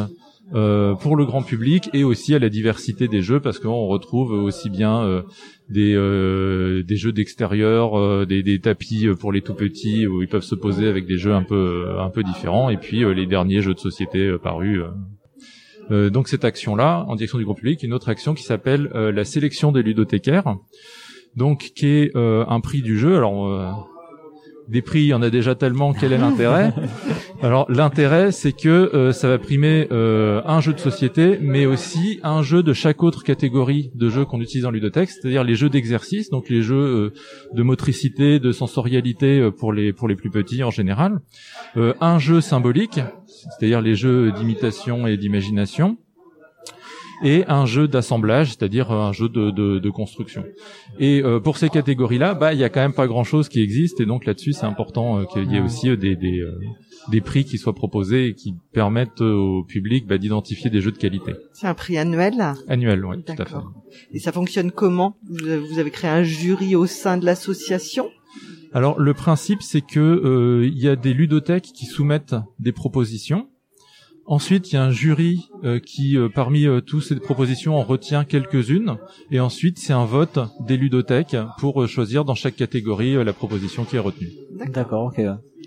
euh, 0.54 0.94
pour 0.94 1.16
le 1.16 1.24
grand 1.24 1.42
public 1.42 1.88
et 1.94 2.04
aussi 2.04 2.34
à 2.34 2.38
la 2.38 2.48
diversité 2.48 3.08
des 3.08 3.22
jeux 3.22 3.40
parce 3.40 3.58
qu'on 3.58 3.86
retrouve 3.86 4.32
aussi 4.32 4.68
bien 4.70 5.02
euh, 5.02 5.22
des, 5.68 5.94
euh, 5.94 6.82
des 6.82 6.96
jeux 6.96 7.12
d'extérieur, 7.12 7.98
euh, 7.98 8.26
des, 8.26 8.42
des 8.42 8.58
tapis 8.60 9.06
pour 9.18 9.32
les 9.32 9.40
tout 9.40 9.54
petits 9.54 10.06
où 10.06 10.22
ils 10.22 10.28
peuvent 10.28 10.42
se 10.42 10.54
poser 10.54 10.88
avec 10.88 11.06
des 11.06 11.16
jeux 11.18 11.32
un 11.34 11.42
peu 11.42 11.86
un 11.98 12.10
peu 12.10 12.22
différents 12.22 12.68
et 12.70 12.76
puis 12.76 13.04
euh, 13.04 13.14
les 13.14 13.26
derniers 13.26 13.62
jeux 13.62 13.74
de 13.74 13.80
société 13.80 14.26
euh, 14.26 14.38
parus. 14.38 14.80
euh. 14.80 14.88
Euh, 15.90 16.10
donc 16.10 16.28
cette 16.28 16.44
action-là, 16.44 17.04
en 17.08 17.16
direction 17.16 17.38
du 17.38 17.44
grand 17.44 17.54
public, 17.54 17.82
une 17.82 17.92
autre 17.92 18.08
action 18.08 18.34
qui 18.34 18.44
s'appelle 18.44 18.90
euh, 18.94 19.10
la 19.10 19.24
sélection 19.24 19.72
des 19.72 19.82
ludothécaires, 19.82 20.56
donc 21.34 21.72
qui 21.74 21.86
est 21.86 22.16
euh, 22.16 22.44
un 22.46 22.60
prix 22.60 22.82
du 22.82 22.98
jeu. 22.98 23.16
Alors 23.16 23.48
euh, 23.48 23.68
des 24.68 24.82
prix, 24.82 25.00
il 25.00 25.06
y 25.06 25.14
en 25.14 25.22
a 25.22 25.30
déjà 25.30 25.54
tellement. 25.54 25.92
Quel 25.92 26.12
est 26.12 26.18
l'intérêt? 26.18 26.72
Alors 27.42 27.66
l'intérêt, 27.68 28.30
c'est 28.30 28.52
que 28.52 28.68
euh, 28.68 29.12
ça 29.12 29.28
va 29.28 29.38
primer 29.38 29.88
euh, 29.90 30.40
un 30.44 30.60
jeu 30.60 30.72
de 30.72 30.78
société, 30.78 31.38
mais 31.40 31.66
aussi 31.66 32.20
un 32.22 32.42
jeu 32.42 32.62
de 32.62 32.72
chaque 32.72 33.02
autre 33.02 33.24
catégorie 33.24 33.90
de 33.94 34.08
jeux 34.08 34.24
qu'on 34.24 34.40
utilise 34.40 34.64
en 34.64 34.70
ludothèque, 34.70 35.10
c'est-à-dire 35.10 35.42
les 35.42 35.56
jeux 35.56 35.68
d'exercice, 35.68 36.30
donc 36.30 36.48
les 36.48 36.62
jeux 36.62 36.76
euh, 36.76 37.12
de 37.52 37.62
motricité, 37.62 38.38
de 38.38 38.52
sensorialité 38.52 39.40
euh, 39.40 39.50
pour 39.50 39.72
les 39.72 39.92
pour 39.92 40.08
les 40.08 40.16
plus 40.16 40.30
petits 40.30 40.62
en 40.62 40.70
général, 40.70 41.20
un 42.00 42.18
jeu 42.18 42.40
symbolique, 42.40 43.00
c'est-à-dire 43.26 43.80
les 43.80 43.94
jeux 43.94 44.32
d'imitation 44.32 45.06
et 45.06 45.16
d'imagination, 45.16 45.96
et 47.22 47.44
un 47.46 47.66
jeu 47.66 47.88
d'assemblage, 47.88 48.48
c'est-à-dire 48.48 48.90
un 48.90 49.12
jeu 49.12 49.28
de, 49.28 49.50
de, 49.50 49.78
de 49.78 49.90
construction. 49.90 50.44
Et 50.98 51.22
euh, 51.22 51.40
pour 51.40 51.56
ces 51.56 51.68
catégories-là, 51.68 52.34
bah 52.34 52.52
il 52.52 52.58
y 52.58 52.64
a 52.64 52.68
quand 52.68 52.80
même 52.80 52.92
pas 52.92 53.06
grand-chose 53.06 53.48
qui 53.48 53.60
existe, 53.60 54.00
et 54.00 54.06
donc 54.06 54.24
là-dessus 54.24 54.52
c'est 54.52 54.66
important 54.66 55.18
euh, 55.18 55.24
qu'il 55.24 55.50
y 55.50 55.56
ait 55.56 55.60
aussi 55.60 55.88
euh, 55.88 55.96
des 55.96 56.16
des, 56.16 56.40
euh, 56.40 56.58
des 57.10 57.20
prix 57.20 57.44
qui 57.44 57.58
soient 57.58 57.74
proposés 57.74 58.28
et 58.28 58.34
qui 58.34 58.54
permettent 58.72 59.22
euh, 59.22 59.34
au 59.34 59.64
public 59.64 60.06
bah, 60.06 60.18
d'identifier 60.18 60.70
des 60.70 60.80
jeux 60.80 60.92
de 60.92 60.98
qualité. 60.98 61.32
C'est 61.52 61.66
un 61.66 61.74
prix 61.74 61.98
annuel. 61.98 62.34
Annuel, 62.68 63.04
oui, 63.04 63.16
tout 63.24 63.40
à 63.40 63.44
fait. 63.44 63.56
Et 64.12 64.18
ça 64.18 64.32
fonctionne 64.32 64.70
comment? 64.70 65.16
Vous 65.28 65.78
avez, 65.78 65.90
créé 65.90 66.10
un 66.10 66.22
jury 66.22 66.76
au 66.76 66.86
sein 66.86 67.16
de 67.18 67.24
l'association? 67.24 68.10
Alors 68.72 68.98
le 68.98 69.12
principe 69.12 69.62
c'est 69.62 69.82
que 69.82 70.00
euh, 70.00 70.66
il 70.66 70.78
y 70.78 70.88
a 70.88 70.96
des 70.96 71.12
ludothèques 71.12 71.70
qui 71.74 71.86
soumettent 71.86 72.36
des 72.58 72.72
propositions. 72.72 73.48
Ensuite, 74.24 74.70
il 74.70 74.76
y 74.76 74.78
a 74.78 74.84
un 74.84 74.90
jury 74.90 75.50
euh, 75.64 75.80
qui, 75.80 76.16
euh, 76.16 76.28
parmi 76.28 76.64
euh, 76.66 76.80
toutes 76.80 77.02
ces 77.02 77.16
propositions, 77.16 77.76
en 77.76 77.82
retient 77.82 78.24
quelques-unes. 78.24 78.96
Et 79.30 79.40
ensuite, 79.40 79.78
c'est 79.78 79.92
un 79.92 80.04
vote 80.04 80.38
des 80.60 80.76
ludothèques 80.76 81.36
pour 81.58 81.82
euh, 81.82 81.86
choisir 81.86 82.24
dans 82.24 82.34
chaque 82.34 82.56
catégorie 82.56 83.16
euh, 83.16 83.24
la 83.24 83.32
proposition 83.32 83.84
qui 83.84 83.96
est 83.96 84.00
retenue. 84.00 84.30
D'accord, 84.68 85.06
ok. 85.06 85.20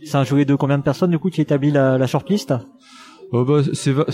C'est 0.05 0.17
un 0.17 0.23
jury 0.23 0.45
de 0.45 0.55
combien 0.55 0.77
de 0.77 0.83
personnes 0.83 1.11
du 1.11 1.19
coup 1.19 1.29
qui 1.29 1.41
établit 1.41 1.71
la, 1.71 1.97
la 1.97 2.07
shortlist? 2.07 2.53
Oh, 3.31 3.43
bah, 3.43 3.61
c'est 3.73 3.91
va- 3.91 4.05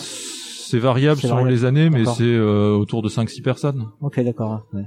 variable 0.79 1.19
selon 1.21 1.35
variable. 1.35 1.51
les 1.51 1.65
années, 1.65 1.89
mais 1.89 2.05
c'est 2.05 2.23
euh, 2.23 2.71
autour 2.75 3.01
de 3.01 3.09
5-6 3.09 3.41
personnes. 3.43 3.87
Ok, 4.01 4.19
d'accord. 4.23 4.65
ouais. 4.73 4.83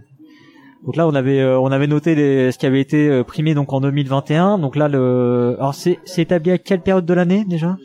Donc 0.85 0.97
là, 0.97 1.07
on 1.07 1.15
avait 1.15 1.41
euh, 1.41 1.59
on 1.59 1.71
avait 1.73 1.87
noté 1.87 2.15
les, 2.15 2.53
ce 2.53 2.59
qui 2.59 2.67
avait 2.67 2.81
été 2.81 3.09
euh, 3.09 3.23
primé 3.25 3.55
donc 3.55 3.73
en 3.73 3.81
2021. 3.81 4.59
Donc 4.59 4.77
là, 4.77 4.89
le 4.89 5.57
alors 5.59 5.75
c'est 5.75 5.99
c'est 6.05 6.23
établi 6.23 6.51
à 6.51 6.59
quelle 6.59 6.83
période 6.83 7.07
de 7.07 7.15
l'année 7.15 7.45
déjà? 7.45 7.79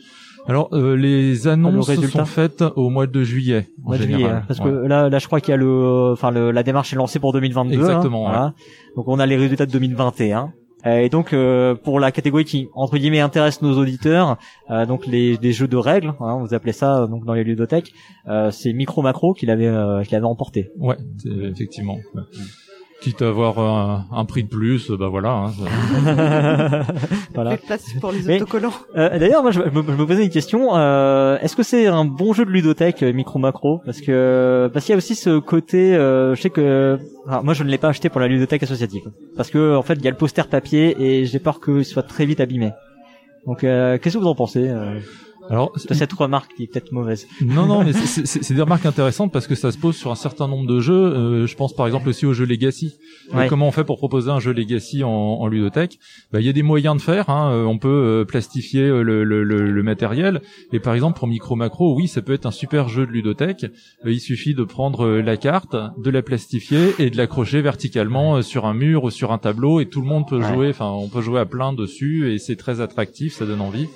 Alors 0.46 0.68
euh, 0.72 0.96
les 0.96 1.46
annonces 1.48 1.88
résultat 1.88 2.18
sont 2.20 2.24
faites 2.24 2.64
au 2.76 2.88
mois 2.90 3.06
de 3.06 3.22
juillet 3.22 3.66
en 3.84 3.88
Mois 3.88 3.98
de 3.98 4.02
général. 4.02 4.20
juillet, 4.24 4.42
parce 4.48 4.60
Ouais. 4.60 4.66
que 4.70 4.86
là, 4.86 5.08
là, 5.08 5.18
je 5.18 5.26
crois 5.26 5.40
qu'il 5.40 5.50
y 5.50 5.54
a 5.54 5.56
le, 5.56 6.10
enfin, 6.12 6.30
le, 6.30 6.50
la 6.50 6.62
démarche 6.62 6.92
est 6.92 6.96
lancée 6.96 7.18
pour 7.18 7.32
2022. 7.32 7.74
Exactement, 7.74 8.26
hein, 8.28 8.30
voilà. 8.32 8.54
Donc, 8.96 9.06
on 9.08 9.18
a 9.18 9.26
les 9.26 9.36
résultats 9.36 9.66
de 9.66 9.72
2021. 9.72 10.52
Euh, 10.86 10.96
Et 11.00 11.10
donc, 11.10 11.34
euh, 11.34 11.74
pour 11.74 12.00
la 12.00 12.10
catégorie 12.10 12.46
qui 12.46 12.68
entre 12.74 12.96
guillemets 12.96 13.20
intéresse 13.20 13.60
nos 13.60 13.76
auditeurs, 13.76 14.38
euh, 14.70 14.86
donc 14.86 15.06
les, 15.06 15.36
les 15.36 15.52
jeux 15.52 15.68
de 15.68 15.76
règles, 15.76 16.14
hein, 16.20 16.38
vous 16.40 16.54
appelez 16.54 16.72
ça 16.72 17.02
euh, 17.02 17.06
donc 17.06 17.26
dans 17.26 17.34
les 17.34 17.44
ludothèques, 17.44 17.92
euh, 18.28 18.50
c'est 18.50 18.72
Micro 18.72 19.02
Macro 19.02 19.34
qui 19.34 19.44
l'avait, 19.44 19.66
euh, 19.66 20.02
qui 20.04 20.12
l'avait 20.14 20.24
emporté. 20.24 20.70
Ouais, 20.78 20.96
effectivement. 21.52 21.98
Ouais. 22.14 22.22
Quitte 23.00 23.22
à 23.22 23.28
avoir 23.28 23.58
un, 23.58 24.04
un 24.12 24.24
prix 24.26 24.44
de 24.44 24.48
plus, 24.48 24.90
bah 24.90 25.08
voilà. 25.08 25.30
Hein, 25.30 25.52
ça- 25.52 26.82
voilà. 27.34 27.56
Place 27.56 27.84
pour 28.00 28.12
les 28.12 28.28
autocollants. 28.36 28.72
Euh, 28.96 29.18
D'ailleurs, 29.18 29.42
moi, 29.42 29.50
je, 29.52 29.60
je 29.64 29.70
me, 29.70 29.82
je 29.82 29.92
me 29.92 30.06
posais 30.06 30.22
une 30.24 30.30
question. 30.30 30.76
Euh, 30.76 31.38
Est-ce 31.40 31.56
que 31.56 31.62
c'est 31.62 31.86
un 31.86 32.04
bon 32.04 32.32
jeu 32.34 32.44
de 32.44 32.50
ludothèque, 32.50 33.02
euh, 33.02 33.12
Micro 33.14 33.38
Macro? 33.38 33.80
Parce 33.86 34.00
que 34.02 34.68
parce 34.72 34.84
qu'il 34.84 34.92
y 34.92 34.94
a 34.94 34.98
aussi 34.98 35.14
ce 35.14 35.38
côté. 35.38 35.94
euh, 35.96 36.34
je 36.34 36.42
sais 36.42 36.50
que 36.50 36.98
moi, 37.42 37.54
je 37.54 37.64
ne 37.64 37.70
l'ai 37.70 37.78
pas 37.78 37.88
acheté 37.88 38.10
pour 38.10 38.20
la 38.20 38.28
ludothèque 38.28 38.62
associative 38.64 39.04
parce 39.36 39.50
que 39.50 39.76
en 39.76 39.82
fait, 39.82 39.94
il 39.94 40.04
y 40.04 40.08
a 40.08 40.10
le 40.10 40.16
poster 40.16 40.46
papier 40.48 40.94
et 41.00 41.24
j'ai 41.24 41.38
peur 41.38 41.60
qu'il 41.60 41.84
soit 41.84 42.02
très 42.02 42.26
vite 42.26 42.40
abîmé. 42.40 42.70
Donc, 43.46 43.64
euh, 43.64 43.96
qu'est-ce 43.98 44.18
que 44.18 44.22
vous 44.22 44.28
en 44.28 44.34
pensez 44.34 44.68
euh, 44.68 44.98
Alors, 45.50 45.72
de 45.72 45.94
cette 45.94 46.12
remarque 46.12 46.52
qui 46.56 46.62
est 46.62 46.66
peut-être 46.68 46.92
mauvaise 46.92 47.26
non, 47.42 47.66
non, 47.66 47.84
mais 47.84 47.92
c'est- 47.92 48.52
des 48.54 48.62
remarques 48.62 48.86
intéressantes 48.86 49.32
parce 49.32 49.46
que 49.48 49.54
ça 49.56 49.72
se 49.72 49.78
pose 49.78 49.96
sur 49.96 50.10
un 50.10 50.14
certain 50.14 50.46
nombre 50.48 50.66
de 50.66 50.78
jeux. 50.80 50.94
Euh, 50.94 51.46
je 51.46 51.56
pense 51.56 51.74
par 51.74 51.86
exemple 51.86 52.08
aussi 52.08 52.24
aux 52.24 52.32
jeux 52.32 52.46
Legacy. 52.46 52.94
Euh, 53.34 53.36
Ouais. 53.38 53.48
comment 53.48 53.66
on 53.68 53.72
fait 53.72 53.82
pour 53.84 53.98
proposer 53.98 54.30
un 54.30 54.38
jeu 54.40 54.52
Legacy 54.52 55.02
en, 55.04 55.10
en 55.10 55.46
ludothèque? 55.48 55.98
Bah, 56.32 56.40
Il 56.40 56.46
y 56.46 56.48
a 56.48 56.52
des 56.52 56.62
moyens 56.62 56.96
de 56.96 57.02
faire. 57.02 57.28
Hein. 57.30 57.50
Euh, 57.52 57.64
On 57.64 57.78
peut 57.78 57.88
euh, 57.88 58.24
plastifier 58.24 58.86
le, 58.88 59.24
le, 59.24 59.42
le, 59.44 59.70
le 59.70 59.82
matériel. 59.82 60.40
Et 60.72 60.78
par 60.78 60.94
exemple 60.94 61.18
pour 61.18 61.26
Micro 61.28 61.56
Macro, 61.56 61.94
oui, 61.96 62.06
ça 62.08 62.22
peut 62.22 62.32
être 62.32 62.46
un 62.46 62.50
super 62.52 62.88
jeu 62.88 63.04
de 63.04 63.10
ludothèque. 63.10 63.64
Euh, 64.06 64.12
il 64.12 64.20
suffit 64.20 64.54
de 64.54 64.62
prendre 64.62 65.08
la 65.08 65.36
carte, 65.36 65.74
de 65.98 66.10
la 66.10 66.22
plastifier 66.22 66.94
et 67.00 67.10
de 67.10 67.16
l'accrocher 67.16 67.60
verticalement 67.60 68.40
sur 68.42 68.66
un 68.66 68.74
mur 68.74 69.04
ou 69.04 69.10
sur 69.10 69.32
un 69.32 69.38
tableau. 69.38 69.80
Et 69.80 69.86
tout 69.86 70.00
le 70.00 70.06
monde 70.06 70.28
peut 70.28 70.38
Ouais. 70.40 70.54
jouer. 70.54 70.68
Enfin, 70.70 70.90
on 70.90 71.08
peut 71.08 71.20
jouer 71.22 71.40
à 71.40 71.44
plein 71.46 71.72
dessus 71.72 72.32
et 72.32 72.38
c'est 72.38 72.56
très 72.56 72.80
attractif. 72.80 73.34
Ça 73.34 73.46
donne 73.46 73.60
envie. 73.60 73.88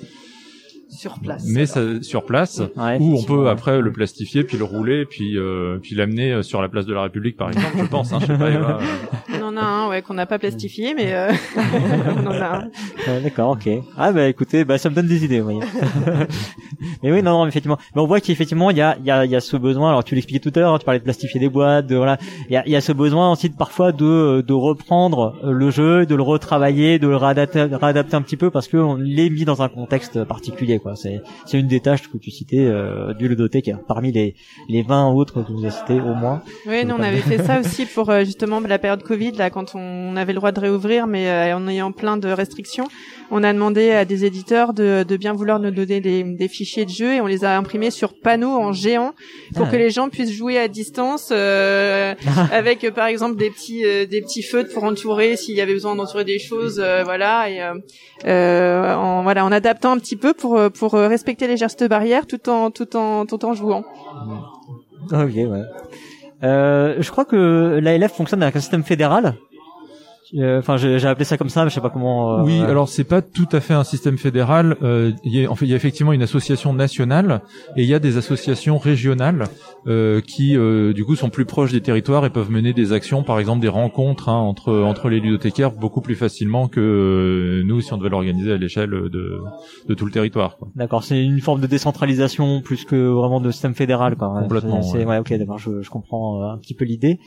Sur 0.95 1.19
place. 1.19 1.43
Mais 1.47 1.65
ça, 1.65 2.01
sur 2.01 2.25
place. 2.25 2.61
Ouais, 2.77 2.97
Ou 2.99 3.17
on 3.17 3.23
peut 3.23 3.49
après 3.49 3.81
le 3.81 3.91
plastifier, 3.91 4.43
puis 4.43 4.57
le 4.57 4.63
rouler, 4.63 5.05
puis 5.05 5.37
euh, 5.37 5.77
puis 5.81 5.95
l'amener 5.95 6.31
euh, 6.31 6.41
sur 6.41 6.61
la 6.61 6.69
place 6.69 6.85
de 6.85 6.93
la 6.93 7.03
République, 7.03 7.37
par 7.37 7.49
exemple. 7.49 7.77
Je 7.77 7.83
pense, 7.85 8.13
hein, 8.13 8.19
je 8.21 8.27
sais 8.27 8.37
pas. 8.37 8.49
Eva, 8.49 8.79
euh. 8.81 9.37
On 9.41 9.47
en 9.47 9.57
a 9.57 9.61
un, 9.61 9.89
ouais, 9.89 10.01
qu'on 10.01 10.13
n'a 10.13 10.25
pas 10.25 10.39
plastifié, 10.39 10.93
mais 10.95 11.13
euh, 11.13 11.31
on 12.17 12.27
en 12.27 12.31
a 12.31 12.45
un. 12.45 12.63
Ouais, 13.07 13.21
D'accord, 13.21 13.51
ok. 13.51 13.69
Ah 13.97 14.11
bah 14.11 14.27
écoutez, 14.27 14.63
bah 14.63 14.77
ça 14.77 14.89
me 14.89 14.95
donne 14.95 15.07
des 15.07 15.25
idées, 15.25 15.39
vous 15.39 15.51
voyez. 15.51 15.59
mais 17.03 17.11
oui, 17.11 17.21
non, 17.21 17.31
non, 17.39 17.47
effectivement. 17.47 17.77
Mais 17.95 18.01
on 18.01 18.07
voit 18.07 18.21
qu'effectivement, 18.21 18.71
il 18.71 18.77
y 18.77 18.81
a, 18.81 18.97
il 18.99 19.05
y 19.05 19.11
a, 19.11 19.25
il 19.25 19.31
y 19.31 19.35
a 19.35 19.41
ce 19.41 19.57
besoin. 19.57 19.89
Alors 19.89 20.03
tu 20.03 20.15
l'expliquais 20.15 20.39
tout 20.39 20.57
à 20.57 20.61
l'heure, 20.61 20.73
hein, 20.73 20.79
tu 20.79 20.85
parlais 20.85 20.99
de 20.99 21.03
plastifier 21.03 21.39
des 21.39 21.49
boîtes, 21.49 21.87
de 21.87 21.95
voilà. 21.95 22.17
Il 22.49 22.53
y 22.53 22.57
a, 22.57 22.63
il 22.65 22.71
y 22.71 22.75
a 22.75 22.81
ce 22.81 22.91
besoin 22.91 23.31
aussi 23.31 23.49
de 23.49 23.55
parfois 23.55 23.91
de 23.91 24.41
de 24.41 24.53
reprendre 24.53 25.35
le 25.43 25.69
jeu, 25.69 26.05
de 26.05 26.15
le 26.15 26.23
retravailler, 26.23 26.99
de 26.99 27.07
le 27.07 27.17
réadapter, 27.17 27.63
réadapter 27.63 28.15
un 28.15 28.21
petit 28.21 28.37
peu 28.37 28.49
parce 28.49 28.67
que 28.67 28.77
on 28.77 28.95
l'est 28.95 29.29
mis 29.29 29.45
dans 29.45 29.61
un 29.61 29.69
contexte 29.69 30.23
particulier, 30.23 30.79
quoi. 30.85 30.95
C'est 30.95 31.21
c'est 31.45 31.59
une 31.59 31.67
des 31.67 31.79
tâches 31.79 32.07
que 32.11 32.17
tu 32.17 32.29
citais 32.29 32.59
euh, 32.59 33.13
du 33.15 33.27
ludothécaire. 33.27 33.79
Parmi 33.87 34.11
les 34.11 34.35
les 34.69 34.83
20 34.83 35.11
autres 35.13 35.41
que 35.43 35.51
vous 35.51 35.63
avez 35.65 35.71
cités 35.71 35.99
au 35.99 36.13
moins. 36.13 36.43
Oui, 36.67 36.85
nous 36.85 36.93
on 36.95 37.01
avait 37.01 37.21
fait 37.21 37.39
ça 37.39 37.59
aussi 37.59 37.85
pour 37.95 38.11
euh, 38.11 38.23
justement 38.23 38.59
la 38.59 38.77
période 38.77 39.01
Covid, 39.01 39.31
là, 39.31 39.49
quand 39.49 39.73
on 39.73 40.15
avait 40.15 40.33
le 40.33 40.39
droit 40.39 40.51
de 40.51 40.59
réouvrir, 40.59 41.07
mais 41.07 41.27
euh, 41.27 41.55
en 41.57 41.67
ayant 41.67 41.91
plein 41.91 42.17
de 42.17 42.27
restrictions. 42.27 42.87
On 43.31 43.43
a 43.43 43.51
demandé 43.51 43.89
à 43.89 44.05
des 44.05 44.23
éditeurs 44.25 44.73
de, 44.73 45.03
de 45.03 45.17
bien 45.17 45.33
vouloir 45.33 45.59
nous 45.59 45.71
donner 45.71 45.99
des, 45.99 46.23
des 46.23 46.47
fichiers 46.47 46.85
de 46.85 46.91
jeux 46.91 47.13
et 47.13 47.21
on 47.21 47.25
les 47.25 47.43
a 47.43 47.57
imprimés 47.57 47.89
sur 47.89 48.13
panneaux 48.19 48.55
en 48.55 48.71
géant 48.71 49.13
pour 49.55 49.65
Ah. 49.65 49.71
que 49.71 49.77
les 49.77 49.89
gens 49.89 50.09
puissent 50.09 50.31
jouer 50.31 50.59
à 50.59 50.67
distance 50.67 51.29
euh, 51.31 52.13
avec 52.51 52.83
euh, 52.83 52.91
par 52.91 53.07
exemple 53.07 53.35
des 53.37 53.49
petits 53.49 53.83
euh, 53.83 54.05
des 54.05 54.21
petits 54.21 54.43
feutres 54.43 54.71
pour 54.73 54.83
entourer 54.83 55.37
s'il 55.37 55.55
y 55.55 55.61
avait 55.61 55.73
besoin 55.73 55.95
d'entourer 55.95 56.23
des 56.23 56.37
choses, 56.37 56.79
euh, 56.79 57.01
voilà 57.03 57.49
et 57.49 57.63
en 58.23 59.23
voilà 59.23 59.43
en 59.43 59.51
adaptant 59.51 59.93
un 59.93 59.97
petit 59.97 60.15
peu 60.15 60.33
pour 60.35 60.59
pour 60.77 60.95
euh, 60.95 61.07
respecter 61.07 61.47
les 61.47 61.57
gestes 61.57 61.87
barrières 61.87 62.27
tout 62.27 62.49
en 62.49 62.71
tout 62.71 62.95
en 62.95 63.25
tout 63.25 63.43
en 63.45 63.53
jouant. 63.53 63.83
Ok, 65.11 65.35
ouais. 65.35 65.63
Euh, 66.43 66.95
je 66.99 67.11
crois 67.11 67.25
que 67.25 67.79
l'ALF 67.81 68.13
fonctionne 68.13 68.43
avec 68.43 68.55
un 68.55 68.59
système 68.59 68.83
fédéral. 68.83 69.35
Euh, 70.33 70.59
Enfin, 70.59 70.77
j'ai 70.77 70.97
j'ai 70.99 71.07
appelé 71.07 71.25
ça 71.25 71.37
comme 71.37 71.49
ça, 71.49 71.63
mais 71.63 71.69
je 71.69 71.75
sais 71.75 71.81
pas 71.81 71.89
comment. 71.89 72.39
euh, 72.39 72.43
Oui, 72.43 72.59
alors 72.61 72.89
c'est 72.89 73.03
pas 73.03 73.21
tout 73.21 73.47
à 73.51 73.59
fait 73.59 73.73
un 73.73 73.83
système 73.83 74.17
fédéral. 74.17 74.75
Euh, 74.81 75.11
il 75.23 75.35
y 75.35 75.45
a, 75.45 75.51
en 75.51 75.55
fait, 75.55 75.65
il 75.65 75.69
y 75.69 75.73
a 75.73 75.75
effectivement 75.75 76.13
une 76.13 76.23
association 76.23 76.73
nationale 76.73 77.41
et 77.75 77.83
il 77.83 77.87
y 77.89 77.93
a 77.93 77.99
des 77.99 78.17
associations 78.17 78.77
régionales 78.77 79.45
euh, 79.87 80.21
qui, 80.21 80.57
euh, 80.57 80.93
du 80.93 81.05
coup, 81.05 81.15
sont 81.15 81.29
plus 81.29 81.45
proches 81.45 81.71
des 81.71 81.81
territoires 81.81 82.25
et 82.25 82.29
peuvent 82.31 82.49
mener 82.51 82.73
des 82.73 82.91
actions, 82.93 83.23
par 83.23 83.39
exemple 83.39 83.61
des 83.61 83.67
rencontres 83.67 84.29
hein, 84.29 84.37
entre 84.37 84.73
entre 84.73 85.09
les 85.09 85.19
ludothécaires 85.19 85.71
beaucoup 85.71 86.01
plus 86.01 86.15
facilement 86.15 86.67
que 86.67 86.79
euh, 86.79 87.63
nous 87.65 87.81
si 87.81 87.93
on 87.93 87.97
devait 87.97 88.09
l'organiser 88.09 88.51
à 88.51 88.57
l'échelle 88.57 88.89
de 88.89 89.39
de 89.87 89.93
tout 89.93 90.05
le 90.05 90.11
territoire. 90.11 90.57
D'accord, 90.75 91.03
c'est 91.03 91.23
une 91.23 91.39
forme 91.41 91.61
de 91.61 91.67
décentralisation 91.67 92.61
plus 92.61 92.83
que 92.85 92.95
vraiment 92.95 93.39
de 93.39 93.51
système 93.51 93.75
fédéral, 93.75 94.15
quoi. 94.15 94.33
Complètement, 94.41 94.81
ouais. 94.91 95.05
ouais, 95.05 95.17
ok, 95.19 95.33
d'accord, 95.37 95.57
je, 95.59 95.81
je 95.81 95.89
comprends 95.89 96.41
euh, 96.41 96.53
un 96.53 96.57
petit 96.57 96.73
peu 96.73 96.85
l'idée. 96.85 97.19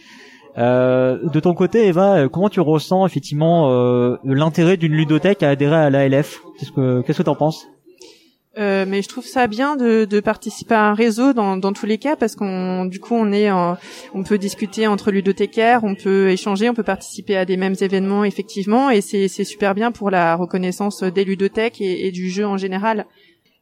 Euh, 0.58 1.18
de 1.22 1.40
ton 1.40 1.54
côté, 1.54 1.86
Eva, 1.86 2.16
euh, 2.16 2.28
comment 2.28 2.48
tu 2.48 2.60
ressens 2.60 3.06
effectivement 3.06 3.70
euh, 3.70 4.16
l'intérêt 4.24 4.76
d'une 4.76 4.92
ludothèque 4.92 5.42
à 5.42 5.50
adhérer 5.50 5.76
à 5.76 5.90
l'ALF? 5.90 6.40
Qu'est-ce 6.58 6.72
que 6.72 7.02
qu'est-ce 7.02 7.18
que 7.18 7.22
t'en 7.22 7.36
penses? 7.36 7.66
Mais 8.60 9.02
je 9.02 9.08
trouve 9.08 9.24
ça 9.24 9.46
bien 9.46 9.76
de, 9.76 10.18
participer 10.18 10.74
à 10.74 10.86
un 10.86 10.94
réseau 10.94 11.32
dans, 11.32 11.72
tous 11.72 11.86
les 11.86 11.98
cas 11.98 12.16
parce 12.16 12.34
qu'on 12.34 12.86
du 12.86 12.98
coup 12.98 13.14
on 13.14 13.30
est 13.30 13.52
on 13.52 14.24
peut 14.24 14.36
discuter 14.36 14.88
entre 14.88 15.12
ludothécaires, 15.12 15.84
on 15.84 15.94
peut 15.94 16.30
échanger, 16.30 16.68
on 16.68 16.74
peut 16.74 16.82
participer 16.82 17.36
à 17.36 17.44
des 17.44 17.56
mêmes 17.56 17.76
événements 17.80 18.24
effectivement 18.24 18.90
et 18.90 19.00
c'est 19.00 19.28
super 19.28 19.76
bien 19.76 19.92
pour 19.92 20.10
la 20.10 20.34
reconnaissance 20.34 21.04
des 21.04 21.24
ludothèques 21.24 21.80
et 21.80 22.10
du 22.10 22.30
jeu 22.30 22.44
en 22.44 22.56
général. 22.56 23.06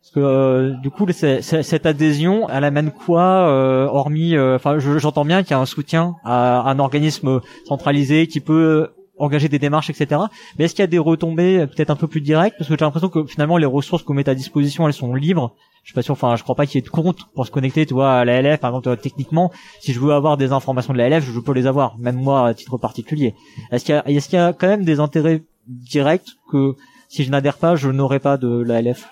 Parce 0.07 0.15
que 0.15 0.21
euh, 0.21 0.71
du 0.83 0.91
coup, 0.91 1.05
cette 1.11 1.85
adhésion, 1.85 2.49
elle 2.49 2.63
amène 2.63 2.93
quoi, 2.93 3.49
euh, 3.49 3.87
hormis, 3.87 4.37
euh, 4.37 4.55
enfin, 4.55 4.79
je- 4.79 4.99
j'entends 4.99 5.25
bien 5.25 5.43
qu'il 5.43 5.51
y 5.51 5.55
a 5.55 5.59
un 5.59 5.67
soutien 5.67 6.15
à 6.25 6.71
un 6.71 6.79
organisme 6.79 7.41
centralisé 7.65 8.29
qui 8.29 8.39
peut 8.39 8.91
engager 9.19 9.49
des 9.49 9.59
démarches, 9.59 9.91
etc. 9.91 10.21
Mais 10.59 10.67
est-ce 10.67 10.75
qu'il 10.77 10.83
y 10.83 10.85
a 10.85 10.87
des 10.87 10.99
retombées 11.01 11.59
euh, 11.59 11.67
peut-être 11.67 11.91
un 11.91 11.97
peu 11.97 12.07
plus 12.07 12.21
directes? 12.21 12.55
Parce 12.57 12.69
que 12.69 12.77
j'ai 12.79 12.85
l'impression 12.85 13.09
que 13.09 13.25
finalement, 13.25 13.57
les 13.57 13.67
ressources 13.67 14.05
qu'on 14.05 14.15
met 14.15 14.29
à 14.29 14.37
disposition, 14.37 14.87
elles 14.87 14.93
sont 14.95 15.13
libres. 15.13 15.55
Je 15.83 15.89
suis 15.89 15.95
pas 15.95 16.03
sûr, 16.03 16.13
enfin, 16.13 16.37
je 16.37 16.45
crois 16.45 16.55
pas 16.55 16.67
qu'il 16.67 16.77
y 16.77 16.79
ait 16.79 16.83
de 16.85 16.89
compte 16.89 17.19
pour 17.35 17.45
se 17.45 17.51
connecter, 17.51 17.85
tu 17.85 17.95
vois, 17.95 18.13
à 18.13 18.25
la 18.25 18.41
LF. 18.43 18.61
Par 18.61 18.71
exemple, 18.71 18.89
euh, 18.91 18.97
techniquement, 18.97 19.51
si 19.81 19.93
je 19.93 19.99
veux 19.99 20.13
avoir 20.13 20.37
des 20.37 20.53
informations 20.53 20.93
de 20.93 20.99
la 20.99 21.09
LF, 21.09 21.25
je 21.25 21.41
peux 21.41 21.53
les 21.53 21.67
avoir, 21.67 21.99
même 21.99 22.17
moi 22.17 22.47
à 22.47 22.55
titre 22.55 22.79
particulier. 22.79 23.35
Est-ce 23.73 23.85
qu'il 23.85 23.95
y 23.97 23.99
a, 23.99 24.09
est-ce 24.09 24.33
y 24.37 24.39
a 24.39 24.53
quand 24.53 24.69
même 24.69 24.85
des 24.85 25.01
intérêts 25.01 25.43
directs 25.67 26.29
que 26.53 26.75
si 27.09 27.25
je 27.25 27.31
n'adhère 27.31 27.57
pas, 27.57 27.75
je 27.75 27.89
n'aurai 27.89 28.21
pas 28.21 28.37
de 28.37 28.49
la 28.63 28.81
LF 28.83 29.09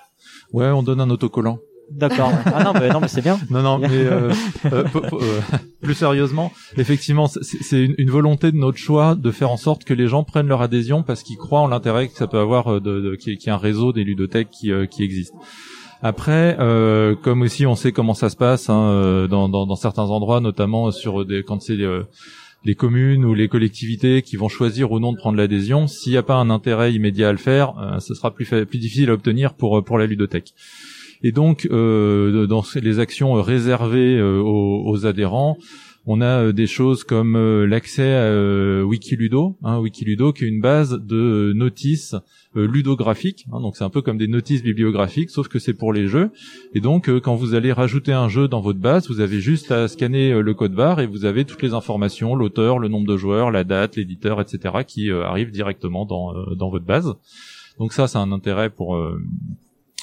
Ouais, 0.54 0.68
on 0.70 0.82
donne 0.82 1.00
un 1.00 1.10
autocollant. 1.10 1.58
D'accord. 1.90 2.32
Ah 2.46 2.64
non, 2.64 2.72
mais 2.72 2.88
non, 2.88 3.00
mais 3.00 3.08
c'est 3.08 3.20
bien. 3.20 3.38
Non, 3.50 3.60
non, 3.62 3.78
mais 3.78 3.88
euh, 3.90 4.30
euh, 4.72 4.84
euh, 4.94 5.40
plus 5.82 5.92
sérieusement, 5.94 6.50
effectivement, 6.78 7.26
c'est- 7.26 7.84
une, 7.84 7.94
une 7.98 8.08
volonté 8.10 8.50
de 8.52 8.56
notre 8.56 8.78
choix 8.78 9.14
de 9.14 9.30
faire 9.30 9.50
en 9.50 9.58
sorte 9.58 9.84
que 9.84 9.92
les 9.92 10.06
gens 10.08 10.24
prennent 10.24 10.46
leur 10.46 10.62
adhésion 10.62 11.02
parce 11.02 11.22
qu'ils 11.22 11.36
croient 11.36 11.60
en 11.60 11.66
l'intérêt 11.66 12.08
que 12.08 12.16
ça 12.16 12.26
peut 12.26 12.38
avoir 12.38 12.68
euh, 12.74 12.80
de, 12.80 13.00
de, 13.00 13.16
qu'il 13.16 13.34
y 13.34 13.36
ait- 13.36 13.50
un 13.50 13.58
réseau 13.58 13.92
des 13.92 14.02
ludothèques 14.04 14.48
qui, 14.50 14.72
euh, 14.72 14.86
qui 14.86 15.02
existe. 15.02 15.34
Après, 16.02 16.56
euh, 16.58 17.14
comme 17.22 17.42
aussi 17.42 17.66
on 17.66 17.74
sait 17.74 17.92
comment 17.92 18.14
ça 18.14 18.30
se 18.30 18.36
passe 18.36 18.70
hein, 18.70 19.26
dans, 19.30 19.48
dans, 19.50 19.66
dans 19.66 19.76
certains 19.76 20.04
endroits, 20.04 20.40
notamment 20.40 20.90
sur 20.90 21.24
des 21.26 21.42
quand 21.42 21.60
c'est 21.62 21.80
euh, 21.80 22.02
les 22.64 22.74
communes 22.74 23.24
ou 23.24 23.34
les 23.34 23.48
collectivités 23.48 24.22
qui 24.22 24.36
vont 24.36 24.48
choisir 24.48 24.92
ou 24.92 25.00
non 25.00 25.12
de 25.12 25.18
prendre 25.18 25.36
l'adhésion, 25.36 25.86
s'il 25.86 26.12
n'y 26.12 26.18
a 26.18 26.22
pas 26.22 26.36
un 26.36 26.50
intérêt 26.50 26.92
immédiat 26.94 27.28
à 27.28 27.32
le 27.32 27.38
faire, 27.38 27.78
euh, 27.78 28.00
ce 28.00 28.14
sera 28.14 28.32
plus, 28.34 28.48
difficile 28.72 29.10
à 29.10 29.14
obtenir 29.14 29.54
pour, 29.54 29.78
euh, 29.78 29.82
pour 29.82 29.98
la 29.98 30.06
ludothèque. 30.06 30.54
Et 31.22 31.32
donc, 31.32 31.66
euh, 31.70 32.46
dans 32.46 32.62
les 32.74 32.98
actions 32.98 33.32
réservées 33.34 34.18
euh, 34.18 34.40
aux 34.42 35.06
adhérents, 35.06 35.56
on 36.06 36.20
a 36.20 36.44
euh, 36.44 36.52
des 36.52 36.66
choses 36.66 37.04
comme 37.04 37.36
euh, 37.36 37.66
l'accès 37.66 38.12
à 38.14 38.22
euh, 38.22 38.82
Wikiludo, 38.82 39.56
hein, 39.62 39.78
Wikiludo 39.78 40.32
qui 40.32 40.44
est 40.44 40.48
une 40.48 40.60
base 40.60 41.00
de 41.00 41.52
notices 41.54 42.14
ludographiques. 42.54 43.46
hein, 43.52 43.60
donc 43.60 43.76
c'est 43.76 43.84
un 43.84 43.90
peu 43.90 44.00
comme 44.00 44.18
des 44.18 44.28
notices 44.28 44.62
bibliographiques, 44.62 45.30
sauf 45.30 45.48
que 45.48 45.58
c'est 45.58 45.74
pour 45.74 45.92
les 45.92 46.06
jeux. 46.06 46.30
Et 46.74 46.80
donc, 46.80 47.10
quand 47.20 47.34
vous 47.34 47.54
allez 47.54 47.72
rajouter 47.72 48.12
un 48.12 48.28
jeu 48.28 48.46
dans 48.46 48.60
votre 48.60 48.78
base, 48.78 49.08
vous 49.08 49.20
avez 49.20 49.40
juste 49.40 49.72
à 49.72 49.88
scanner 49.88 50.40
le 50.40 50.54
code 50.54 50.72
barre 50.72 51.00
et 51.00 51.06
vous 51.06 51.24
avez 51.24 51.44
toutes 51.44 51.62
les 51.62 51.74
informations, 51.74 52.36
l'auteur, 52.36 52.78
le 52.78 52.86
nombre 52.86 53.08
de 53.08 53.16
joueurs, 53.16 53.50
la 53.50 53.64
date, 53.64 53.96
l'éditeur, 53.96 54.40
etc., 54.40 54.84
qui 54.86 55.10
arrivent 55.10 55.50
directement 55.50 56.06
dans, 56.06 56.32
dans 56.54 56.70
votre 56.70 56.84
base. 56.84 57.14
Donc 57.80 57.92
ça, 57.92 58.06
c'est 58.06 58.18
un 58.18 58.30
intérêt 58.30 58.70
pour 58.70 58.96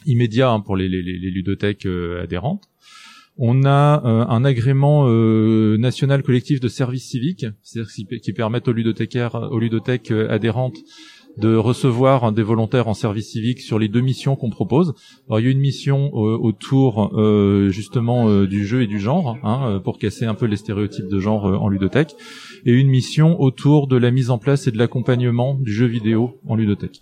immédiat 0.05 0.51
hein, 0.51 0.59
pour 0.59 0.75
les 0.75 0.87
ludothèques 0.87 1.85
euh, 1.85 2.23
adhérentes. 2.23 2.69
On 3.37 3.63
a 3.65 4.03
euh, 4.05 4.25
un 4.27 4.43
agrément 4.43 5.05
euh, 5.07 5.77
national 5.77 6.21
collectif 6.21 6.59
de 6.59 6.67
services 6.67 7.09
civiques, 7.09 7.45
c'est-à-dire 7.63 8.21
qui, 8.21 8.33
permettent 8.33 8.67
aux 8.67 8.73
ludothécaires, 8.73 9.35
aux 9.35 9.59
ludothèques 9.59 10.11
euh, 10.11 10.29
adhérentes 10.29 10.77
de 11.37 11.55
recevoir 11.55 12.33
des 12.33 12.43
volontaires 12.43 12.89
en 12.89 12.93
service 12.93 13.31
civique 13.31 13.61
sur 13.61 13.79
les 13.79 13.87
deux 13.87 14.01
missions 14.01 14.35
qu'on 14.35 14.49
propose. 14.49 14.93
Il 15.29 15.45
y 15.45 15.47
a 15.47 15.49
une 15.49 15.61
mission 15.61 16.13
autour 16.13 17.09
justement 17.69 18.43
du 18.43 18.67
jeu 18.67 18.81
et 18.81 18.87
du 18.87 18.99
genre, 18.99 19.37
hein, 19.41 19.79
pour 19.81 19.97
casser 19.97 20.25
un 20.25 20.33
peu 20.33 20.45
les 20.45 20.57
stéréotypes 20.57 21.07
de 21.07 21.19
genre 21.21 21.45
en 21.45 21.69
ludothèque, 21.69 22.17
et 22.65 22.73
une 22.73 22.89
mission 22.89 23.39
autour 23.39 23.87
de 23.87 23.95
la 23.95 24.11
mise 24.11 24.29
en 24.29 24.39
place 24.39 24.67
et 24.67 24.71
de 24.71 24.77
l'accompagnement 24.77 25.55
du 25.55 25.71
jeu 25.71 25.85
vidéo 25.85 26.37
en 26.45 26.55
ludothèque. 26.55 27.01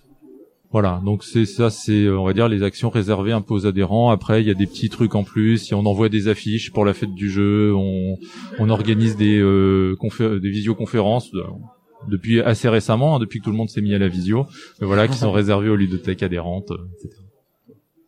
Voilà, 0.71 1.01
donc 1.03 1.23
c'est 1.23 1.45
ça, 1.45 1.71
c'est 1.71 2.07
on 2.09 2.23
va 2.23 2.33
dire 2.33 2.47
les 2.47 2.61
actions 2.61 2.91
réservées 2.91 3.31
un 3.31 3.41
peu 3.41 3.55
aux 3.55 3.65
adhérents. 3.65 4.11
Après, 4.11 4.43
il 4.43 4.47
y 4.47 4.51
a 4.51 4.53
des 4.53 4.67
petits 4.67 4.89
trucs 4.89 5.15
en 5.15 5.23
plus. 5.23 5.57
Si 5.57 5.73
on 5.73 5.83
envoie 5.85 6.09
des 6.09 6.27
affiches 6.27 6.71
pour 6.71 6.85
la 6.85 6.93
fête 6.93 7.13
du 7.15 7.29
jeu, 7.31 7.73
on, 7.75 8.17
on 8.59 8.69
organise 8.69 9.17
des 9.17 9.39
euh, 9.39 9.95
des 10.19 10.49
visioconférences 10.49 11.33
euh, 11.33 11.41
depuis 12.07 12.39
assez 12.41 12.69
récemment, 12.69 13.15
hein, 13.15 13.19
depuis 13.19 13.39
que 13.39 13.45
tout 13.45 13.51
le 13.51 13.57
monde 13.57 13.69
s'est 13.69 13.81
mis 13.81 13.95
à 13.95 13.97
la 13.97 14.07
visio. 14.07 14.45
Mais 14.79 14.85
voilà, 14.85 15.07
qui 15.07 15.17
sont 15.17 15.31
réservées 15.41 15.69
aux 15.69 15.75
ludothèques 15.75 16.21
adhérentes, 16.21 16.71
etc. 16.99 17.19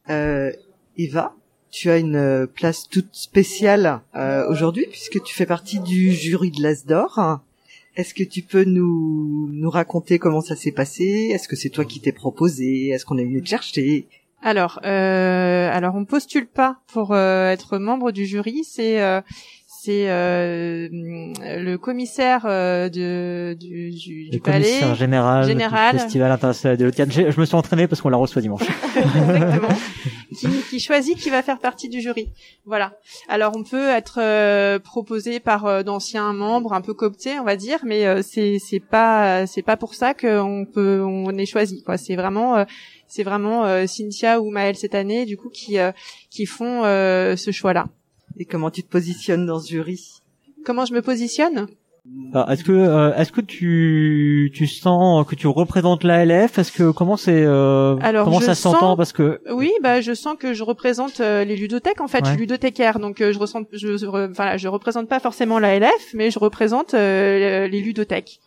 Euh, 0.10 0.52
Eva, 0.98 1.34
tu 1.72 1.90
as 1.90 1.98
une 1.98 2.48
place 2.54 2.88
toute 2.90 3.10
spéciale 3.14 4.02
euh, 4.16 4.48
aujourd'hui 4.50 4.86
puisque 4.90 5.24
tu 5.24 5.34
fais 5.34 5.46
partie 5.46 5.80
du 5.80 6.12
jury 6.12 6.52
de 6.52 6.62
l'As 6.62 6.86
d'Or. 6.86 7.40
Est-ce 7.96 8.14
que 8.14 8.24
tu 8.24 8.42
peux 8.42 8.64
nous, 8.64 9.50
nous 9.52 9.70
raconter 9.70 10.18
comment 10.18 10.42
ça 10.42 10.56
s'est 10.56 10.72
passé? 10.72 11.30
Est-ce 11.34 11.48
que 11.48 11.56
c'est 11.56 11.70
toi 11.70 11.84
qui 11.84 12.00
t'es 12.00 12.14
proposé? 12.14 12.90
Est-ce 12.90 13.06
qu'on 13.06 13.18
est 13.18 13.26
venu 13.26 13.42
te 13.42 13.50
chercher? 13.50 14.08
Alors, 14.42 14.80
euh, 14.86 15.70
alors 15.72 15.96
on 15.96 16.06
postule 16.06 16.48
pas 16.48 16.80
pour 16.88 17.14
euh, 17.14 17.52
être 17.52 17.78
membre 17.78 18.12
du 18.12 18.26
jury. 18.26 18.64
C'est 18.64 19.02
euh, 19.02 19.22
c'est 19.84 20.12
euh, 20.12 20.88
le 20.92 21.76
commissaire 21.78 22.46
euh, 22.46 22.88
de, 22.88 23.58
du, 23.60 23.90
du, 23.90 24.30
le 24.32 24.38
palais 24.38 24.66
commissaire 24.66 24.94
général, 24.94 25.48
général. 25.48 25.96
du 25.96 26.02
festival 26.04 26.32
international 26.32 26.78
de 26.78 26.86
l'Otiane. 26.86 27.12
Je, 27.12 27.40
me 27.40 27.46
suis 27.46 27.56
entraîné 27.56 27.88
parce 27.88 28.00
qu'on 28.00 28.10
la 28.10 28.18
reçoit 28.18 28.44
dimanche. 28.44 28.62
Exactement. 28.96 29.70
qui, 30.38 30.48
qui, 30.70 30.80
choisit 30.80 31.18
qui 31.18 31.32
va 31.32 31.42
faire 31.42 31.58
partie 31.58 31.90
du 31.90 32.00
jury. 32.00 32.30
Voilà. 32.64 32.94
Alors 33.28 33.54
on 33.56 33.64
peut 33.64 33.90
être 33.90 34.20
euh, 34.22 34.78
proposé 34.78 35.40
par 35.40 35.66
euh, 35.66 35.82
d'anciens 35.82 36.32
membres, 36.32 36.74
un 36.74 36.82
peu 36.82 36.94
cooptés, 36.94 37.40
on 37.40 37.44
va 37.44 37.56
dire, 37.56 37.80
mais 37.84 38.06
euh, 38.06 38.22
c'est 38.22 38.58
c'est 38.60 38.82
pas 38.82 39.48
c'est 39.48 39.64
pas 39.64 39.78
pour 39.78 39.96
ça 39.96 40.14
qu'on 40.14 40.68
peut 40.72 41.02
on 41.04 41.36
est 41.40 41.48
choisi. 41.48 41.82
Quoi. 41.82 41.98
C'est 41.98 42.16
vraiment 42.16 42.68
c'est 43.08 43.24
vraiment 43.24 43.88
Cynthia 43.88 44.42
ou 44.42 44.52
Maëlle 44.52 44.76
cette 44.76 44.94
année 44.94 45.26
du 45.26 45.38
coup 45.38 45.50
qui 45.50 45.78
qui 46.30 46.46
font 46.46 46.84
ce 46.84 47.52
choix-là. 47.52 47.88
Et 48.42 48.46
comment 48.46 48.72
tu 48.72 48.82
te 48.82 48.90
positionnes 48.90 49.46
dans 49.46 49.60
ce 49.60 49.70
jury? 49.70 50.24
Comment 50.66 50.86
je 50.86 50.96
me 50.96 51.04
positionne? 51.04 51.68
Est-ce 52.50 52.64
que 52.64 52.72
euh, 52.72 53.14
est-ce 53.14 53.32
que 53.32 53.40
tu 53.40 54.52
tu 54.52 54.66
sens 54.66 55.28
que 55.28 55.36
tu 55.36 55.46
représentes 55.46 56.04
l'ALF 56.04 56.58
Est-ce 56.58 56.72
que 56.72 56.90
comment 56.90 57.18
c'est 57.18 57.44
euh, 57.46 57.98
comment 58.24 58.40
ça 58.40 58.56
s'entend 58.56 58.98
parce 58.98 59.14
que 59.14 59.40
oui 59.52 59.72
bah 59.84 60.02
je 60.02 60.14
sens 60.16 60.36
que 60.40 60.56
je 60.56 60.64
représente 60.64 61.20
euh, 61.20 61.44
les 61.44 61.56
ludothèques 61.56 62.02
en 62.02 62.08
fait. 62.08 62.26
Je 62.26 62.32
suis 62.32 62.40
ludothécaire 62.40 62.98
donc 62.98 63.18
je 63.20 63.38
ressens 63.38 63.62
je 63.74 64.32
enfin 64.32 64.58
je 64.58 64.68
représente 64.68 65.08
pas 65.08 65.20
forcément 65.20 65.60
l'ALF 65.60 66.16
mais 66.16 66.32
je 66.32 66.40
représente 66.40 66.94
les 66.94 67.70
ludothèques. 67.70 68.40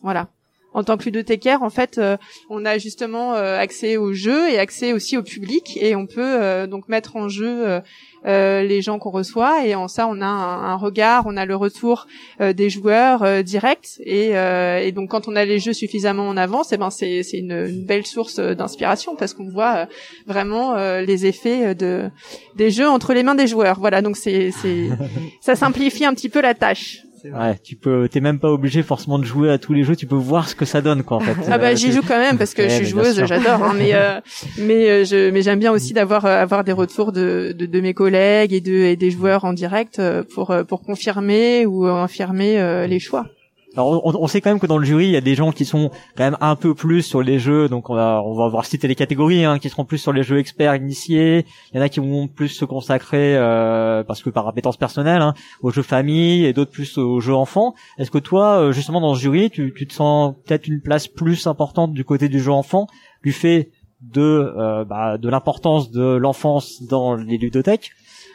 Voilà. 0.00 0.28
En 0.72 0.84
tant 0.84 0.96
que 0.96 1.02
ludothécaire, 1.02 1.64
en 1.64 1.70
fait, 1.70 2.00
on 2.48 2.64
a 2.64 2.78
justement 2.78 3.32
accès 3.32 3.96
au 3.96 4.12
jeu 4.12 4.48
et 4.48 4.56
accès 4.56 4.92
aussi 4.92 5.16
au 5.16 5.24
public, 5.24 5.76
et 5.80 5.96
on 5.96 6.06
peut 6.06 6.68
donc 6.68 6.88
mettre 6.88 7.16
en 7.16 7.28
jeu 7.28 7.82
euh, 8.26 8.62
les 8.62 8.82
gens 8.82 8.98
qu'on 8.98 9.10
reçoit 9.10 9.66
et 9.66 9.74
en 9.74 9.88
ça 9.88 10.06
on 10.06 10.20
a 10.20 10.26
un, 10.26 10.76
regard, 10.76 11.24
on 11.26 11.36
a 11.36 11.46
le 11.46 11.56
retour 11.56 12.06
euh, 12.40 12.52
des 12.52 12.68
joueurs 12.68 13.22
euh, 13.22 13.42
direct 13.42 14.00
et, 14.04 14.32
et, 14.32 14.92
donc 14.92 15.10
quand 15.10 15.28
on 15.28 15.36
a 15.36 15.44
les 15.44 15.58
jeux 15.58 15.72
suffisamment 15.72 16.28
en 16.28 16.36
avance, 16.36 16.72
et 16.72 16.74
eh 16.74 16.78
ben 16.78 16.90
c'est 16.90 17.22
c'est 17.22 17.38
une, 17.38 17.52
une, 17.52 17.84
belle 17.84 18.06
source 18.06 18.38
d'inspiration 18.38 19.16
parce 19.16 19.34
qu'on 19.34 19.48
voit 19.48 19.86
vraiment 20.26 20.74
les 21.00 21.26
effets 21.26 21.74
de 21.74 22.10
des 22.56 22.70
jeux 22.70 22.88
entre 22.88 23.14
les 23.14 23.22
mains 23.22 23.34
des 23.34 23.46
joueurs. 23.46 23.78
Voilà 23.80 24.02
donc 24.02 24.16
c'est 24.16 24.50
c'est 24.50 24.88
ça 25.40 25.56
simplifie 25.56 26.04
un 26.04 26.14
petit 26.14 26.28
peu 26.28 26.40
la 26.40 26.54
tâche. 26.54 27.02
Ouais, 27.24 27.58
tu 27.62 27.76
peux, 27.76 28.08
t'es 28.08 28.20
même 28.20 28.38
pas 28.38 28.50
obligé 28.50 28.82
forcément 28.82 29.18
de 29.18 29.24
jouer 29.24 29.50
à 29.50 29.58
tous 29.58 29.72
les 29.72 29.84
jeux. 29.84 29.96
Tu 29.96 30.06
peux 30.06 30.16
voir 30.16 30.48
ce 30.48 30.54
que 30.54 30.64
ça 30.64 30.80
donne, 30.80 31.02
quoi, 31.02 31.18
en 31.18 31.20
fait. 31.20 31.36
ah 31.50 31.58
bah 31.58 31.74
j'y 31.74 31.92
joue 31.92 32.02
quand 32.06 32.18
même 32.18 32.38
parce 32.38 32.54
que 32.54 32.68
je 32.68 32.74
suis 32.76 32.86
joueuse, 32.86 33.24
j'adore. 33.24 33.62
Hein, 33.62 33.74
mais 33.76 33.94
euh, 33.94 34.20
mais 34.58 34.90
euh, 34.90 35.04
je 35.04 35.30
mais 35.30 35.42
j'aime 35.42 35.58
bien 35.58 35.72
aussi 35.72 35.92
d'avoir 35.92 36.24
euh, 36.24 36.40
avoir 36.40 36.64
des 36.64 36.72
retours 36.72 37.12
de, 37.12 37.54
de, 37.56 37.66
de 37.66 37.80
mes 37.80 37.94
collègues 37.94 38.52
et 38.52 38.60
de 38.60 38.72
et 38.72 38.96
des 38.96 39.10
joueurs 39.10 39.44
en 39.44 39.52
direct 39.52 40.00
pour 40.34 40.54
pour 40.68 40.82
confirmer 40.82 41.66
ou 41.66 41.86
infirmer 41.86 42.86
les 42.86 42.98
choix. 42.98 43.26
Alors 43.74 44.04
on, 44.04 44.26
sait 44.26 44.40
quand 44.40 44.50
même 44.50 44.58
que 44.58 44.66
dans 44.66 44.78
le 44.78 44.84
jury 44.84 45.06
il 45.06 45.12
y 45.12 45.16
a 45.16 45.20
des 45.20 45.36
gens 45.36 45.52
qui 45.52 45.64
sont 45.64 45.90
quand 46.16 46.24
même 46.24 46.36
un 46.40 46.56
peu 46.56 46.74
plus 46.74 47.02
sur 47.02 47.22
les 47.22 47.38
jeux, 47.38 47.68
donc 47.68 47.88
on 47.88 47.94
va 47.94 48.20
on 48.24 48.34
va 48.34 48.48
voir 48.48 48.64
citer 48.64 48.88
les 48.88 48.96
catégories, 48.96 49.44
hein, 49.44 49.60
qui 49.60 49.68
seront 49.68 49.84
plus 49.84 49.98
sur 49.98 50.12
les 50.12 50.24
jeux 50.24 50.38
experts 50.38 50.74
initiés. 50.74 51.46
Il 51.72 51.76
y 51.76 51.80
en 51.80 51.82
a 51.82 51.88
qui 51.88 52.00
vont 52.00 52.26
plus 52.26 52.48
se 52.48 52.64
consacrer 52.64 53.36
euh, 53.36 54.02
parce 54.02 54.22
que 54.22 54.30
par 54.30 54.48
appétence 54.48 54.76
personnelle 54.76 55.22
hein, 55.22 55.34
aux 55.62 55.70
jeux 55.70 55.82
famille 55.82 56.44
et 56.44 56.52
d'autres 56.52 56.72
plus 56.72 56.98
aux 56.98 57.20
jeux 57.20 57.34
enfants. 57.34 57.74
Est-ce 57.98 58.10
que 58.10 58.18
toi 58.18 58.58
euh, 58.58 58.72
justement 58.72 59.00
dans 59.00 59.14
ce 59.14 59.20
jury 59.20 59.50
tu, 59.50 59.72
tu 59.76 59.86
te 59.86 59.92
sens 59.92 60.34
peut-être 60.44 60.66
une 60.66 60.80
place 60.80 61.06
plus 61.06 61.46
importante 61.46 61.92
du 61.92 62.04
côté 62.04 62.28
du 62.28 62.40
jeu 62.40 62.50
enfant 62.50 62.88
du 63.22 63.32
fait 63.32 63.70
de 64.00 64.20
euh, 64.22 64.84
bah, 64.84 65.18
de 65.18 65.28
l'importance 65.28 65.90
de 65.90 66.16
l'enfance 66.16 66.82
dans 66.82 67.14
les 67.14 67.36
ludothèques 67.36 67.92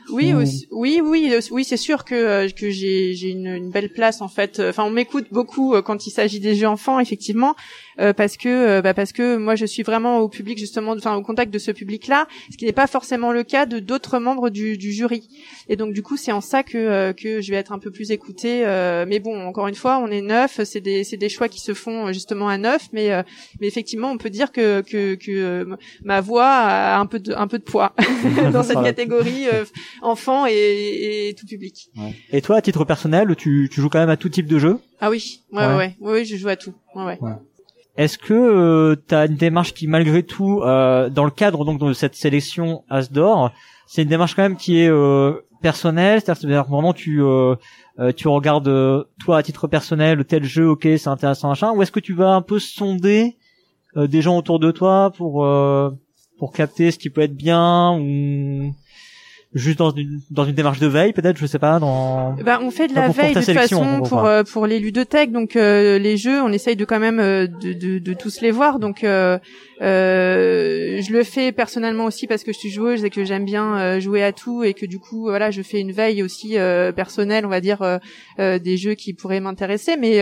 oui, 0.09 0.33
oui, 0.71 1.01
oui, 1.03 1.33
oui, 1.51 1.63
c'est 1.63 1.77
sûr 1.77 2.05
que 2.05 2.15
euh, 2.15 2.49
que 2.49 2.69
j'ai 2.69 3.13
j'ai 3.13 3.29
une, 3.29 3.47
une, 3.47 3.69
belle 3.71 3.89
place 3.89 4.21
en 4.21 4.27
fait. 4.27 4.59
Enfin, 4.59 4.83
on 4.83 4.89
m'écoute 4.89 5.27
beaucoup 5.31 5.73
euh, 5.73 5.81
quand 5.81 6.05
il 6.05 6.11
s'agit 6.11 6.39
des 6.39 6.55
jeux 6.55 6.67
enfants, 6.67 6.99
effectivement, 6.99 7.55
euh, 7.99 8.13
parce 8.13 8.37
que 8.37 8.81
bah, 8.81 8.93
parce 8.93 9.11
que 9.11 9.37
moi 9.37 9.55
je 9.55 9.65
suis 9.65 9.83
vraiment 9.83 10.19
au 10.19 10.29
public 10.29 10.57
justement, 10.57 10.91
enfin 10.91 11.15
au 11.15 11.21
contact 11.21 11.51
de 11.53 11.59
ce 11.59 11.71
public-là, 11.71 12.27
ce 12.51 12.57
qui 12.57 12.65
n'est 12.65 12.73
pas 12.73 12.87
forcément 12.87 13.31
le 13.31 13.43
cas 13.43 13.65
de 13.65 13.79
d'autres 13.79 14.19
membres 14.19 14.49
du, 14.49 14.77
du 14.77 14.91
jury. 14.91 15.27
Et 15.69 15.75
donc 15.75 15.93
du 15.93 16.03
coup, 16.03 16.17
c'est 16.17 16.31
en 16.31 16.41
ça 16.41 16.63
que 16.63 17.11
que 17.13 17.41
je 17.41 17.51
vais 17.51 17.57
être 17.57 17.71
un 17.71 17.79
peu 17.79 17.91
plus 17.91 18.11
écoutée. 18.11 18.63
mais 19.07 19.19
bon, 19.19 19.45
encore 19.47 19.67
une 19.67 19.75
fois, 19.75 19.99
on 19.99 20.07
est 20.07 20.21
neuf, 20.21 20.61
c'est 20.63 20.81
des 20.81 21.03
c'est 21.03 21.17
des 21.17 21.29
choix 21.29 21.49
qui 21.49 21.61
se 21.61 21.73
font 21.73 22.11
justement 22.13 22.47
à 22.47 22.57
neuf, 22.57 22.89
mais 22.93 23.09
mais 23.59 23.67
effectivement, 23.67 24.11
on 24.11 24.17
peut 24.17 24.29
dire 24.29 24.51
que 24.51 24.81
que 24.81 25.15
que 25.15 25.67
ma 26.03 26.21
voix 26.21 26.45
a 26.45 26.99
un 26.99 27.05
peu 27.05 27.19
de 27.19 27.33
un 27.33 27.47
peu 27.47 27.57
de 27.57 27.63
poids 27.63 27.93
dans 28.53 28.63
cette 28.63 28.83
catégorie 28.83 29.47
enfants 30.01 30.45
et, 30.47 31.29
et 31.29 31.35
tout 31.35 31.45
public. 31.45 31.89
Ouais. 31.97 32.13
Et 32.31 32.41
toi, 32.41 32.57
à 32.57 32.61
titre 32.61 32.85
personnel, 32.85 33.35
tu, 33.35 33.69
tu 33.71 33.81
joues 33.81 33.89
quand 33.89 33.99
même 33.99 34.09
à 34.09 34.17
tout 34.17 34.29
type 34.29 34.47
de 34.47 34.59
jeu? 34.59 34.79
Ah 35.01 35.09
oui, 35.09 35.41
ouais, 35.51 35.65
ouais, 35.65 35.75
ouais, 35.75 35.95
ouais, 35.99 36.25
je 36.25 36.35
joue 36.35 36.49
à 36.49 36.55
tout. 36.55 36.73
Ouais, 36.95 37.17
ouais. 37.19 37.31
Est-ce 37.97 38.17
que 38.17 38.33
euh, 38.33 38.95
tu 39.07 39.15
as 39.15 39.25
une 39.25 39.35
démarche 39.35 39.73
qui, 39.73 39.87
malgré 39.87 40.23
tout, 40.23 40.61
euh, 40.61 41.09
dans 41.09 41.23
le 41.23 41.31
cadre 41.31 41.63
donc 41.63 41.79
de 41.79 41.93
cette 41.93 42.15
sélection 42.15 42.83
Asdor, 42.89 43.51
c'est 43.87 44.01
une 44.01 44.09
démarche 44.09 44.35
quand 44.35 44.43
même 44.43 44.57
qui 44.57 44.79
est 44.79 44.89
euh, 44.89 45.33
personnelle, 45.61 46.19
c'est-à-dire 46.19 46.65
vraiment 46.65 46.93
tu 46.93 47.23
euh, 47.23 47.55
euh, 47.99 48.11
tu 48.11 48.27
regardes 48.27 48.67
euh, 48.67 49.05
toi 49.23 49.37
à 49.37 49.43
titre 49.43 49.67
personnel 49.67 50.25
tel 50.25 50.43
jeu, 50.43 50.67
ok, 50.67 50.81
c'est 50.83 51.07
intéressant 51.07 51.47
machin, 51.47 51.71
ou 51.71 51.81
est-ce 51.81 51.91
que 51.91 52.01
tu 52.01 52.13
vas 52.13 52.33
un 52.33 52.41
peu 52.41 52.59
sonder 52.59 53.37
des 53.95 54.21
gens 54.21 54.37
autour 54.37 54.59
de 54.59 54.71
toi 54.71 55.13
pour 55.15 55.47
pour 56.37 56.51
capter 56.51 56.91
ce 56.91 56.99
qui 56.99 57.09
peut 57.09 57.21
être 57.21 57.37
bien 57.37 57.97
ou 57.97 58.73
juste 59.55 59.79
dans 59.79 59.91
une 59.91 60.19
dans 60.29 60.45
une 60.45 60.53
démarche 60.53 60.79
de 60.79 60.87
veille 60.87 61.13
peut-être 61.13 61.37
je 61.37 61.45
sais 61.45 61.59
pas 61.59 61.79
dans 61.79 62.33
bah, 62.43 62.59
on 62.61 62.71
fait 62.71 62.87
de 62.87 62.93
la 62.93 63.07
veille 63.07 63.33
de 63.33 63.39
toute 63.39 63.53
façon 63.53 64.01
pour 64.01 64.25
euh, 64.25 64.43
pour 64.43 64.67
les 64.67 64.79
ludothèques. 64.79 65.31
Donc 65.31 65.55
euh, 65.55 65.97
les 65.97 66.17
jeux 66.17 66.41
on 66.41 66.51
essaye 66.51 66.75
de 66.75 66.85
quand 66.85 66.99
même 66.99 67.19
euh, 67.19 67.47
de, 67.47 67.73
de, 67.73 67.99
de 67.99 68.13
tous 68.13 68.41
les 68.41 68.51
voir. 68.51 68.79
Donc 68.79 69.03
euh, 69.03 69.37
je 69.81 71.11
le 71.11 71.23
fais 71.23 71.51
personnellement 71.51 72.05
aussi 72.05 72.27
parce 72.27 72.43
que 72.43 72.53
je 72.53 72.57
suis 72.57 72.69
joueuse 72.69 73.03
et 73.03 73.09
que 73.09 73.25
j'aime 73.25 73.45
bien 73.45 73.77
euh, 73.77 73.99
jouer 73.99 74.23
à 74.23 74.31
tout 74.31 74.63
et 74.63 74.73
que 74.73 74.85
du 74.85 74.99
coup 74.99 75.23
voilà 75.23 75.51
je 75.51 75.61
fais 75.61 75.79
une 75.79 75.91
veille 75.91 76.23
aussi 76.23 76.57
euh, 76.57 76.91
personnelle 76.91 77.45
on 77.45 77.49
va 77.49 77.61
dire 77.61 77.81
euh, 78.39 78.59
des 78.59 78.77
jeux 78.77 78.93
qui 78.93 79.13
pourraient 79.13 79.39
m'intéresser. 79.39 79.97
Mais 79.97 80.21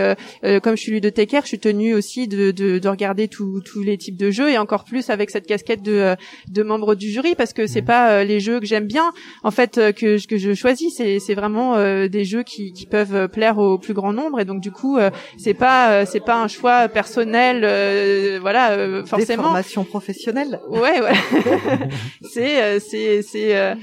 comme 0.61 0.75
je 0.75 0.81
suis 0.81 0.91
ludothécaire 0.91 1.41
je 1.43 1.47
suis 1.47 1.59
tenue 1.59 1.93
aussi 1.93 2.27
de, 2.27 2.51
de, 2.51 2.79
de 2.79 2.88
regarder 2.88 3.27
tous 3.27 3.61
les 3.84 3.97
types 3.97 4.17
de 4.17 4.31
jeux 4.31 4.51
et 4.51 4.57
encore 4.57 4.84
plus 4.84 5.09
avec 5.09 5.29
cette 5.29 5.47
casquette 5.47 5.81
de, 5.81 6.15
de 6.49 6.63
membre 6.63 6.95
du 6.95 7.09
jury 7.09 7.36
parce 7.36 7.53
que 7.53 7.67
c'est 7.67 7.81
mmh. 7.81 7.86
pas 7.86 8.23
les 8.23 8.39
jeux 8.39 8.59
que 8.59 8.65
j'aime 8.65 8.88
bien 8.88 9.11
en 9.43 9.51
fait 9.51 9.76
que, 9.93 10.26
que 10.26 10.38
je 10.38 10.53
choisis 10.53 10.95
c'est 10.97 11.19
c'est 11.19 11.36
vraiment 11.36 11.78
des 12.07 12.26
jeux 12.26 12.43
qui, 12.43 12.74
qui 12.74 12.86
peuvent 12.86 13.28
plaire 13.28 13.57
au 13.57 13.78
plus 13.78 13.93
grand 13.93 14.13
nombre 14.13 14.39
et 14.39 14.45
donc 14.45 14.61
du 14.61 14.71
coup 14.71 14.97
c'est 15.38 15.53
pas 15.53 16.05
c'est 16.05 16.19
pas 16.19 16.41
un 16.41 16.47
choix 16.47 16.88
personnel 16.88 18.39
voilà 18.39 19.03
forcément 19.05 19.43
formation 19.43 19.84
professionnelle. 19.84 20.59
Ouais, 20.69 21.01
ouais. 21.01 21.13
c'est 22.21 22.61
euh, 22.61 22.80
c'est 22.80 23.21
c'est 23.21 23.55
euh, 23.55 23.76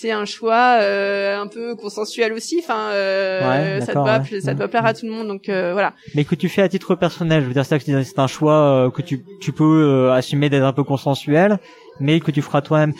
c'est 0.00 0.10
un 0.10 0.24
choix 0.24 0.78
euh, 0.80 1.38
un 1.38 1.46
peu 1.46 1.76
consensuel 1.76 2.32
aussi. 2.32 2.60
Enfin, 2.62 2.90
euh, 2.92 3.80
ça 3.80 3.92
doit 3.92 4.22
ça 4.40 4.54
doit 4.54 4.68
plaire 4.68 4.86
à 4.86 4.94
tout 4.94 5.04
le 5.04 5.12
monde. 5.12 5.28
Donc 5.28 5.48
euh, 5.48 5.72
voilà. 5.72 5.92
Mais 6.14 6.24
que 6.24 6.34
tu 6.34 6.48
fais 6.48 6.62
à 6.62 6.68
titre 6.68 6.94
personnel, 6.94 7.42
je 7.42 7.48
veux 7.48 7.52
dire 7.52 7.66
ça 7.66 7.78
que 7.78 7.84
c'est 7.84 8.18
un 8.18 8.26
choix 8.26 8.90
que 8.94 9.02
tu 9.02 9.22
tu 9.40 9.52
peux 9.52 10.10
assumer 10.12 10.48
d'être 10.48 10.64
un 10.64 10.72
peu 10.72 10.84
consensuel, 10.84 11.58
mais 12.00 12.20
que 12.20 12.30
tu 12.30 12.42
feras 12.42 12.60
toi-même. 12.62 12.92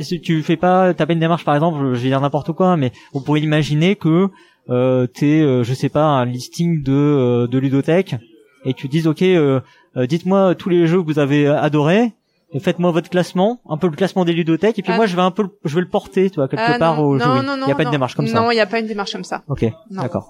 Si 0.00 0.20
tu 0.20 0.42
fais 0.42 0.56
pas, 0.56 0.94
t'as 0.94 1.06
pas 1.06 1.12
une 1.12 1.20
démarche 1.20 1.44
par 1.44 1.54
exemple, 1.54 1.78
je 1.94 2.00
vais 2.02 2.08
dire 2.08 2.20
n'importe 2.20 2.52
quoi, 2.52 2.76
mais 2.76 2.92
on 3.12 3.20
pourrait 3.20 3.40
imaginer 3.40 3.96
que 3.96 4.28
euh, 4.70 5.06
t'es, 5.06 5.40
je 5.62 5.74
sais 5.74 5.88
pas, 5.90 6.04
un 6.04 6.24
listing 6.24 6.82
de 6.82 7.46
de 7.50 7.58
ludothèque 7.58 8.16
et 8.64 8.72
tu 8.74 8.88
dis 8.88 9.06
ok 9.06 9.22
euh, 9.22 9.60
dites-moi 9.96 10.54
tous 10.54 10.68
les 10.70 10.86
jeux 10.86 11.02
que 11.02 11.06
vous 11.06 11.18
avez 11.18 11.46
adorés. 11.46 12.12
Et 12.56 12.60
faites-moi 12.60 12.92
votre 12.92 13.10
classement, 13.10 13.60
un 13.68 13.76
peu 13.76 13.88
le 13.88 13.96
classement 13.96 14.24
des 14.24 14.32
ludothèques, 14.32 14.78
et 14.78 14.82
puis 14.82 14.92
Ah 14.92 14.96
moi 14.96 15.06
je 15.06 15.16
vais 15.16 15.22
un 15.22 15.32
peu, 15.32 15.42
le- 15.42 15.58
je 15.64 15.74
vais 15.74 15.80
le 15.80 15.88
porter, 15.88 16.30
tu 16.30 16.36
vois, 16.36 16.46
quelque 16.46 16.62
Ah, 16.64 16.78
part 16.78 16.98
non, 16.98 17.02
au 17.02 17.18
non, 17.18 17.42
Il 17.62 17.64
n'y 17.66 17.72
a 17.72 17.74
pas 17.74 17.82
une 17.82 17.90
démarche 17.90 18.14
comme 18.14 18.28
ça. 18.28 18.40
Non, 18.40 18.52
il 18.52 18.54
n'y 18.54 18.60
a 18.60 18.66
pas 18.66 18.78
une 18.78 18.86
démarche 18.86 19.10
comme 19.12 19.24
ça. 19.24 19.42
Ok, 19.48 19.64
d'accord. 19.90 20.28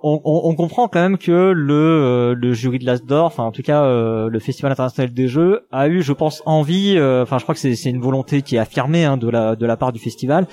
On, 0.00 0.20
on, 0.24 0.48
on 0.48 0.54
comprend 0.54 0.86
quand 0.86 1.00
même 1.00 1.18
que 1.18 1.50
le, 1.50 1.74
euh, 1.74 2.34
le 2.34 2.52
jury 2.52 2.78
de 2.78 2.86
l'Asdor, 2.86 3.26
enfin 3.26 3.42
en 3.42 3.50
tout 3.50 3.62
cas 3.62 3.82
euh, 3.82 4.28
le 4.28 4.38
Festival 4.38 4.70
international 4.70 5.12
des 5.12 5.26
jeux, 5.26 5.66
a 5.72 5.88
eu, 5.88 6.02
je 6.02 6.12
pense, 6.12 6.40
envie, 6.46 6.94
euh, 6.96 7.24
enfin 7.24 7.38
je 7.38 7.42
crois 7.42 7.54
que 7.54 7.60
c'est 7.60 7.90
une 7.90 8.00
volonté 8.00 8.42
qui 8.42 8.54
est 8.54 8.60
affirmée 8.60 9.04
hein, 9.04 9.16
de 9.16 9.28
la 9.28 9.56
de 9.56 9.66
la 9.66 9.76
part 9.76 9.92
du 9.92 9.98
festival, 9.98 10.46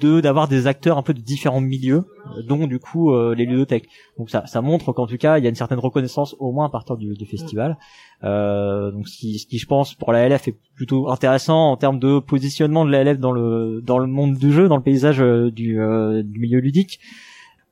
de 0.00 0.20
d'avoir 0.20 0.46
des 0.46 0.68
acteurs 0.68 0.98
un 0.98 1.02
peu 1.02 1.14
de 1.14 1.20
différents 1.20 1.60
milieux, 1.60 2.04
euh, 2.36 2.42
dont 2.42 2.68
du 2.68 2.78
coup 2.78 3.12
euh, 3.12 3.34
les 3.34 3.44
ludothèques. 3.44 3.88
Donc 4.18 4.30
ça 4.30 4.46
ça 4.46 4.60
montre 4.60 4.92
qu'en 4.92 5.08
tout 5.08 5.16
cas 5.16 5.38
il 5.38 5.42
y 5.42 5.46
a 5.46 5.50
une 5.50 5.56
certaine 5.56 5.80
reconnaissance 5.80 6.36
au 6.38 6.52
moins 6.52 6.66
à 6.66 6.70
partir 6.70 6.96
du, 6.96 7.14
du 7.14 7.26
festival. 7.26 7.78
Euh, 8.22 8.92
donc 8.92 9.08
ce 9.08 9.18
qui, 9.18 9.40
ce 9.40 9.46
qui 9.48 9.58
je 9.58 9.66
pense 9.66 9.94
pour 9.94 10.12
la 10.12 10.28
LF 10.28 10.46
est 10.46 10.56
plutôt 10.76 11.10
intéressant 11.10 11.72
en 11.72 11.76
termes 11.76 11.98
de 11.98 12.20
positionnement 12.20 12.84
de 12.84 12.92
la 12.92 13.02
LF 13.02 13.18
dans 13.18 13.32
le 13.32 13.80
dans 13.82 13.98
le 13.98 14.06
monde 14.06 14.36
du 14.36 14.52
jeu, 14.52 14.68
dans 14.68 14.76
le 14.76 14.82
paysage 14.82 15.18
du, 15.18 15.76
du 16.24 16.38
milieu 16.38 16.60
ludique. 16.60 17.00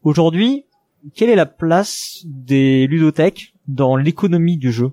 Aujourd'hui, 0.02 0.64
quelle 1.14 1.30
est 1.30 1.36
la 1.36 1.46
place 1.46 2.24
des 2.26 2.86
ludothèques 2.86 3.54
dans 3.68 3.96
l'économie 3.96 4.56
du 4.56 4.72
jeu? 4.72 4.92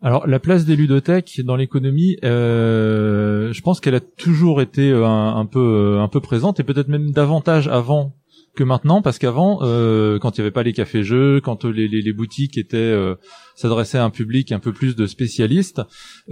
Alors 0.00 0.26
la 0.28 0.38
place 0.38 0.64
des 0.64 0.76
ludothèques 0.76 1.40
dans 1.44 1.56
l'économie, 1.56 2.18
euh, 2.24 3.52
je 3.52 3.60
pense 3.62 3.80
qu'elle 3.80 3.96
a 3.96 4.00
toujours 4.00 4.62
été 4.62 4.90
euh, 4.90 5.04
un, 5.04 5.46
peu 5.46 5.58
euh, 5.96 6.00
un 6.00 6.08
peu 6.08 6.20
présente 6.20 6.60
et 6.60 6.62
peut-être 6.62 6.88
même 6.88 7.10
davantage 7.10 7.66
avant 7.66 8.14
que 8.56 8.64
maintenant 8.64 9.02
parce 9.02 9.18
qu'avant 9.18 9.60
euh, 9.62 10.18
quand 10.18 10.36
il 10.36 10.40
n'y 10.40 10.44
avait 10.46 10.50
pas 10.52 10.62
les 10.64 10.72
cafés 10.72 11.04
jeux, 11.04 11.40
quand 11.40 11.64
les, 11.64 11.86
les, 11.88 12.02
les 12.02 12.12
boutiques 12.12 12.58
étaient 12.58 12.76
euh, 12.76 13.14
s'adressaient 13.54 13.98
à 13.98 14.04
un 14.04 14.10
public 14.10 14.50
un 14.52 14.58
peu 14.58 14.72
plus 14.72 14.96
de 14.96 15.06
spécialistes, 15.06 15.80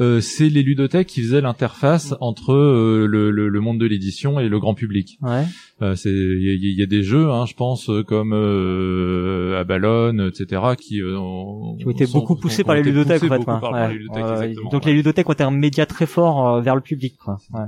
euh, 0.00 0.20
c'est 0.20 0.48
les 0.48 0.62
ludothèques 0.62 1.06
qui 1.06 1.22
faisaient 1.22 1.40
l'interface 1.40 2.14
entre 2.20 2.52
euh, 2.52 3.06
le, 3.06 3.30
le, 3.30 3.48
le 3.48 3.60
monde 3.60 3.78
de 3.78 3.86
l'édition 3.86 4.40
et 4.40 4.48
le 4.48 4.58
grand 4.58 4.74
public. 4.74 5.18
Ouais. 5.22 5.44
Euh, 5.82 5.94
c'est 5.94 6.10
il 6.10 6.42
y, 6.42 6.50
a- 6.50 6.54
il 6.54 6.78
y 6.78 6.82
a 6.82 6.86
des 6.86 7.02
jeux, 7.02 7.30
hein, 7.30 7.46
je 7.46 7.54
pense, 7.54 7.90
euh, 7.90 8.02
comme 8.02 8.32
euh, 8.32 9.60
Abalone, 9.60 10.20
etc., 10.32 10.62
qui 10.80 11.02
ont, 11.02 11.76
Qui 11.78 11.86
ont 11.86 11.90
été 11.90 12.06
sont- 12.06 12.18
beaucoup 12.20 12.34
sont- 12.34 12.40
poussés 12.40 12.64
par 12.64 12.74
les 12.74 12.82
ludothèques, 12.82 13.22
en 13.24 13.28
fait. 13.28 13.44
par- 13.44 13.62
Ouais. 13.62 13.70
par 13.70 13.88
les 13.88 13.98
ludothèques, 13.98 14.24
Ouais, 14.24 14.32
exactement, 14.32 14.70
donc 14.70 14.84
les 14.84 14.92
ludothèques 14.94 15.28
ont 15.28 15.32
été 15.32 15.44
un 15.44 15.50
média 15.50 15.86
très 15.86 16.06
fort 16.06 16.60
vers 16.62 16.74
le 16.74 16.80
public. 16.80 17.16
Quoi. 17.22 17.38
Ouais. 17.52 17.60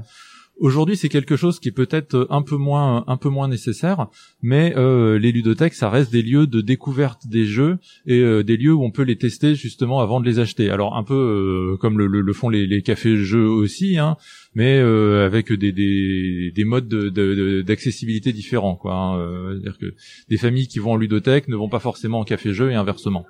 Aujourd'hui, 0.61 0.97
c'est 0.97 1.09
quelque 1.09 1.37
chose 1.37 1.61
qui 1.61 1.69
est 1.69 1.73
peut-être 1.73 2.15
euh, 2.15 2.27
un 2.31 2.43
peu 2.43 2.57
moins 2.57 3.05
un 3.07 3.17
peu 3.17 3.29
moins 3.29 3.47
nécessaire, 3.47 4.09
mais 4.43 4.75
euh, 4.77 5.17
les 5.19 5.31
ludothèques, 5.31 5.75
ça 5.75 5.89
reste 5.89 6.11
des 6.11 6.21
lieux 6.23 6.49
de 6.49 6.61
découverte 6.61 7.29
des 7.29 7.45
jeux 7.45 7.79
et 8.07 8.19
euh, 8.21 8.43
des 8.43 8.57
lieux 8.57 8.75
où 8.75 8.83
on 8.83 8.91
peut 8.91 9.03
les 9.05 9.17
tester 9.17 9.55
justement 9.55 10.01
avant 10.01 10.21
de 10.21 10.27
les 10.27 10.41
acheter. 10.41 10.69
Alors 10.71 10.97
un 10.97 11.05
peu 11.05 11.15
euh, 11.15 11.77
comme 11.79 11.97
le, 11.97 12.07
le- 12.09 12.23
le 12.23 12.33
font 12.33 12.49
les, 12.49 12.67
les 12.67 12.83
cafés 12.83 13.17
jeux 13.17 13.49
aussi, 13.49 13.99
hein, 13.99 14.17
mais 14.57 14.79
euh, 14.81 15.25
avec 15.25 15.53
des, 15.53 15.71
des, 15.71 16.51
des 16.53 16.65
modes 16.65 16.89
de- 16.89 17.09
de- 17.09 17.35
de- 17.35 17.63
d'accessibilité 17.63 18.33
différents. 18.33 18.75
Quoi, 18.75 18.95
hein. 18.95 19.19
Euh, 19.19 19.53
C'est-à-dire 19.61 19.79
que 19.79 19.95
des 20.29 20.37
familles 20.39 20.67
qui 20.67 20.81
vont 20.81 20.93
en 20.93 20.97
ludothèque 20.97 21.47
ne 21.47 21.55
vont 21.57 21.69
pas 21.69 21.79
forcément 21.79 22.19
en 22.19 22.25
café 22.25 22.53
jeu 22.53 22.71
et 22.73 22.75
inversement. 22.75 23.27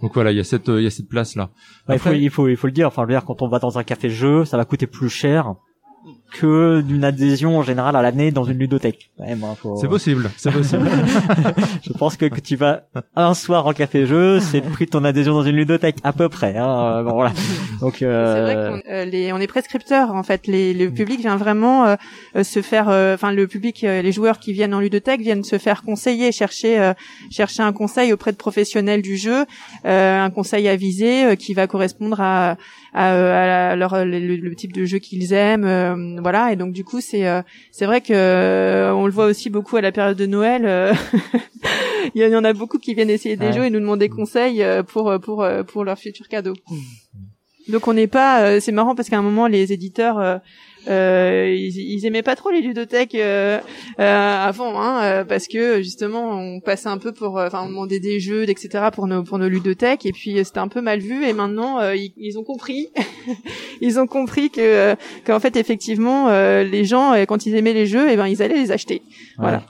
Donc 0.00 0.14
voilà, 0.14 0.32
il 0.32 0.36
y 0.36 0.40
a 0.40 0.44
cette 0.44 0.66
il 0.66 0.82
y 0.82 0.86
a 0.86 0.90
cette 0.90 1.08
place 1.08 1.36
là. 1.36 1.50
Ouais, 1.88 1.94
il, 1.94 2.00
faut, 2.00 2.12
il 2.12 2.30
faut 2.30 2.48
il 2.48 2.56
faut 2.56 2.66
le 2.66 2.72
dire. 2.72 2.88
Enfin, 2.88 3.02
je 3.02 3.06
veux 3.06 3.12
dire, 3.14 3.24
quand 3.24 3.42
on 3.42 3.48
va 3.48 3.60
dans 3.60 3.78
un 3.78 3.84
café 3.84 4.10
jeu, 4.10 4.44
ça 4.44 4.56
va 4.56 4.64
coûter 4.64 4.88
plus 4.88 5.08
cher 5.08 5.54
que 6.38 6.80
d'une 6.80 7.04
adhésion 7.04 7.58
en 7.58 7.62
général 7.62 7.94
à 7.96 8.02
l'année 8.02 8.30
dans 8.30 8.44
une 8.44 8.58
ludothèque. 8.58 9.10
Ouais, 9.18 9.34
moi, 9.34 9.54
faut- 9.60 9.76
C'est 9.76 9.88
possible, 9.88 10.30
c'est 10.36 10.50
possible. 10.50 10.88
je 11.82 11.92
pense 11.92 12.16
que, 12.16 12.26
que 12.26 12.40
tu 12.40 12.56
vas 12.56 12.82
un 13.16 13.34
soir 13.34 13.66
en 13.66 13.72
café 13.72 14.06
jeu, 14.06 14.40
c'est 14.40 14.60
le 14.60 14.70
prix 14.70 14.86
de 14.86 14.90
ton 14.90 15.04
adhésion 15.04 15.34
dans 15.34 15.42
une 15.42 15.56
ludothèque 15.56 15.96
à 16.04 16.12
peu 16.12 16.28
près. 16.28 16.56
Hein. 16.56 16.98
Euh, 16.98 17.02
Bon, 17.02 17.12
voilà. 17.14 17.32
Donc 17.80 17.96
C'est 17.98 18.04
euh, 18.06 18.42
vrai 18.42 18.54
qu'on 18.54 18.90
euh, 18.92 19.04
les, 19.04 19.32
on 19.32 19.38
est 19.38 19.46
prescripteurs 19.46 20.14
en 20.14 20.22
fait. 20.22 20.46
Les, 20.46 20.72
le 20.74 20.90
public 20.90 21.20
vient 21.20 21.36
vraiment 21.36 21.86
euh, 22.36 22.42
se 22.44 22.62
faire, 22.62 22.88
euh, 22.88 23.14
enfin 23.14 23.32
le 23.32 23.46
public, 23.46 23.82
euh, 23.84 24.02
les 24.02 24.12
joueurs 24.12 24.38
qui 24.38 24.52
viennent 24.52 24.74
en 24.74 24.80
ludothèque 24.80 25.20
viennent 25.20 25.44
se 25.44 25.58
faire 25.58 25.82
conseiller, 25.82 26.32
chercher, 26.32 26.78
euh, 26.80 26.92
chercher 27.30 27.62
un 27.62 27.72
conseil 27.72 28.12
auprès 28.12 28.32
de 28.32 28.36
professionnels 28.36 29.02
du 29.02 29.16
jeu, 29.16 29.44
euh, 29.84 30.20
un 30.20 30.30
conseil 30.30 30.68
avisé 30.68 31.24
euh, 31.24 31.34
qui 31.34 31.54
va 31.54 31.66
correspondre 31.66 32.20
à, 32.20 32.56
à, 32.94 33.06
à 33.08 33.46
la- 33.46 33.76
leur 33.76 34.04
le, 34.04 34.18
le- 34.20 34.36
le 34.36 34.54
type 34.54 34.72
de 34.72 34.84
jeu 34.84 34.98
qu'ils 34.98 35.32
aiment, 35.32 35.64
euh, 35.64 36.20
voilà. 36.22 36.52
Et 36.52 36.56
donc 36.56 36.72
du 36.72 36.84
coup 36.84 37.00
c'est 37.00 37.26
euh, 37.28 37.42
c'est 37.70 37.86
vrai 37.86 38.00
que 38.00 38.12
euh, 38.14 38.92
on 38.94 39.06
le 39.06 39.12
voit 39.12 39.26
aussi 39.26 39.50
beaucoup 39.50 39.76
à 39.76 39.80
la 39.80 39.92
période 39.92 40.16
de 40.16 40.26
Noël. 40.26 40.62
euh, 40.64 40.94
Il 42.14 42.22
y 42.22 42.36
en 42.36 42.44
a 42.44 42.52
beaucoup 42.52 42.78
qui 42.78 42.94
viennent 42.94 43.10
essayer 43.10 43.36
des 43.36 43.46
Ouais. 43.46 43.52
jeux 43.52 43.64
et 43.64 43.70
nous 43.70 43.78
demander 43.80 44.08
conseil 44.08 44.62
euh, 44.62 44.82
pour 44.82 45.12
pour 45.20 45.42
euh, 45.42 45.62
pour 45.62 45.84
leurs 45.84 45.98
futurs 45.98 46.28
cadeaux. 46.28 46.54
Donc 47.68 47.86
on 47.86 47.92
n'est 47.94 48.08
pas, 48.08 48.42
euh, 48.42 48.60
c'est 48.60 48.72
marrant 48.72 48.94
parce 48.96 49.08
qu'à 49.08 49.18
un 49.18 49.22
moment 49.22 49.46
les 49.46 49.72
éditeurs, 49.72 50.40
euh, 50.88 51.54
ils, 51.54 51.76
ils 51.76 52.06
aimaient 52.06 52.22
pas 52.22 52.36
trop 52.36 52.50
les 52.50 52.60
ludothèques 52.60 53.14
euh, 53.14 53.58
euh, 53.98 54.46
avant, 54.46 54.80
hein, 54.80 55.02
euh, 55.02 55.24
parce 55.24 55.46
que 55.46 55.82
justement 55.82 56.30
on 56.30 56.60
passait 56.60 56.88
un 56.88 56.98
peu 56.98 57.12
pour, 57.12 57.38
euh, 57.38 57.46
enfin 57.46 57.62
on 57.64 57.68
demandait 57.68 58.00
des 58.00 58.20
jeux, 58.20 58.48
etc. 58.48 58.86
pour 58.92 59.06
nos 59.06 59.22
pour 59.22 59.38
nos 59.38 59.48
ludothèques 59.48 60.06
et 60.06 60.12
puis 60.12 60.38
euh, 60.38 60.44
c'était 60.44 60.58
un 60.58 60.68
peu 60.68 60.80
mal 60.80 61.00
vu 61.00 61.24
et 61.24 61.32
maintenant 61.32 61.80
euh, 61.80 61.94
ils, 61.94 62.12
ils 62.16 62.38
ont 62.38 62.44
compris, 62.44 62.88
ils 63.80 63.98
ont 63.98 64.06
compris 64.06 64.50
que 64.50 64.60
euh, 64.60 64.94
qu'en 65.24 65.40
fait 65.40 65.56
effectivement 65.56 66.28
euh, 66.28 66.62
les 66.64 66.84
gens 66.84 67.14
quand 67.26 67.46
ils 67.46 67.54
aimaient 67.54 67.74
les 67.74 67.86
jeux, 67.86 68.10
et 68.10 68.16
ben 68.16 68.26
ils 68.26 68.42
allaient 68.42 68.58
les 68.58 68.72
acheter. 68.72 69.02
Voilà. 69.38 69.64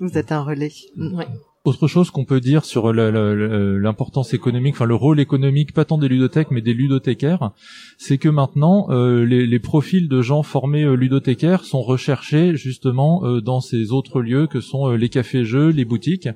Vous 0.00 0.18
êtes 0.18 0.32
un 0.32 0.42
relais. 0.42 0.72
Ouais. 0.96 1.26
Autre 1.66 1.88
chose 1.88 2.12
qu'on 2.12 2.24
peut 2.24 2.38
dire 2.38 2.64
sur 2.64 2.92
l'importance 2.92 4.32
économique, 4.32 4.76
enfin 4.76 4.84
le 4.84 4.94
rôle 4.94 5.18
économique, 5.18 5.72
pas 5.72 5.84
tant 5.84 5.98
des 5.98 6.06
ludothéques 6.06 6.52
mais 6.52 6.60
des 6.60 6.72
ludothécaires, 6.74 7.50
c'est 7.98 8.18
que 8.18 8.28
maintenant 8.28 8.86
euh, 8.90 9.24
les, 9.24 9.48
les 9.48 9.58
profils 9.58 10.08
de 10.08 10.22
gens 10.22 10.44
formés 10.44 10.84
euh, 10.84 10.94
ludothécaires 10.94 11.64
sont 11.64 11.82
recherchés 11.82 12.54
justement 12.54 13.24
euh, 13.24 13.40
dans 13.40 13.60
ces 13.60 13.90
autres 13.90 14.20
lieux 14.20 14.46
que 14.46 14.60
sont 14.60 14.88
euh, 14.88 14.96
les 14.96 15.08
cafés-jeux, 15.08 15.70
les 15.70 15.84
boutiques, 15.84 16.28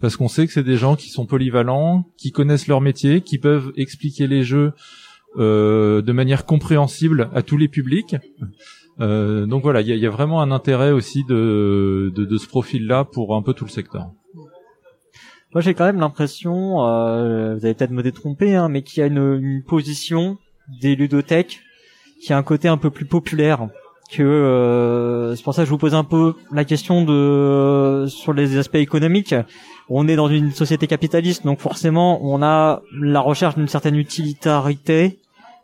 parce 0.00 0.16
qu'on 0.16 0.28
sait 0.28 0.46
que 0.46 0.52
c'est 0.54 0.64
des 0.64 0.78
gens 0.78 0.96
qui 0.96 1.10
sont 1.10 1.26
polyvalents, 1.26 2.06
qui 2.16 2.30
connaissent 2.32 2.66
leur 2.66 2.80
métier, 2.80 3.20
qui 3.20 3.36
peuvent 3.36 3.72
expliquer 3.76 4.28
les 4.28 4.44
jeux 4.44 4.72
euh, 5.36 6.00
de 6.00 6.12
manière 6.12 6.46
compréhensible 6.46 7.28
à 7.34 7.42
tous 7.42 7.58
les 7.58 7.68
publics. 7.68 8.16
Donc 8.98 9.62
voilà, 9.62 9.82
il 9.82 9.88
y 9.88 9.92
a, 9.92 9.96
y 9.96 10.06
a 10.06 10.10
vraiment 10.10 10.40
un 10.42 10.50
intérêt 10.50 10.90
aussi 10.90 11.24
de, 11.24 12.12
de, 12.14 12.24
de 12.24 12.38
ce 12.38 12.46
profil-là 12.46 13.04
pour 13.04 13.34
un 13.34 13.42
peu 13.42 13.54
tout 13.54 13.64
le 13.64 13.70
secteur. 13.70 14.10
Moi, 15.52 15.62
j'ai 15.62 15.74
quand 15.74 15.84
même 15.84 15.98
l'impression, 15.98 16.86
euh, 16.86 17.56
vous 17.56 17.64
allez 17.64 17.74
peut-être 17.74 17.90
me 17.90 18.02
détromper, 18.02 18.54
hein, 18.54 18.68
mais 18.68 18.82
qu'il 18.82 19.00
y 19.00 19.02
a 19.02 19.06
une, 19.06 19.38
une 19.42 19.62
position 19.64 20.38
des 20.80 20.94
ludothèques 20.94 21.60
qui 22.22 22.32
a 22.32 22.38
un 22.38 22.42
côté 22.42 22.68
un 22.68 22.76
peu 22.76 22.90
plus 22.90 23.06
populaire. 23.06 23.68
Que 24.12 24.22
euh, 24.22 25.36
c'est 25.36 25.42
pour 25.44 25.54
ça 25.54 25.62
que 25.62 25.66
je 25.66 25.70
vous 25.70 25.78
pose 25.78 25.94
un 25.94 26.02
peu 26.02 26.34
la 26.52 26.64
question 26.64 27.04
de 27.04 28.06
sur 28.08 28.32
les 28.32 28.58
aspects 28.58 28.74
économiques. 28.76 29.34
On 29.88 30.08
est 30.08 30.16
dans 30.16 30.28
une 30.28 30.50
société 30.50 30.88
capitaliste, 30.88 31.44
donc 31.44 31.60
forcément, 31.60 32.20
on 32.22 32.42
a 32.42 32.82
la 33.00 33.20
recherche 33.20 33.54
d'une 33.54 33.68
certaine 33.68 33.94
utilitarité 33.96 35.20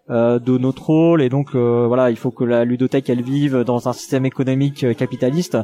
de 0.09 0.59
notre 0.59 0.87
rôle, 0.87 1.21
et 1.21 1.29
donc 1.29 1.55
euh, 1.55 1.87
voilà, 1.87 2.11
il 2.11 2.17
faut 2.17 2.31
que 2.31 2.45
la 2.45 2.65
ludothèque 2.65 3.11
elle 3.11 3.23
vive 3.23 3.65
dans 3.65 3.89
un 3.89 3.93
système 3.93 4.25
économique 4.25 4.85
euh, 4.85 4.95
capitaliste. 4.95 5.57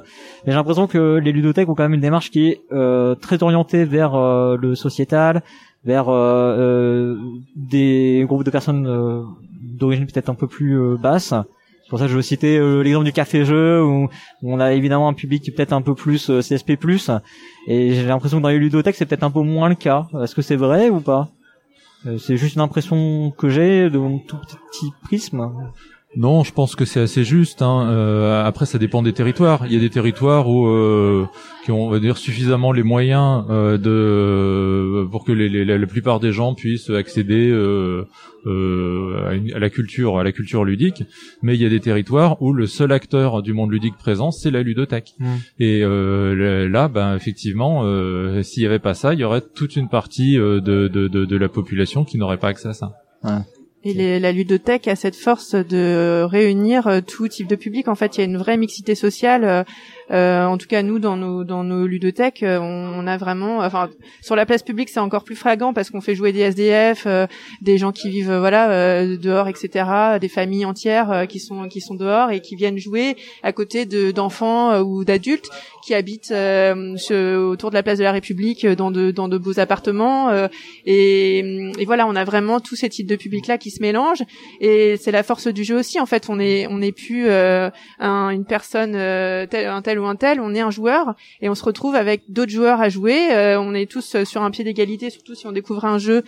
Mais 0.44 0.52
j'ai 0.52 0.54
l'impression 0.54 0.88
que 0.88 1.20
les 1.22 1.30
ludothèques 1.30 1.68
ont 1.68 1.74
quand 1.74 1.84
même 1.84 1.94
une 1.94 2.00
démarche 2.00 2.30
qui 2.30 2.48
est 2.48 2.60
euh, 2.72 3.14
très 3.14 3.42
orientée 3.42 3.84
vers 3.84 4.14
euh, 4.14 4.56
le 4.56 4.74
sociétal, 4.74 5.42
vers 5.84 6.08
euh, 6.08 6.56
euh, 6.58 7.16
des 7.54 8.24
groupes 8.26 8.44
de 8.44 8.50
personnes 8.50 8.86
euh, 8.86 9.22
d'origine 9.62 10.06
peut-être 10.06 10.28
un 10.28 10.34
peu 10.34 10.48
plus 10.48 10.76
euh, 10.76 10.96
basse. 10.96 11.34
C'est 11.84 11.88
pour 11.88 11.98
ça 11.98 12.06
que 12.06 12.10
je 12.10 12.16
veux 12.16 12.22
citer 12.22 12.58
euh, 12.58 12.82
l'exemple 12.82 13.04
du 13.04 13.12
café-jeu 13.12 13.82
où, 13.84 14.04
où 14.04 14.52
on 14.52 14.58
a 14.58 14.72
évidemment 14.72 15.08
un 15.08 15.12
public 15.12 15.42
qui 15.42 15.50
est 15.50 15.54
peut-être 15.54 15.72
un 15.72 15.82
peu 15.82 15.94
plus 15.94 16.30
euh, 16.30 16.40
CSP+. 16.40 16.76
Et 17.68 17.94
j'ai 17.94 18.06
l'impression 18.06 18.38
que 18.38 18.42
dans 18.42 18.48
les 18.48 18.58
ludothèques 18.58 18.96
c'est 18.96 19.06
peut-être 19.06 19.22
un 19.22 19.30
peu 19.30 19.42
moins 19.42 19.68
le 19.68 19.74
cas. 19.76 20.06
Est-ce 20.20 20.34
que 20.34 20.42
c'est 20.42 20.56
vrai 20.56 20.88
ou 20.88 21.00
pas? 21.00 21.28
Euh, 21.28 21.41
C'est 22.18 22.36
juste 22.36 22.56
une 22.56 22.60
impression 22.62 23.30
que 23.30 23.48
j'ai 23.48 23.88
de 23.88 23.98
mon 23.98 24.18
tout 24.18 24.38
petit 24.38 24.92
prisme. 25.02 25.48
Non, 26.14 26.44
je 26.44 26.52
pense 26.52 26.76
que 26.76 26.84
c'est 26.84 27.00
assez 27.00 27.24
juste. 27.24 27.62
Hein. 27.62 27.88
Euh, 27.88 28.44
après, 28.44 28.66
ça 28.66 28.76
dépend 28.78 29.00
des 29.02 29.14
territoires. 29.14 29.64
Il 29.66 29.72
y 29.72 29.76
a 29.76 29.80
des 29.80 29.88
territoires 29.88 30.46
où 30.48 30.66
euh, 30.66 31.24
qui 31.64 31.70
ont, 31.72 31.86
on 31.86 31.88
va 31.90 32.00
dire, 32.00 32.18
suffisamment 32.18 32.70
les 32.72 32.82
moyens 32.82 33.44
euh, 33.48 33.78
de 33.78 35.06
pour 35.10 35.24
que 35.24 35.32
les, 35.32 35.48
les- 35.48 35.64
la, 35.64 35.78
la 35.78 35.86
plupart 35.86 36.20
des 36.20 36.30
gens 36.32 36.54
puissent 36.54 36.90
accéder 36.90 37.48
euh, 37.50 38.04
euh, 38.46 39.26
à, 39.26 39.34
une- 39.34 39.54
à 39.54 39.58
la 39.58 39.70
culture, 39.70 40.18
à 40.18 40.24
la 40.24 40.32
culture 40.32 40.64
ludique. 40.64 41.04
Mais 41.40 41.54
il 41.54 41.62
y 41.62 41.66
a 41.66 41.70
des 41.70 41.80
territoires 41.80 42.42
où 42.42 42.52
le 42.52 42.66
seul 42.66 42.92
acteur 42.92 43.42
du 43.42 43.54
monde 43.54 43.72
ludique 43.72 43.96
présent, 43.96 44.30
c'est 44.32 44.50
la 44.50 44.62
ludothèque. 44.62 45.14
Mm. 45.18 45.26
Et 45.60 45.80
euh, 45.82 46.68
là, 46.68 46.88
ben 46.88 47.16
effectivement, 47.16 47.84
euh, 47.84 48.42
s'il 48.42 48.62
y 48.62 48.66
avait 48.66 48.78
pas 48.80 48.92
ça, 48.92 49.14
il 49.14 49.20
y 49.20 49.24
aurait 49.24 49.40
toute 49.54 49.76
une 49.76 49.88
partie 49.88 50.38
euh, 50.38 50.60
de, 50.60 50.88
de, 50.88 51.08
de, 51.08 51.24
de 51.24 51.36
la 51.38 51.48
population 51.48 52.04
qui 52.04 52.18
n'aurait 52.18 52.36
pas 52.38 52.48
accès 52.48 52.68
à 52.68 52.74
ça. 52.74 52.92
Et 53.84 53.94
les- 53.94 54.20
la 54.20 54.30
ludothèque 54.30 54.86
a 54.86 54.94
cette 54.94 55.16
force 55.16 55.54
de 55.56 56.22
réunir 56.28 56.86
euh, 56.86 57.00
tout 57.00 57.26
type 57.26 57.48
de 57.48 57.56
public. 57.56 57.88
En 57.88 57.96
fait, 57.96 58.16
il 58.16 58.20
y 58.20 58.22
a 58.22 58.26
une 58.26 58.36
vraie 58.36 58.56
mixité 58.56 58.94
sociale. 58.94 59.64
euh, 60.10 60.44
en 60.44 60.58
tout 60.58 60.66
cas 60.66 60.82
nous 60.82 60.98
dans 60.98 61.16
nos 61.16 61.42
dans 61.42 61.64
nos 61.64 61.86
ludothèques, 61.86 62.44
on, 62.46 63.06
a 63.06 63.16
vraiment, 63.16 63.58
enfin 63.60 63.88
sur 64.20 64.36
la 64.36 64.44
place 64.44 64.62
publique 64.62 64.90
c'est 64.90 65.00
encore 65.00 65.24
plus 65.24 65.36
flagrant 65.36 65.72
parce 65.72 65.88
qu'on 65.90 66.02
fait 66.02 66.14
jouer 66.14 66.32
des 66.32 66.40
SDF, 66.40 67.06
des 67.62 67.78
gens 67.78 67.92
qui 67.92 68.10
vivent 68.10 68.34
voilà 68.36 69.06
dehors, 69.16 69.48
etc., 69.48 70.18
des 70.20 70.28
familles 70.28 70.66
entières 70.66 71.26
qui 71.28 71.38
sont 71.40 71.66
qui 71.68 71.80
sont 71.80 71.94
dehors 71.94 72.30
et 72.30 72.40
qui 72.40 72.56
viennent 72.56 72.76
jouer 72.78 73.16
à 73.42 73.52
côté 73.52 73.86
de 73.86 74.10
d'enfants 74.10 74.80
ou 74.80 75.04
d'adultes 75.04 75.48
qui 75.82 75.94
habitent 75.94 76.28
ce, 76.28 77.36
autour 77.36 77.70
de 77.70 77.74
la 77.74 77.82
place 77.82 77.98
de 77.98 78.04
la 78.04 78.12
République 78.12 78.66
dans 78.66 78.90
de 78.90 79.10
dans 79.10 79.28
de 79.28 79.38
beaux 79.38 79.58
appartements 79.58 80.30
et, 80.86 81.38
et 81.78 81.84
voilà 81.84 82.06
on 82.06 82.16
a 82.16 82.24
vraiment 82.24 82.60
tous 82.60 82.76
ces 82.76 82.88
types 82.88 83.06
de 83.06 83.16
publics 83.16 83.46
là 83.46 83.58
qui 83.58 83.70
se 83.70 83.82
mélangent 83.82 84.22
et 84.60 84.96
c'est 84.96 85.10
la 85.10 85.22
force 85.22 85.48
du 85.48 85.64
jeu 85.64 85.78
aussi 85.78 86.00
en 86.00 86.06
fait. 86.06 86.28
On 86.28 86.38
est 86.38 86.66
on 86.68 86.78
n'est 86.78 86.92
plus 86.92 87.28
euh, 87.28 87.70
un, 87.98 88.30
une 88.30 88.44
personne 88.44 88.94
euh, 88.94 89.46
tel, 89.46 89.66
un 89.66 89.82
tel 89.82 89.98
ou 89.98 90.06
un 90.06 90.16
tel 90.16 90.40
on 90.40 90.54
est 90.54 90.60
un 90.60 90.70
joueur 90.70 91.14
et 91.40 91.48
on 91.48 91.54
se 91.54 91.64
retrouve 91.64 91.94
avec 91.94 92.22
d'autres 92.28 92.50
joueurs 92.50 92.80
à 92.80 92.88
jouer 92.88 93.32
euh, 93.32 93.60
on 93.60 93.74
est 93.74 93.90
tous 93.90 94.22
sur 94.24 94.42
un 94.42 94.50
pied 94.50 94.64
d'égalité 94.64 95.10
surtout 95.10 95.34
si 95.34 95.46
on 95.46 95.52
découvre 95.52 95.84
un 95.84 95.98
jeu 95.98 96.22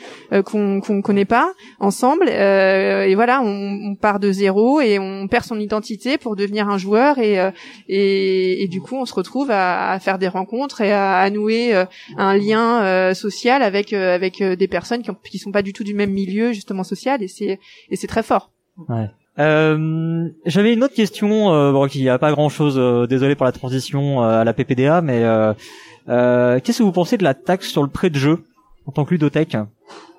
qu'on 0.44 0.80
qu'on 0.80 1.02
connaît 1.02 1.24
pas 1.24 1.52
ensemble 1.80 2.28
et 2.28 3.14
voilà 3.14 3.40
on, 3.42 3.90
on, 3.90 3.94
part 3.94 4.20
de 4.20 4.32
zéro 4.32 4.80
et 4.80 4.98
on 4.98 5.28
perd 5.28 5.44
son 5.44 5.58
identité 5.60 6.18
pour 6.18 6.36
devenir 6.36 6.68
un 6.68 6.78
joueur 6.78 7.18
et 7.18 7.50
et, 7.88 8.62
et 8.62 8.68
du 8.68 8.80
coup 8.80 8.96
on 8.96 9.06
se 9.06 9.14
retrouve 9.14 9.43
à, 9.50 9.92
à, 9.92 9.98
faire 9.98 10.18
des 10.18 10.28
rencontres 10.28 10.80
et 10.80 10.92
à, 10.92 11.18
à 11.18 11.30
nouer 11.30 11.74
un 12.16 12.36
lien 12.36 13.12
social 13.14 13.62
avec 13.62 13.92
avec 13.92 14.42
des 14.42 14.68
personnes 14.68 15.02
qui, 15.02 15.10
ont, 15.10 15.16
qui 15.24 15.38
sont 15.38 15.52
pas 15.52 15.62
du 15.62 15.72
tout 15.72 15.84
du 15.84 15.94
même 15.94 16.10
milieu 16.10 16.52
justement 16.52 16.84
social 16.84 17.22
et 17.22 17.28
c'est 17.28 17.58
et 17.90 17.96
c'est 17.96 18.06
très 18.06 18.22
fort. 18.22 18.50
Ouais. 18.88 19.08
Euh, 19.38 20.28
J'avais 20.46 20.72
une 20.72 20.84
autre 20.84 20.94
question, 20.94 21.52
euh, 21.52 21.72
bon, 21.72 21.86
qui 21.88 22.08
a 22.08 22.18
pas 22.18 22.30
grand 22.30 22.48
chose. 22.48 22.76
Euh, 22.78 23.06
désolé 23.06 23.34
pour 23.34 23.46
la 23.46 23.52
transition 23.52 24.22
euh, 24.22 24.40
à 24.40 24.44
la 24.44 24.52
PPDA, 24.52 25.00
mais 25.00 25.22
euh, 25.24 26.60
qu'est-ce 26.60 26.78
que 26.78 26.82
vous 26.82 26.92
pensez 26.92 27.16
de 27.16 27.24
la 27.24 27.34
taxe 27.34 27.68
sur 27.68 27.82
le 27.82 27.88
prêt 27.88 28.10
de 28.10 28.18
jeu 28.18 28.44
en 28.86 28.92
tant 28.92 29.04
que 29.04 29.10
ludothèque? 29.10 29.56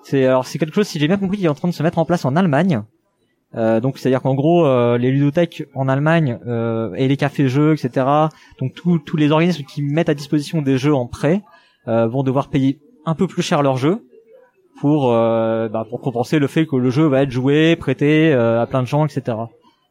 C'est 0.04 0.26
alors 0.26 0.46
c'est 0.46 0.60
quelque 0.60 0.76
chose, 0.76 0.88
si 0.88 1.00
j'ai 1.00 1.08
bien 1.08 1.18
compris, 1.18 1.38
qui 1.38 1.46
est 1.46 1.50
en 1.50 1.56
train 1.56 1.68
de 1.68 1.74
se 1.74 1.84
mettre 1.84 1.98
en 1.98 2.06
place 2.06 2.26
en 2.26 2.36
Allemagne. 2.36 2.84
Donc 3.56 3.98
c'est-à-dire 3.98 4.22
qu'en 4.22 4.36
gros, 4.36 4.68
les 4.98 5.12
ludothèques 5.12 5.64
en 5.74 5.88
Allemagne 5.88 6.38
et 6.98 7.08
les 7.08 7.18
cafés-jeux, 7.18 7.74
etc. 7.74 8.06
Donc 8.60 8.74
tous 8.74 9.18
les 9.18 9.32
organismes 9.32 9.64
qui 9.64 9.82
mettent 9.82 10.10
à 10.10 10.14
disposition 10.14 10.62
des 10.62 10.78
jeux 10.78 10.94
en 10.94 11.08
prêt 11.08 11.42
vont 11.88 12.24
devoir 12.24 12.50
payer 12.50 12.80
un 13.06 13.16
peu 13.16 13.28
plus 13.28 13.42
cher 13.42 13.62
leurs 13.62 13.78
jeux 13.78 14.02
pour 14.80 15.12
euh, 15.12 15.70
bah, 15.70 15.86
pour 15.90 16.02
compenser 16.02 16.40
le 16.40 16.48
fait 16.48 16.66
que 16.66 16.76
le 16.76 16.90
jeu 16.90 17.06
va 17.06 17.24
être 17.24 17.32
joué, 17.32 17.76
prêté 17.76 18.34
euh, 18.34 18.62
à 18.62 18.68
plein 18.68 18.82
de 18.82 18.88
gens, 18.88 19.06
etc. 19.06 19.38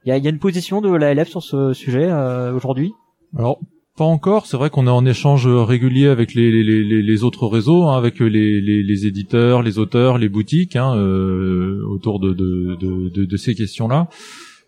Il 0.05 0.11
y 0.11 0.13
a, 0.13 0.19
y 0.19 0.27
a, 0.27 0.31
une 0.31 0.39
position 0.39 0.81
de 0.81 0.95
la 0.95 1.15
LF 1.15 1.29
sur 1.29 1.43
ce 1.43 1.73
sujet 1.73 2.09
euh, 2.11 2.53
aujourd'hui? 2.55 2.93
Alors 3.37 3.59
pas 3.97 4.05
encore. 4.05 4.47
C'est 4.47 4.57
vrai 4.57 4.71
qu'on 4.71 4.87
est 4.87 4.91
en 4.91 5.07
échange 5.07 5.47
régulier 5.47 6.09
avec 6.09 6.35
les, 6.35 7.25
autres 7.25 7.47
réseaux, 7.47 7.85
hein, 7.85 7.97
avec 7.97 8.21
les, 8.21 9.07
éditeurs, 9.07 9.63
les 9.63 9.79
auteurs, 9.79 10.19
les 10.19 10.29
boutiques, 10.29 10.77
hein, 10.77 10.97
euh, 10.97 11.83
autour 11.89 12.21
de, 12.21 12.33
de, 12.33 12.77
de, 12.77 13.25
de, 13.25 13.37
ces 13.37 13.55
questions-là. 13.55 14.09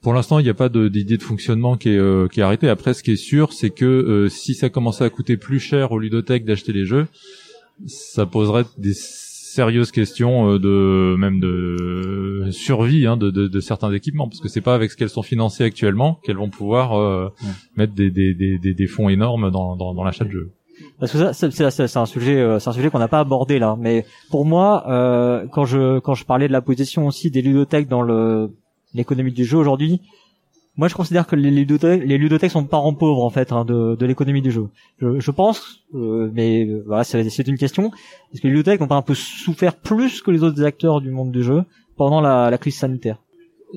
Pour 0.03 0.15
l'instant, 0.15 0.39
il 0.39 0.45
n'y 0.45 0.51
a 0.51 0.55
pas 0.55 0.69
d'idée 0.69 1.17
de, 1.17 1.23
fonctionnement 1.23 1.77
qui 1.77 1.89
est, 1.89 2.31
qui 2.33 2.41
est 2.41 2.43
arrêtée. 2.43 2.69
Après, 2.69 2.95
ce 2.95 3.03
qui 3.03 3.13
est 3.13 3.17
sûr, 3.17 3.53
c'est 3.53 3.71
que 3.71 4.29
si 4.31 4.55
ça 4.55 4.69
commençait 4.69 5.05
à 5.05 5.11
coûter 5.11 5.37
plus 5.37 5.59
cher 5.59 5.93
aux 5.93 5.99
ludothèques 5.99 6.45
d'acheter 6.45 6.73
les 6.73 6.85
jeux, 6.85 7.07
ça 7.87 8.27
poserait 8.27 8.65
des 8.79 8.95
sérieuses 9.57 9.91
questions 9.91 10.53
euh, 10.53 10.59
de 10.59 11.17
même 11.17 11.41
de 11.41 12.49
survie 12.51 13.07
hein, 13.07 13.17
de, 13.17 13.31
de, 13.31 13.49
de, 13.49 13.61
certains 13.61 13.93
équipements 13.93 14.29
parce 14.29 14.41
que 14.41 14.49
c'est 14.49 14.61
pas 14.61 14.75
avec 14.75 14.91
ce 14.91 14.97
qu'elles 14.97 15.09
sont 15.09 15.23
financées 15.23 15.65
actuellement 15.65 16.21
qu'elles 16.23 16.37
vont 16.37 16.51
pouvoir 16.51 16.99
euh, 16.99 17.33
mettre 17.77 17.95
des, 17.95 18.11
des, 18.11 18.35
des, 18.35 18.59
des, 18.59 18.87
fonds 18.87 19.09
énormes 19.09 19.51
dans, 19.51 19.77
dans, 19.77 19.95
dans 19.95 20.05
l'achat 20.05 20.25
de 20.25 20.31
jeux. 20.31 20.53
Parce 21.01 21.13
que 21.13 21.33
ça, 21.33 21.71
c'est 21.71 21.97
un 21.97 22.07
sujet, 22.07 22.37
euh, 22.37 22.59
c'est 22.59 22.69
un 22.69 22.73
sujet 22.73 22.91
qu'on 22.91 22.99
n'a 22.99 23.09
pas 23.09 23.21
abordé 23.21 23.59
là. 23.59 23.77
Mais 23.79 24.05
pour 24.31 24.45
moi, 24.45 24.85
euh, 24.89 25.47
quand 25.53 25.65
je 25.65 25.99
quand 26.01 26.15
je 26.15 26.25
parlais 26.25 26.49
de 26.49 26.53
la 26.53 26.61
position 26.61 27.07
aussi 27.07 27.31
des 27.31 27.43
ludothèques 27.43 27.89
dans 27.89 28.03
le 28.03 28.51
l'économie 28.95 29.33
du 29.33 29.45
jeu 29.45 29.57
aujourd'hui, 29.57 30.01
moi, 30.77 30.89
je 30.89 30.95
considère 30.95 31.27
que 31.27 31.37
les 31.37 31.51
ludothèques, 31.51 32.03
les 32.05 32.19
ludothèques 32.19 32.51
sont 32.51 32.65
parents 32.65 32.93
pauvres 32.93 33.25
en 33.25 33.31
fait 33.31 33.51
hein, 33.51 33.65
de, 33.65 33.97
de 33.97 34.07
l'économie 34.07 34.43
du 34.43 34.51
jeu. 34.51 34.69
Je, 35.01 35.31
pense, 35.31 35.85
euh, 35.95 36.31
mais 36.35 36.67
euh, 36.67 36.83
voilà, 36.87 37.03
c'est 37.05 37.49
une 37.49 37.57
question. 37.57 37.91
Est-ce 38.33 38.43
que 38.43 38.47
les 38.49 38.53
ludothèques 38.53 38.81
n'ont 38.81 38.89
pas 38.89 38.97
un 38.97 39.03
peu 39.03 39.15
souffert 39.15 39.77
plus 39.77 40.21
que 40.21 40.31
les 40.31 40.43
autres 40.43 40.63
acteurs 40.65 41.01
du 41.01 41.11
monde 41.11 41.33
du 41.33 41.43
jeu 41.43 41.63
pendant 41.97 42.21
la, 42.21 42.51
la 42.51 42.59
crise 42.59 42.77
sanitaire? 42.77 43.23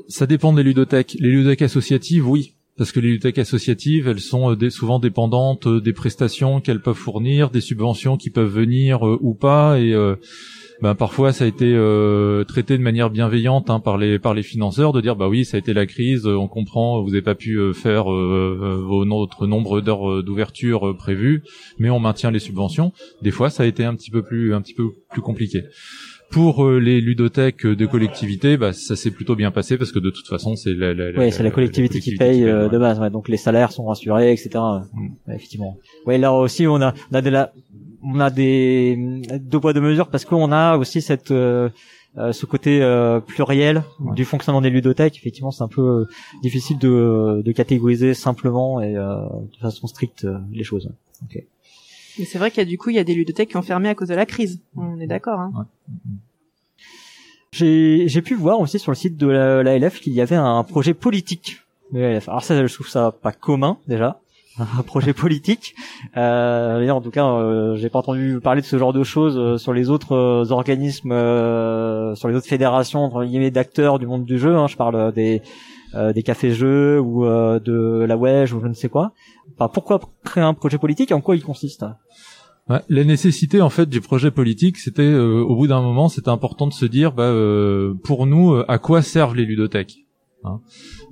Ça 0.08 0.26
dépend 0.26 0.52
des 0.52 0.64
ludothèques. 0.64 1.16
Les 1.20 1.30
ludothèques 1.30 1.62
associatives, 1.62 2.28
oui, 2.30 2.56
parce 2.80 2.92
que 2.92 3.00
les 3.00 3.10
ludothèques 3.10 3.38
associatives, 3.38 4.08
elles 4.08 4.20
sont 4.20 4.56
euh, 4.56 4.70
souvent 4.72 4.98
dépendantes 4.98 5.68
des 5.68 5.94
prestations 5.94 6.62
qu'elles 6.62 6.82
peuvent 6.82 6.96
fournir, 6.96 7.52
des 7.52 7.62
subventions 7.62 8.18
qui 8.18 8.32
peuvent 8.32 8.52
venir 8.52 9.04
ou 9.04 9.36
pas, 9.36 9.80
et 9.80 9.94
ben 10.82 10.96
parfois 10.96 11.34
ça 11.34 11.44
a 11.44 11.48
été 11.48 11.74
euh, 11.74 12.46
traité 12.46 12.78
de 12.78 12.84
manière 12.84 13.10
bienveillante 13.10 13.70
hein, 13.70 13.82
par 13.82 13.98
les 13.98 14.18
par 14.18 14.34
les 14.34 14.44
financeurs 14.44 14.94
de 14.94 15.02
dire 15.02 15.18
bah 15.18 15.28
oui 15.28 15.44
ça 15.44 15.58
a 15.58 15.60
été 15.60 15.74
la 15.74 15.86
crise 15.86 16.26
on 16.26 16.48
comprend 16.48 17.02
vous 17.02 17.10
n'avez 17.10 17.22
pas 17.22 17.36
pu 17.36 17.56
euh, 17.56 17.74
faire 17.74 18.12
euh, 18.14 18.82
votre 18.86 19.46
nombre 19.46 19.82
d'heures 19.82 20.24
d'ouverture 20.24 20.96
prévues 20.96 21.44
mais 21.80 21.90
on 21.90 22.00
maintient 22.00 22.32
les 22.32 22.40
subventions. 22.40 22.94
Des 23.22 23.32
fois 23.32 23.50
ça 23.50 23.64
a 23.64 23.66
été 23.66 23.84
un 23.84 23.94
petit 23.96 24.10
peu 24.10 24.24
plus 24.24 24.54
un 24.54 24.62
petit 24.62 24.74
peu 24.74 24.92
plus 25.12 25.22
compliqué 25.22 25.64
pour 26.32 26.70
les 26.70 27.02
ludothèques 27.02 27.66
de 27.66 27.86
collectivité, 27.86 28.58
bah, 28.58 28.74
ça 28.74 28.96
s'est 28.96 29.12
plutôt 29.12 29.36
bien 29.36 29.52
passé 29.52 29.78
parce 29.78 29.92
que 29.92 30.00
de 30.00 30.10
toute 30.10 30.28
façon, 30.28 30.56
c'est 30.56 30.74
la, 30.74 30.94
la, 30.94 31.12
ouais, 31.18 31.32
c'est 31.32 31.44
la, 31.44 31.52
collectivité 31.52 32.00
qui 32.00 32.16
paye, 32.16 32.42
de 32.42 32.78
base. 32.78 33.00
Ouais, 33.00 33.10
donc 33.10 33.30
les 33.30 33.38
salaires 33.38 33.72
sont 33.72 33.86
rassurés, 33.86 34.32
etc. 34.32 34.50
Mm. 34.94 35.32
effectivement. 35.34 35.78
Ouais, 36.06 36.18
là 36.18 36.34
aussi, 36.34 36.68
on 36.68 36.82
a, 36.82 36.94
on 37.12 37.16
a 37.16 37.22
de 37.22 37.30
la, 37.30 37.52
on 38.04 38.20
a 38.20 38.30
des 38.30 39.22
deux 39.40 39.60
poids 39.60 39.74
deux 39.74 39.82
mesures 39.82 40.08
parce 40.08 40.26
qu'on 40.26 40.52
a 40.52 40.78
aussi 40.78 41.02
cette 41.02 41.32
euh, 41.32 41.70
euh, 42.18 42.32
ce 42.32 42.46
côté 42.46 42.82
euh, 42.82 43.20
pluriel 43.20 43.84
du 44.16 44.26
fonctionnement 44.26 44.62
des 44.62 44.70
ludothèques. 44.70 45.18
Effectivement, 45.18 45.52
c'est 45.52 45.64
un 45.64 45.68
peu 45.68 46.08
difficile 46.42 46.78
de, 46.80 47.42
de 47.44 47.52
catégoriser 47.52 48.14
simplement 48.14 48.82
et 48.82 48.94
de 48.94 49.58
façon 49.62 49.88
stricte 49.88 50.28
les 50.52 50.64
choses. 50.64 50.92
Okay. 51.26 51.48
Mais 52.20 52.26
c'est 52.26 52.38
vrai 52.38 52.52
qu'il 52.52 52.60
y 52.60 52.62
a 52.62 52.70
du 52.70 52.78
coup 52.78 52.90
il 52.90 52.98
y 52.98 53.00
a 53.00 53.04
des 53.04 53.16
ludothèques 53.16 53.50
qui 53.50 53.58
ont 53.58 53.62
fermé 53.62 53.90
à 53.90 53.96
cause 53.96 54.10
de 54.10 54.16
la 54.16 54.26
crise. 54.26 54.60
On 54.76 55.00
est 55.00 55.08
d'accord. 55.08 55.40
Hein. 55.40 55.66
J'ai 57.52 58.08
j'ai 58.08 58.22
pu 58.22 58.36
voir 58.36 58.60
aussi 58.60 58.78
sur 58.78 58.92
le 58.92 58.96
site 58.96 59.18
de 59.18 59.28
la, 59.28 59.64
la 59.64 59.80
LF 59.80 60.00
qu'il 60.00 60.14
y 60.14 60.22
avait 60.22 60.36
un 60.36 60.64
projet 60.64 60.94
politique. 60.94 61.62
Alors 61.96 62.44
ça, 62.44 62.68
je 62.68 62.74
trouve 62.74 62.88
ça 62.88 63.12
pas 63.12 63.32
commun 63.32 63.78
déjà 63.88 64.20
un 64.78 64.84
projet 64.84 65.14
politique. 65.14 65.76
Euh, 66.18 66.90
en 66.90 67.02
tout 67.02 67.12
cas, 67.12 67.26
euh, 67.26 67.76
j'ai 67.76 67.90
pas 67.90 68.00
entendu 68.00 68.40
parler 68.42 68.62
de 68.62 68.66
ce 68.66 68.78
genre 68.78 68.94
de 68.94 69.04
choses 69.04 69.38
euh, 69.38 69.58
sur 69.58 69.74
les 69.74 69.90
autres 69.90 70.14
euh, 70.14 70.52
organismes, 70.52 71.12
euh, 71.12 72.16
sur 72.16 72.28
les 72.28 72.36
autres 72.36 72.48
fédérations 72.48 73.06
entre 73.06 73.24
guillemets 73.24 73.52
d'acteurs 73.52 74.00
du 74.00 74.08
monde 74.08 74.26
du 74.26 74.38
jeu. 74.38 74.56
Hein. 74.56 74.68
je 74.68 74.76
parle 74.76 75.14
des 75.14 75.42
des 75.94 76.24
cafés-jeux 76.24 77.00
ou 77.00 77.26
de 77.26 78.06
la 78.08 78.18
Wedge 78.18 78.54
ou 78.54 78.62
je 78.62 78.68
ne 78.68 78.74
sais 78.74 78.90
quoi. 78.90 79.14
Enfin, 79.56 79.70
pourquoi 79.74 80.00
créer 80.24 80.44
un 80.44 80.54
projet 80.54 80.78
politique 80.78 81.12
et 81.12 81.14
en 81.14 81.22
quoi 81.22 81.36
il 81.36 81.44
consiste? 81.44 81.86
Ouais, 82.70 82.82
la 82.90 83.04
nécessité 83.04 83.62
en 83.62 83.70
fait 83.70 83.90
du 83.90 84.00
projet 84.00 84.30
politique, 84.30 84.78
c'était 84.78 85.14
au 85.14 85.56
bout 85.56 85.68
d'un 85.68 85.82
moment, 85.82 86.10
c'était 86.10 86.30
important 86.30 86.68
de 86.68 86.74
se 86.74 86.86
dire, 86.86 87.14
bah, 87.14 87.34
pour 88.04 88.26
nous, 88.28 88.62
à 88.68 88.78
quoi 88.78 89.02
servent 89.02 89.36
les 89.36 89.46
ludothèques? 89.46 90.06
Hein. 90.46 90.62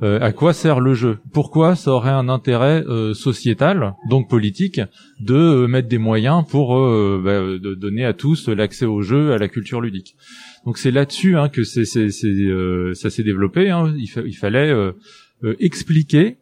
Euh, 0.04 0.20
à 0.22 0.32
quoi 0.32 0.54
sert 0.54 0.80
le 0.80 0.94
jeu? 0.94 1.20
Pourquoi 1.34 1.76
ça 1.76 1.92
aurait 1.92 2.12
un 2.12 2.30
intérêt 2.30 2.84
euh, 2.88 3.14
sociétal, 3.14 3.96
donc 4.10 4.30
politique, 4.30 4.80
de 5.20 5.36
euh, 5.36 5.68
mettre 5.68 5.90
des 5.90 5.98
moyens 5.98 6.46
pour 6.48 6.70
bah, 6.76 7.42
de 7.42 7.76
donner 7.76 8.06
à 8.06 8.14
tous 8.14 8.48
l'accès 8.48 8.86
au 8.86 9.02
jeu, 9.02 9.34
à 9.34 9.38
la 9.38 9.50
culture 9.50 9.82
ludique? 9.82 10.16
Donc 10.66 10.78
c'est 10.78 10.92
là-dessus 10.92 11.38
hein, 11.38 11.50
que 11.50 11.64
c'est, 11.64 11.86
ça 11.86 13.10
s'est 13.10 13.24
développé. 13.24 13.70
Hein. 13.70 13.94
Il, 13.98 14.10
il, 14.26 14.36
fallait 14.36 14.74
expliquer 15.60 16.38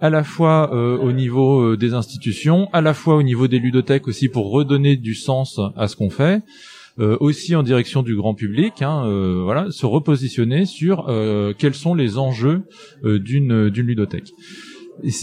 à 0.00 0.10
la 0.10 0.24
fois 0.24 0.72
au 0.72 1.12
niveau 1.12 1.76
des 1.76 1.94
institutions, 1.94 2.68
à 2.72 2.80
la 2.80 2.94
fois 2.94 3.16
au 3.16 3.22
niveau 3.22 3.48
des 3.48 3.58
ludothèques 3.58 4.08
aussi 4.08 4.28
pour 4.28 4.50
redonner 4.50 4.96
du 4.96 5.14
sens 5.14 5.60
à 5.76 5.88
ce 5.88 5.96
qu'on 5.96 6.10
fait. 6.10 6.42
Euh, 7.00 7.16
aussi 7.18 7.56
en 7.56 7.64
direction 7.64 8.04
du 8.04 8.14
grand 8.14 8.34
public, 8.34 8.80
hein, 8.80 9.04
euh, 9.08 9.40
voilà, 9.42 9.68
se 9.72 9.84
repositionner 9.84 10.64
sur 10.64 11.08
euh, 11.08 11.52
quels 11.58 11.74
sont 11.74 11.92
les 11.92 12.18
enjeux 12.18 12.62
d'une 13.02 13.68
d'une 13.68 13.86
ludothèque. 13.86 14.30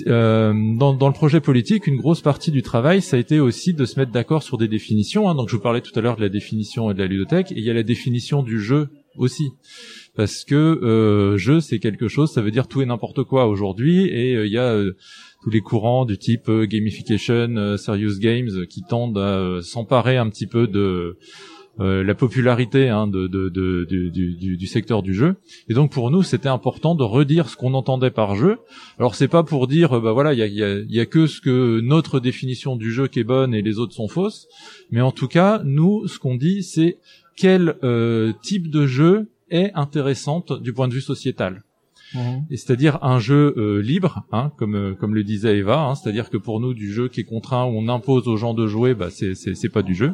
dans, 0.05 0.93
dans, 0.93 1.07
le 1.07 1.13
projet 1.13 1.39
politique, 1.39 1.87
une 1.87 1.95
grosse 1.95 2.19
partie 2.19 2.51
du 2.51 2.61
travail, 2.61 3.01
ça 3.01 3.15
a 3.15 3.19
été 3.21 3.39
aussi 3.39 3.73
de 3.73 3.85
se 3.85 3.97
mettre 3.97 4.11
d'accord 4.11 4.43
sur 4.43 4.57
des 4.57 4.67
définitions. 4.67 5.29
Hein. 5.29 5.35
Donc, 5.35 5.47
je 5.47 5.55
vous 5.55 5.61
parlais 5.61 5.79
tout 5.79 5.97
à 5.97 6.01
l'heure 6.01 6.17
de 6.17 6.21
la 6.21 6.27
définition 6.27 6.91
de 6.91 6.99
la 6.99 7.07
ludothèque, 7.07 7.53
et 7.53 7.59
il 7.59 7.63
y 7.63 7.69
a 7.69 7.73
la 7.73 7.83
définition 7.83 8.43
du 8.43 8.59
jeu 8.59 8.89
aussi, 9.15 9.51
parce 10.17 10.43
que 10.43 10.55
euh, 10.55 11.37
jeu, 11.37 11.61
c'est 11.61 11.79
quelque 11.79 12.09
chose, 12.09 12.33
ça 12.33 12.41
veut 12.41 12.51
dire 12.51 12.67
tout 12.67 12.81
et 12.81 12.85
n'importe 12.85 13.23
quoi 13.23 13.47
aujourd'hui, 13.47 14.07
et 14.07 14.33
il 14.33 14.51
y 14.51 14.57
a 14.57 14.77
tous 15.41 15.49
les 15.49 15.61
courants 15.61 16.03
du 16.03 16.17
type 16.17 16.51
gamification, 16.51 17.77
serious 17.77 18.19
games, 18.19 18.67
qui 18.69 18.81
tendent 18.81 19.17
à 19.17 19.61
s'emparer 19.61 20.17
un 20.17 20.29
petit 20.29 20.47
peu 20.47 20.67
de 20.67 21.17
euh, 21.79 22.03
la 22.03 22.15
popularité 22.15 22.89
hein, 22.89 23.07
de, 23.07 23.27
de, 23.27 23.49
de, 23.49 23.85
du, 23.85 24.11
du, 24.11 24.57
du, 24.57 24.67
secteur 24.67 25.01
du 25.01 25.13
jeu. 25.13 25.35
Et 25.69 25.73
donc 25.73 25.91
pour 25.91 26.11
nous, 26.11 26.21
c'était 26.21 26.49
important 26.49 26.95
de 26.95 27.03
redire 27.03 27.49
ce 27.49 27.55
qu'on 27.55 27.73
entendait 27.73 28.11
par 28.11 28.35
jeu. 28.35 28.59
Alors 28.99 29.15
c'est 29.15 29.29
pas 29.29 29.43
pour 29.43 29.67
dire, 29.67 30.01
bah 30.01 30.11
voilà, 30.11 30.33
il 30.33 30.39
y 30.39 30.43
a, 30.43 30.47
y, 30.47 30.63
a, 30.63 30.79
y 30.79 30.99
a, 30.99 31.05
que 31.05 31.27
ce 31.27 31.39
que 31.39 31.79
notre 31.79 32.19
définition 32.19 32.75
du 32.75 32.91
jeu 32.91 33.07
qui 33.07 33.19
est 33.19 33.23
bonne 33.23 33.53
et 33.53 33.61
les 33.61 33.79
autres 33.79 33.93
sont 33.93 34.09
fausses. 34.09 34.47
Mais 34.91 35.01
en 35.01 35.11
tout 35.11 35.27
cas, 35.27 35.61
nous, 35.63 36.07
ce 36.07 36.19
qu'on 36.19 36.35
dit, 36.35 36.61
c'est 36.61 36.97
quel 37.35 37.75
euh, 37.83 38.33
type 38.41 38.69
de 38.69 38.85
jeu 38.85 39.29
est 39.49 39.71
intéressante 39.73 40.61
du 40.61 40.73
point 40.73 40.87
de 40.87 40.93
vue 40.93 41.01
sociétal. 41.01 41.63
Et 42.49 42.57
c'est-à-dire 42.57 42.99
un 43.03 43.19
jeu 43.19 43.53
euh, 43.55 43.81
libre, 43.81 44.23
hein, 44.33 44.51
comme 44.57 44.75
euh, 44.75 44.93
comme 44.93 45.15
le 45.15 45.23
disait 45.23 45.57
Eva, 45.57 45.79
hein, 45.79 45.95
c'est-à-dire 45.95 46.29
que 46.29 46.35
pour 46.35 46.59
nous 46.59 46.73
du 46.73 46.91
jeu 46.91 47.07
qui 47.07 47.21
est 47.21 47.23
contraint 47.23 47.63
où 47.63 47.69
on 47.69 47.87
impose 47.87 48.27
aux 48.27 48.35
gens 48.35 48.53
de 48.53 48.67
jouer, 48.67 48.93
bah 48.93 49.09
c'est 49.09 49.33
c'est 49.33 49.69
pas 49.69 49.81
du 49.81 49.95
jeu 49.95 50.11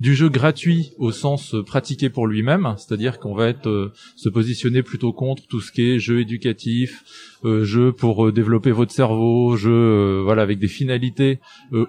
du 0.00 0.14
jeu 0.14 0.28
gratuit 0.28 0.92
au 0.98 1.12
sens 1.12 1.54
euh, 1.54 1.62
pratiqué 1.62 2.10
pour 2.10 2.26
lui-même, 2.26 2.74
c'est-à-dire 2.76 3.18
qu'on 3.18 3.34
va 3.34 3.48
être 3.48 3.68
euh, 3.68 3.92
se 4.16 4.28
positionner 4.28 4.82
plutôt 4.82 5.12
contre 5.12 5.46
tout 5.46 5.60
ce 5.60 5.70
qui 5.70 5.82
est 5.82 5.98
jeu 5.98 6.20
éducatif, 6.20 7.04
euh, 7.44 7.64
jeu 7.64 7.92
pour 7.92 8.32
développer 8.32 8.72
votre 8.72 8.92
cerveau, 8.92 9.56
jeu 9.56 10.20
voilà 10.22 10.42
avec 10.42 10.58
des 10.58 10.68
finalités 10.68 11.38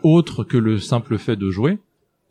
autres 0.04 0.44
que 0.44 0.58
le 0.58 0.78
simple 0.78 1.18
fait 1.18 1.36
de 1.36 1.50
jouer. 1.50 1.78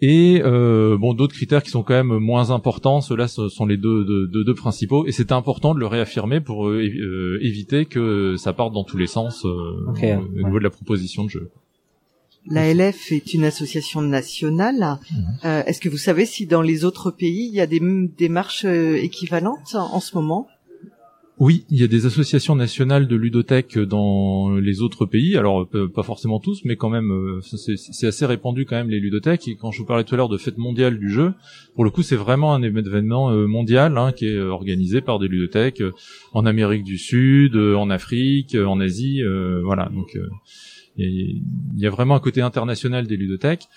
Et 0.01 0.43
bon, 0.43 1.15
d'autres 1.15 1.35
critères 1.35 1.63
qui 1.63 1.71
sont 1.71 1.83
quand 1.83 1.95
même 1.95 2.19
moins 2.19 2.51
importants, 2.51 3.01
ceux-là 3.01 3.27
sont 3.27 3.67
les 3.67 3.79
deux, 3.79 4.05
deux, 4.05 4.45
deux, 4.45 4.55
principaux. 4.55 5.07
Et 5.07 5.13
c'est 5.13 5.33
important 5.33 5.75
de 5.75 5.81
le 5.81 5.87
réaffirmer 5.87 6.41
pour 6.41 6.75
éviter 6.75 7.87
que 7.87 8.35
ça 8.37 8.53
parte 8.53 8.75
dans 8.75 8.85
tous 8.85 8.99
les 8.99 9.07
sens 9.07 9.45
au 9.45 9.93
niveau 9.95 10.59
de 10.59 10.65
la 10.65 10.71
proposition 10.71 11.25
de 11.25 11.31
jeu. 11.31 11.51
L'ALF 12.47 13.11
est 13.11 13.33
une 13.33 13.45
association 13.45 14.03
nationale. 14.03 14.99
Mhm. 15.11 15.25
Euh, 15.45 15.65
Est-ce 15.65 15.81
que 15.81 15.89
vous 15.89 15.99
savez 15.99 16.27
si 16.27 16.47
dans 16.47 16.63
les 16.63 16.85
autres 16.85 17.11
pays, 17.11 17.49
il 17.49 17.55
y 17.55 17.61
a 17.61 17.67
des 17.67 17.81
démarches 18.19 18.65
euh, 18.65 18.97
équivalentes 18.97 19.75
en 19.75 20.01
ce 20.01 20.15
moment? 20.15 20.49
Oui, 21.41 21.65
il 21.69 21.81
y 21.81 21.83
a 21.83 21.89
des 21.89 22.07
associations 22.07 22.55
nationales 22.55 23.09
de 23.09 23.17
ludothèques 23.17 23.77
dans 23.77 24.53
les 24.53 24.83
autres 24.83 25.05
pays. 25.05 25.37
Alors 25.37 25.67
euh, 25.75 25.89
pas 25.89 26.05
forcément 26.05 26.39
tous, 26.39 26.65
mais 26.65 26.77
quand 26.77 26.91
même, 26.91 27.11
euh, 27.11 27.41
c'est 27.41 28.07
assez 28.07 28.25
répandu 28.25 28.67
quand 28.67 28.77
même 28.77 28.91
les 28.91 29.01
ludothèques. 29.01 29.49
Et 29.49 29.57
quand 29.57 29.73
je 29.73 29.81
vous 29.81 29.85
parlais 29.85 30.05
tout 30.05 30.15
à 30.15 30.19
l'heure 30.19 30.29
de 30.29 30.39
fête 30.39 30.59
mondiale 30.59 30.97
du 30.97 31.11
jeu, 31.11 31.33
pour 31.75 31.83
le 31.83 31.91
coup, 31.91 32.03
c'est 32.03 32.15
vraiment 32.15 32.55
un 32.55 32.63
événement 32.63 33.33
mondial 33.49 33.99
hein, 33.99 34.13
qui 34.13 34.27
est 34.27 34.39
organisé 34.39 35.01
par 35.01 35.19
des 35.19 35.27
ludothèques 35.27 35.83
en 36.35 36.47
Amérique 36.47 36.85
du 36.85 36.99
Sud, 36.99 37.57
en 37.57 37.91
Afrique, 37.91 38.55
en 38.55 38.79
Asie. 38.79 39.21
voilà, 39.65 39.91
donc 39.93 40.17
il 40.97 41.43
y 41.77 41.87
a 41.87 41.91
vraiment 41.91 42.15
un 42.15 42.21
côté 42.21 42.41
international 42.41 43.07
des 43.07 43.17
ludothèques. 43.17 43.69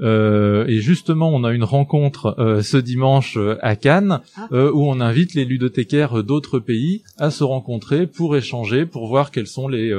Euh, 0.00 0.66
et 0.68 0.80
justement, 0.80 1.28
on 1.28 1.44
a 1.44 1.52
une 1.52 1.64
rencontre 1.64 2.34
euh, 2.38 2.62
ce 2.62 2.78
dimanche 2.78 3.36
euh, 3.36 3.58
à 3.60 3.76
Cannes 3.76 4.20
ah. 4.36 4.48
euh, 4.52 4.72
où 4.72 4.84
on 4.84 5.00
invite 5.00 5.34
les 5.34 5.44
ludothécaires 5.44 6.24
d'autres 6.24 6.58
pays 6.58 7.02
à 7.18 7.30
se 7.30 7.44
rencontrer 7.44 8.06
pour 8.06 8.34
échanger, 8.34 8.86
pour 8.86 9.06
voir 9.06 9.30
quelles 9.30 9.46
sont 9.46 9.68
les, 9.68 9.92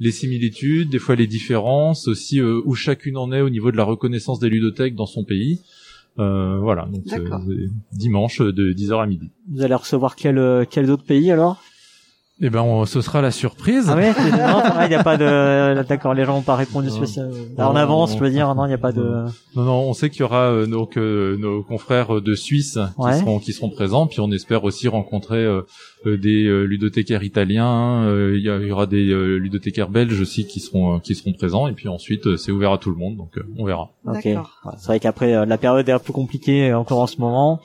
les 0.00 0.10
similitudes, 0.10 0.90
des 0.90 0.98
fois 0.98 1.14
les 1.14 1.28
différences, 1.28 2.08
aussi 2.08 2.42
où 2.42 2.74
chacune 2.74 3.16
en 3.16 3.32
est 3.32 3.40
au 3.40 3.50
niveau 3.50 3.70
de 3.70 3.76
la 3.76 3.84
reconnaissance 3.84 4.40
des 4.40 4.48
ludothèques 4.48 4.94
dans 4.94 5.06
son 5.06 5.24
pays. 5.24 5.60
voilà, 6.16 6.88
donc 6.92 7.04
dimanche 7.92 8.40
de 8.40 8.72
10h 8.72 9.02
à 9.02 9.06
midi. 9.06 9.30
Vous 9.48 9.62
allez 9.62 9.74
recevoir 9.74 10.16
quel, 10.16 10.66
quels 10.68 10.90
autres 10.90 11.04
pays 11.04 11.30
alors? 11.30 11.62
Eh 12.38 12.50
ben, 12.50 12.84
ce 12.84 13.00
sera 13.00 13.22
la 13.22 13.30
surprise. 13.30 13.86
Ah 13.88 13.96
ouais, 13.96 14.08
non, 14.10 14.62
il 14.82 14.88
n'y 14.90 14.94
a 14.94 15.02
pas 15.02 15.16
de, 15.16 15.82
d'accord, 15.88 16.12
les 16.12 16.26
gens 16.26 16.34
n'ont 16.34 16.42
pas 16.42 16.56
répondu 16.56 16.90
spécialement. 16.90 17.32
en 17.56 17.74
avance, 17.74 18.12
je 18.12 18.18
veux 18.18 18.28
dire, 18.28 18.54
non, 18.54 18.66
il 18.66 18.68
n'y 18.68 18.74
a 18.74 18.78
pas 18.78 18.92
de. 18.92 19.24
Non, 19.54 19.64
non, 19.64 19.80
on 19.88 19.94
sait 19.94 20.10
qu'il 20.10 20.20
y 20.20 20.22
aura 20.22 20.50
euh, 20.50 20.66
donc 20.66 20.98
euh, 20.98 21.38
nos 21.38 21.62
confrères 21.62 22.20
de 22.20 22.34
Suisse 22.34 22.78
qui 22.78 23.18
seront 23.18 23.38
qui 23.38 23.54
seront 23.54 23.70
présents, 23.70 24.06
puis 24.06 24.20
on 24.20 24.30
espère 24.32 24.64
aussi 24.64 24.86
rencontrer 24.86 25.38
euh, 25.38 25.62
des 26.04 26.44
ludothécaires 26.66 27.22
italiens. 27.22 28.04
Il 28.34 28.42
y, 28.42 28.70
aura 28.70 28.86
des 28.86 29.06
ludothécaires 29.38 29.88
belges 29.88 30.20
aussi 30.20 30.46
qui 30.46 30.60
seront 30.60 31.00
qui 31.00 31.14
seront 31.14 31.32
présents, 31.32 31.68
et 31.68 31.72
puis 31.72 31.88
ensuite 31.88 32.36
c'est 32.36 32.52
ouvert 32.52 32.72
à 32.72 32.78
tout 32.78 32.90
le 32.90 32.96
monde, 32.96 33.16
donc 33.16 33.40
on 33.58 33.64
verra. 33.64 33.92
Ok. 34.06 34.28
C'est 34.76 34.86
vrai 34.86 35.00
qu'après 35.00 35.46
la 35.46 35.56
période 35.56 35.88
est 35.88 35.92
un 35.92 35.98
peu 35.98 36.12
compliquée 36.12 36.74
encore 36.74 37.00
en 37.00 37.06
ce 37.06 37.18
moment. 37.18 37.60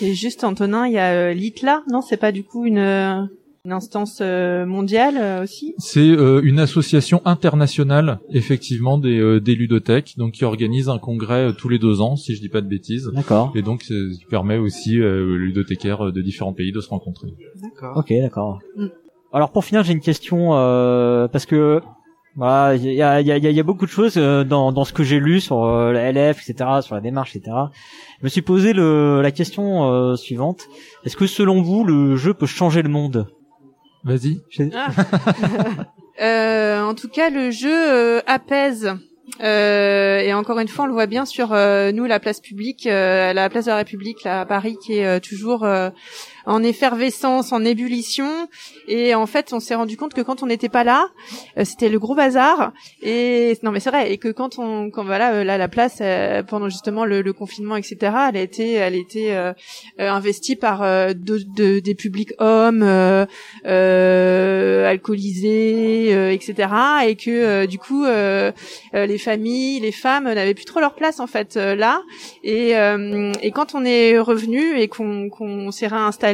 Et 0.00 0.14
juste 0.14 0.42
Antonin, 0.42 0.88
il 0.88 0.94
y 0.94 0.98
a 0.98 1.32
l'ITLA, 1.32 1.84
non 1.88 2.02
C'est 2.02 2.16
pas 2.16 2.32
du 2.32 2.42
coup 2.42 2.66
une 2.66 3.28
une 3.66 3.72
instance 3.72 4.18
euh, 4.20 4.66
mondiale 4.66 5.16
euh, 5.16 5.42
aussi 5.42 5.74
C'est 5.78 6.00
euh, 6.00 6.42
une 6.44 6.60
association 6.60 7.22
internationale, 7.24 8.18
effectivement, 8.28 8.98
des, 8.98 9.40
des 9.40 9.54
ludothèques, 9.54 10.18
donc 10.18 10.32
qui 10.32 10.44
organise 10.44 10.90
un 10.90 10.98
congrès 10.98 11.54
tous 11.56 11.70
les 11.70 11.78
deux 11.78 12.02
ans, 12.02 12.16
si 12.16 12.34
je 12.34 12.42
dis 12.42 12.50
pas 12.50 12.60
de 12.60 12.68
bêtises. 12.68 13.10
D'accord. 13.14 13.52
Et 13.54 13.62
donc, 13.62 13.80
qui 13.80 14.26
permet 14.28 14.58
aussi 14.58 15.00
aux 15.00 15.36
ludothécaires 15.36 16.12
de 16.12 16.20
différents 16.20 16.52
pays 16.52 16.72
de 16.72 16.80
se 16.80 16.90
rencontrer. 16.90 17.28
D'accord. 17.62 17.96
Ok, 17.96 18.12
d'accord. 18.20 18.58
Mm. 18.76 18.88
Alors 19.32 19.50
pour 19.50 19.64
finir, 19.64 19.82
j'ai 19.82 19.94
une 19.94 20.00
question 20.00 20.50
parce 21.32 21.46
que 21.46 21.80
voilà, 22.36 22.76
il 22.76 22.84
y 22.84 23.02
a, 23.02 23.20
y, 23.20 23.32
a, 23.32 23.38
y 23.38 23.60
a, 23.60 23.62
beaucoup 23.62 23.86
de 23.86 23.90
choses 23.90 24.16
dans, 24.16 24.72
dans 24.72 24.84
ce 24.84 24.92
que 24.92 25.02
j'ai 25.02 25.18
lu 25.18 25.40
sur 25.40 25.66
la 25.66 26.12
LF, 26.12 26.48
etc., 26.48 26.70
sur 26.82 26.94
la 26.94 27.00
démarche, 27.00 27.34
etc. 27.34 27.56
Je 28.20 28.24
me 28.24 28.28
suis 28.28 28.42
posé 28.42 28.72
le, 28.72 29.22
la 29.22 29.30
question 29.32 30.16
suivante 30.16 30.68
est-ce 31.04 31.16
que 31.16 31.26
selon 31.26 31.62
vous, 31.62 31.84
le 31.84 32.16
jeu 32.16 32.32
peut 32.34 32.46
changer 32.46 32.82
le 32.82 32.88
monde? 32.88 33.26
Vas-y. 34.04 34.42
Ah. 34.74 34.90
euh, 36.22 36.82
en 36.82 36.94
tout 36.94 37.08
cas, 37.08 37.30
le 37.30 37.50
jeu 37.50 37.72
euh, 37.72 38.20
apaise. 38.26 38.92
Euh, 39.42 40.18
et 40.18 40.34
encore 40.34 40.58
une 40.58 40.68
fois, 40.68 40.84
on 40.84 40.88
le 40.88 40.92
voit 40.92 41.06
bien 41.06 41.24
sur 41.24 41.52
euh, 41.52 41.90
nous, 41.90 42.04
la 42.04 42.20
place 42.20 42.40
publique, 42.40 42.84
la 42.84 43.48
place 43.48 43.64
de 43.64 43.70
la 43.70 43.78
République, 43.78 44.22
là, 44.24 44.42
à 44.42 44.46
Paris, 44.46 44.76
qui 44.84 44.98
est 44.98 45.20
toujours 45.20 45.66
en 46.46 46.62
effervescence, 46.62 47.52
en 47.52 47.64
ébullition. 47.64 48.48
Et 48.88 49.14
en 49.14 49.26
fait, 49.26 49.52
on 49.52 49.60
s'est 49.60 49.74
rendu 49.74 49.96
compte 49.96 50.14
que 50.14 50.20
quand 50.20 50.42
on 50.42 50.46
n'était 50.46 50.68
pas 50.68 50.84
là, 50.84 51.08
euh, 51.58 51.64
c'était 51.64 51.88
le 51.88 51.98
gros 51.98 52.14
bazar. 52.14 52.72
Et 53.02 53.58
non, 53.62 53.70
mais 53.70 53.80
c'est 53.80 53.90
vrai. 53.90 54.12
Et 54.12 54.18
que 54.18 54.28
quand 54.28 54.58
on, 54.58 54.90
quand 54.90 55.04
voilà, 55.04 55.32
euh, 55.32 55.44
là, 55.44 55.56
la 55.58 55.68
place 55.68 55.98
euh, 56.00 56.42
pendant 56.42 56.68
justement 56.68 57.04
le, 57.04 57.24
confinement, 57.32 57.76
etc., 57.76 57.96
elle 58.28 58.36
a 58.36 58.40
été, 58.40 58.72
elle 58.74 58.94
a 58.94 58.96
été 58.96 59.52
investie 59.98 60.56
par 60.56 60.80
de, 60.82 61.80
des 61.80 61.94
publics 61.94 62.32
hommes, 62.38 62.82
alcoolisés, 64.84 66.32
etc. 66.32 66.68
Et 67.06 67.16
que 67.16 67.66
du 67.66 67.78
coup, 67.78 68.04
les 68.04 69.18
familles, 69.18 69.80
les 69.80 69.90
femmes 69.92 70.32
n'avaient 70.32 70.54
plus 70.54 70.64
trop 70.64 70.80
leur 70.80 70.94
place 70.94 71.18
en 71.18 71.26
fait 71.26 71.56
là. 71.56 72.02
Et, 72.44 72.74
et 73.42 73.50
quand 73.50 73.74
on 73.74 73.84
est 73.84 74.18
revenu 74.18 74.78
et 74.78 74.86
qu'on 74.88 75.28
qu'on 75.28 75.70
s'est 75.72 75.88
réinstallé 75.88 76.33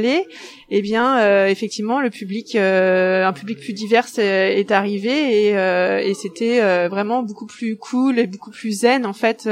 eh 0.73 0.83
bien, 0.83 1.19
euh, 1.19 1.47
effectivement, 1.49 2.01
le 2.01 2.11
public, 2.11 2.55
euh, 2.55 3.27
un 3.27 3.33
public 3.33 3.59
plus 3.59 3.73
divers 3.73 4.07
est, 4.19 4.71
arrivé 4.71 5.47
et, 5.47 5.57
euh, 5.57 6.15
c'était 6.15 6.61
vraiment 6.89 7.23
beaucoup 7.23 7.47
plus 7.47 7.77
cool 7.77 8.19
et 8.19 8.27
beaucoup 8.27 8.51
plus 8.51 8.81
zen 8.81 9.07
en 9.07 9.13
fait 9.13 9.49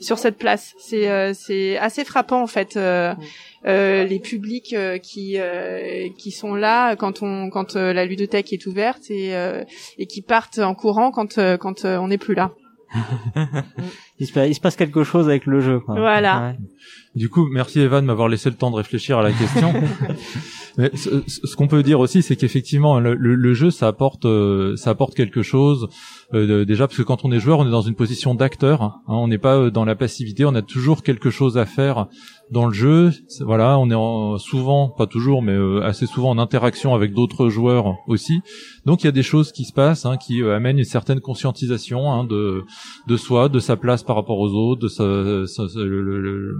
sur 0.00 0.18
cette 0.18 0.38
place. 0.38 0.74
C'est 0.78 1.34
c'est 1.34 1.78
assez 1.78 2.04
frappant 2.04 2.42
en 2.42 2.46
fait. 2.46 2.78
les 3.64 4.20
publics 4.20 4.74
qui 5.02 5.38
qui 6.18 6.30
sont 6.30 6.54
là 6.54 6.96
quand 6.96 7.22
on 7.22 7.50
quand 7.50 7.76
la 7.76 8.04
ludothèque 8.04 8.52
est 8.52 8.66
ouverte 8.66 9.10
et 9.10 9.32
et 9.98 10.06
qui 10.06 10.22
partent 10.22 10.58
en 10.58 10.74
courant 10.74 11.10
quand 11.10 11.38
quand 11.58 11.84
on 11.84 12.08
n'est 12.08 12.18
plus 12.18 12.34
là. 12.34 12.52
il, 14.18 14.26
se 14.26 14.60
passe, 14.60 14.76
quelque 14.76 15.04
chose 15.04 15.28
avec 15.28 15.46
le 15.46 15.60
jeu. 15.60 15.80
Quoi. 15.80 15.94
Voilà. 15.98 16.54
Du 17.14 17.28
coup, 17.28 17.48
merci 17.50 17.80
Eva 17.80 18.00
de 18.00 18.06
m'avoir 18.06 18.28
laissé 18.28 18.50
le 18.50 18.56
temps 18.56 18.70
de 18.70 18.76
réfléchir 18.76 19.18
à 19.18 19.22
la 19.22 19.32
question. 19.32 19.72
Mais 20.80 20.90
ce, 20.96 21.56
qu'on 21.56 21.68
peut 21.68 21.82
dire 21.82 22.00
aussi, 22.00 22.22
c'est 22.22 22.36
qu'effectivement, 22.36 22.98
le, 23.00 23.54
jeu, 23.54 23.70
ça 23.70 23.86
apporte, 23.86 24.24
euh, 24.24 24.76
ça 24.76 24.90
apporte 24.90 25.14
quelque 25.14 25.42
chose. 25.42 25.88
Euh, 26.32 26.64
déjà, 26.64 26.86
parce 26.86 26.96
que 26.96 27.02
quand 27.02 27.24
on 27.24 27.32
est 27.32 27.40
joueur, 27.40 27.58
on 27.58 27.66
est 27.66 27.70
dans 27.70 27.82
une 27.82 27.94
position 27.94 28.34
d'acteur. 28.34 28.82
Hein, 28.82 28.94
on 29.08 29.28
n'est 29.28 29.38
pas 29.38 29.56
euh, 29.56 29.70
dans 29.70 29.84
la 29.84 29.94
passivité. 29.94 30.46
On 30.46 30.54
a 30.54 30.62
toujours 30.62 31.02
quelque 31.02 31.28
chose 31.28 31.58
à 31.58 31.66
faire 31.66 32.06
dans 32.50 32.66
le 32.66 32.72
jeu. 32.72 33.10
Voilà, 33.40 33.78
on 33.78 33.90
est 33.90 34.38
souvent, 34.38 34.88
pas 34.88 35.06
toujours, 35.06 35.42
mais 35.42 35.56
assez 35.84 36.06
souvent 36.06 36.30
en 36.30 36.38
interaction 36.38 36.94
avec 36.94 37.12
d'autres 37.12 37.50
joueurs 37.50 37.96
aussi. 38.08 38.40
Donc, 38.86 39.02
il 39.02 39.06
y 39.06 39.08
a 39.08 39.12
des 39.12 39.22
choses 39.22 39.52
qui 39.52 39.64
se 39.64 39.72
passent, 39.72 40.06
hein, 40.06 40.16
qui 40.16 40.42
amènent 40.42 40.78
une 40.78 40.84
certaine 40.84 41.20
conscientisation 41.20 42.10
hein, 42.10 42.24
de 42.24 42.64
de 43.06 43.16
soi, 43.16 43.48
de 43.48 43.58
sa 43.58 43.76
place 43.76 44.02
par 44.02 44.16
rapport 44.16 44.38
aux 44.38 44.52
autres, 44.54 44.82
de 44.82 44.88
sa, 44.88 45.04
le, 45.04 46.56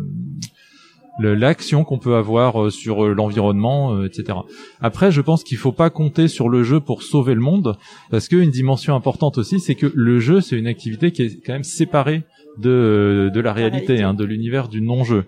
l'action 1.29 1.85
qu'on 1.85 1.99
peut 1.99 2.17
avoir 2.17 2.63
euh, 2.63 2.71
sur 2.71 3.05
euh, 3.05 3.15
l'environnement, 3.15 3.95
euh, 3.95 4.07
etc. 4.07 4.39
Après, 4.81 5.13
je 5.13 5.21
pense 5.21 5.45
qu'il 5.45 5.59
faut 5.59 5.73
pas 5.73 5.91
compter 5.91 6.29
sur 6.29 6.49
le 6.49 6.63
jeu 6.63 6.81
pour 6.81 7.03
sauver 7.03 7.35
le 7.35 7.41
monde, 7.41 7.77
parce 8.11 8.29
qu'une 8.29 8.51
dimension 8.51 8.95
importante 8.95 9.39
aussi, 9.39 9.61
c'est 9.61 9.75
que 9.75 9.91
le 9.95 10.19
jeu, 10.19 10.41
c'est 10.41 10.57
une 10.57 10.67
activité 10.67 11.13
qui 11.13 11.23
est 11.23 11.45
quand 11.45 11.53
même 11.53 11.65
séparée 11.65 12.23
de, 12.59 13.31
de 13.33 13.41
la 13.41 13.53
réalité, 13.53 14.03
hein, 14.03 14.15
de 14.15 14.25
l'univers 14.25 14.69
du 14.69 14.81
non-jeu. 14.81 15.27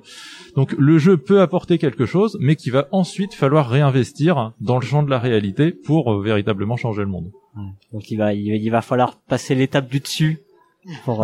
Donc 0.56 0.72
le 0.78 0.98
jeu 0.98 1.16
peut 1.16 1.40
apporter 1.40 1.78
quelque 1.78 2.04
chose, 2.04 2.36
mais 2.40 2.56
qui 2.56 2.70
va 2.70 2.88
ensuite 2.90 3.34
falloir 3.34 3.68
réinvestir 3.68 4.52
dans 4.60 4.78
le 4.78 4.84
champ 4.84 5.02
de 5.02 5.10
la 5.10 5.18
réalité 5.18 5.70
pour 5.70 6.20
véritablement 6.20 6.76
changer 6.76 7.02
le 7.02 7.08
monde. 7.08 7.30
Donc 7.92 8.10
il 8.10 8.16
va, 8.16 8.34
il, 8.34 8.70
va 8.70 8.82
falloir 8.82 9.16
passer 9.16 9.54
l'étape 9.54 9.88
du 9.88 10.00
dessus 10.00 10.40
pour, 11.04 11.18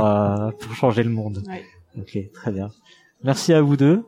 pour 0.60 0.74
changer 0.74 1.02
le 1.02 1.10
monde. 1.10 1.42
Ok, 1.98 2.18
très 2.32 2.52
bien. 2.52 2.68
Merci 3.24 3.52
à 3.52 3.60
vous 3.60 3.76
deux 3.76 4.04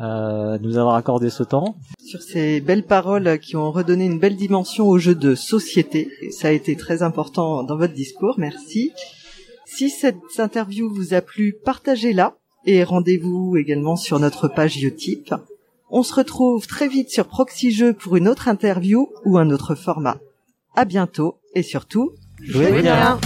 euh, 0.00 0.58
de 0.58 0.66
nous 0.66 0.78
avoir 0.78 0.94
accordé 0.94 1.30
ce 1.30 1.42
temps. 1.42 1.76
Sur 2.04 2.22
ces 2.22 2.60
belles 2.60 2.84
paroles 2.84 3.38
qui 3.38 3.56
ont 3.56 3.70
redonné 3.70 4.04
une 4.06 4.18
belle 4.18 4.36
dimension 4.36 4.88
au 4.88 4.98
jeu 4.98 5.14
de 5.14 5.34
société. 5.34 6.10
Ça 6.30 6.48
a 6.48 6.50
été 6.50 6.76
très 6.76 7.02
important 7.02 7.62
dans 7.62 7.76
votre 7.76 7.94
discours. 7.94 8.34
Merci. 8.38 8.92
Si 9.66 9.90
cette 9.90 10.38
interview 10.38 10.92
vous 10.92 11.14
a 11.14 11.20
plu, 11.20 11.56
partagez-la 11.64 12.36
et 12.66 12.84
rendez-vous 12.84 13.56
également 13.56 13.96
sur 13.96 14.18
notre 14.18 14.48
page 14.48 14.82
Utip. 14.82 15.34
On 15.90 16.02
se 16.02 16.14
retrouve 16.14 16.66
très 16.66 16.88
vite 16.88 17.10
sur 17.10 17.26
Proxy 17.26 17.70
Jeux 17.70 17.92
pour 17.92 18.16
une 18.16 18.28
autre 18.28 18.48
interview 18.48 19.08
ou 19.24 19.38
un 19.38 19.50
autre 19.50 19.74
format. 19.74 20.18
À 20.74 20.84
bientôt 20.84 21.38
et 21.54 21.62
surtout, 21.62 22.12
Jouez 22.42 22.82
bien. 22.82 23.18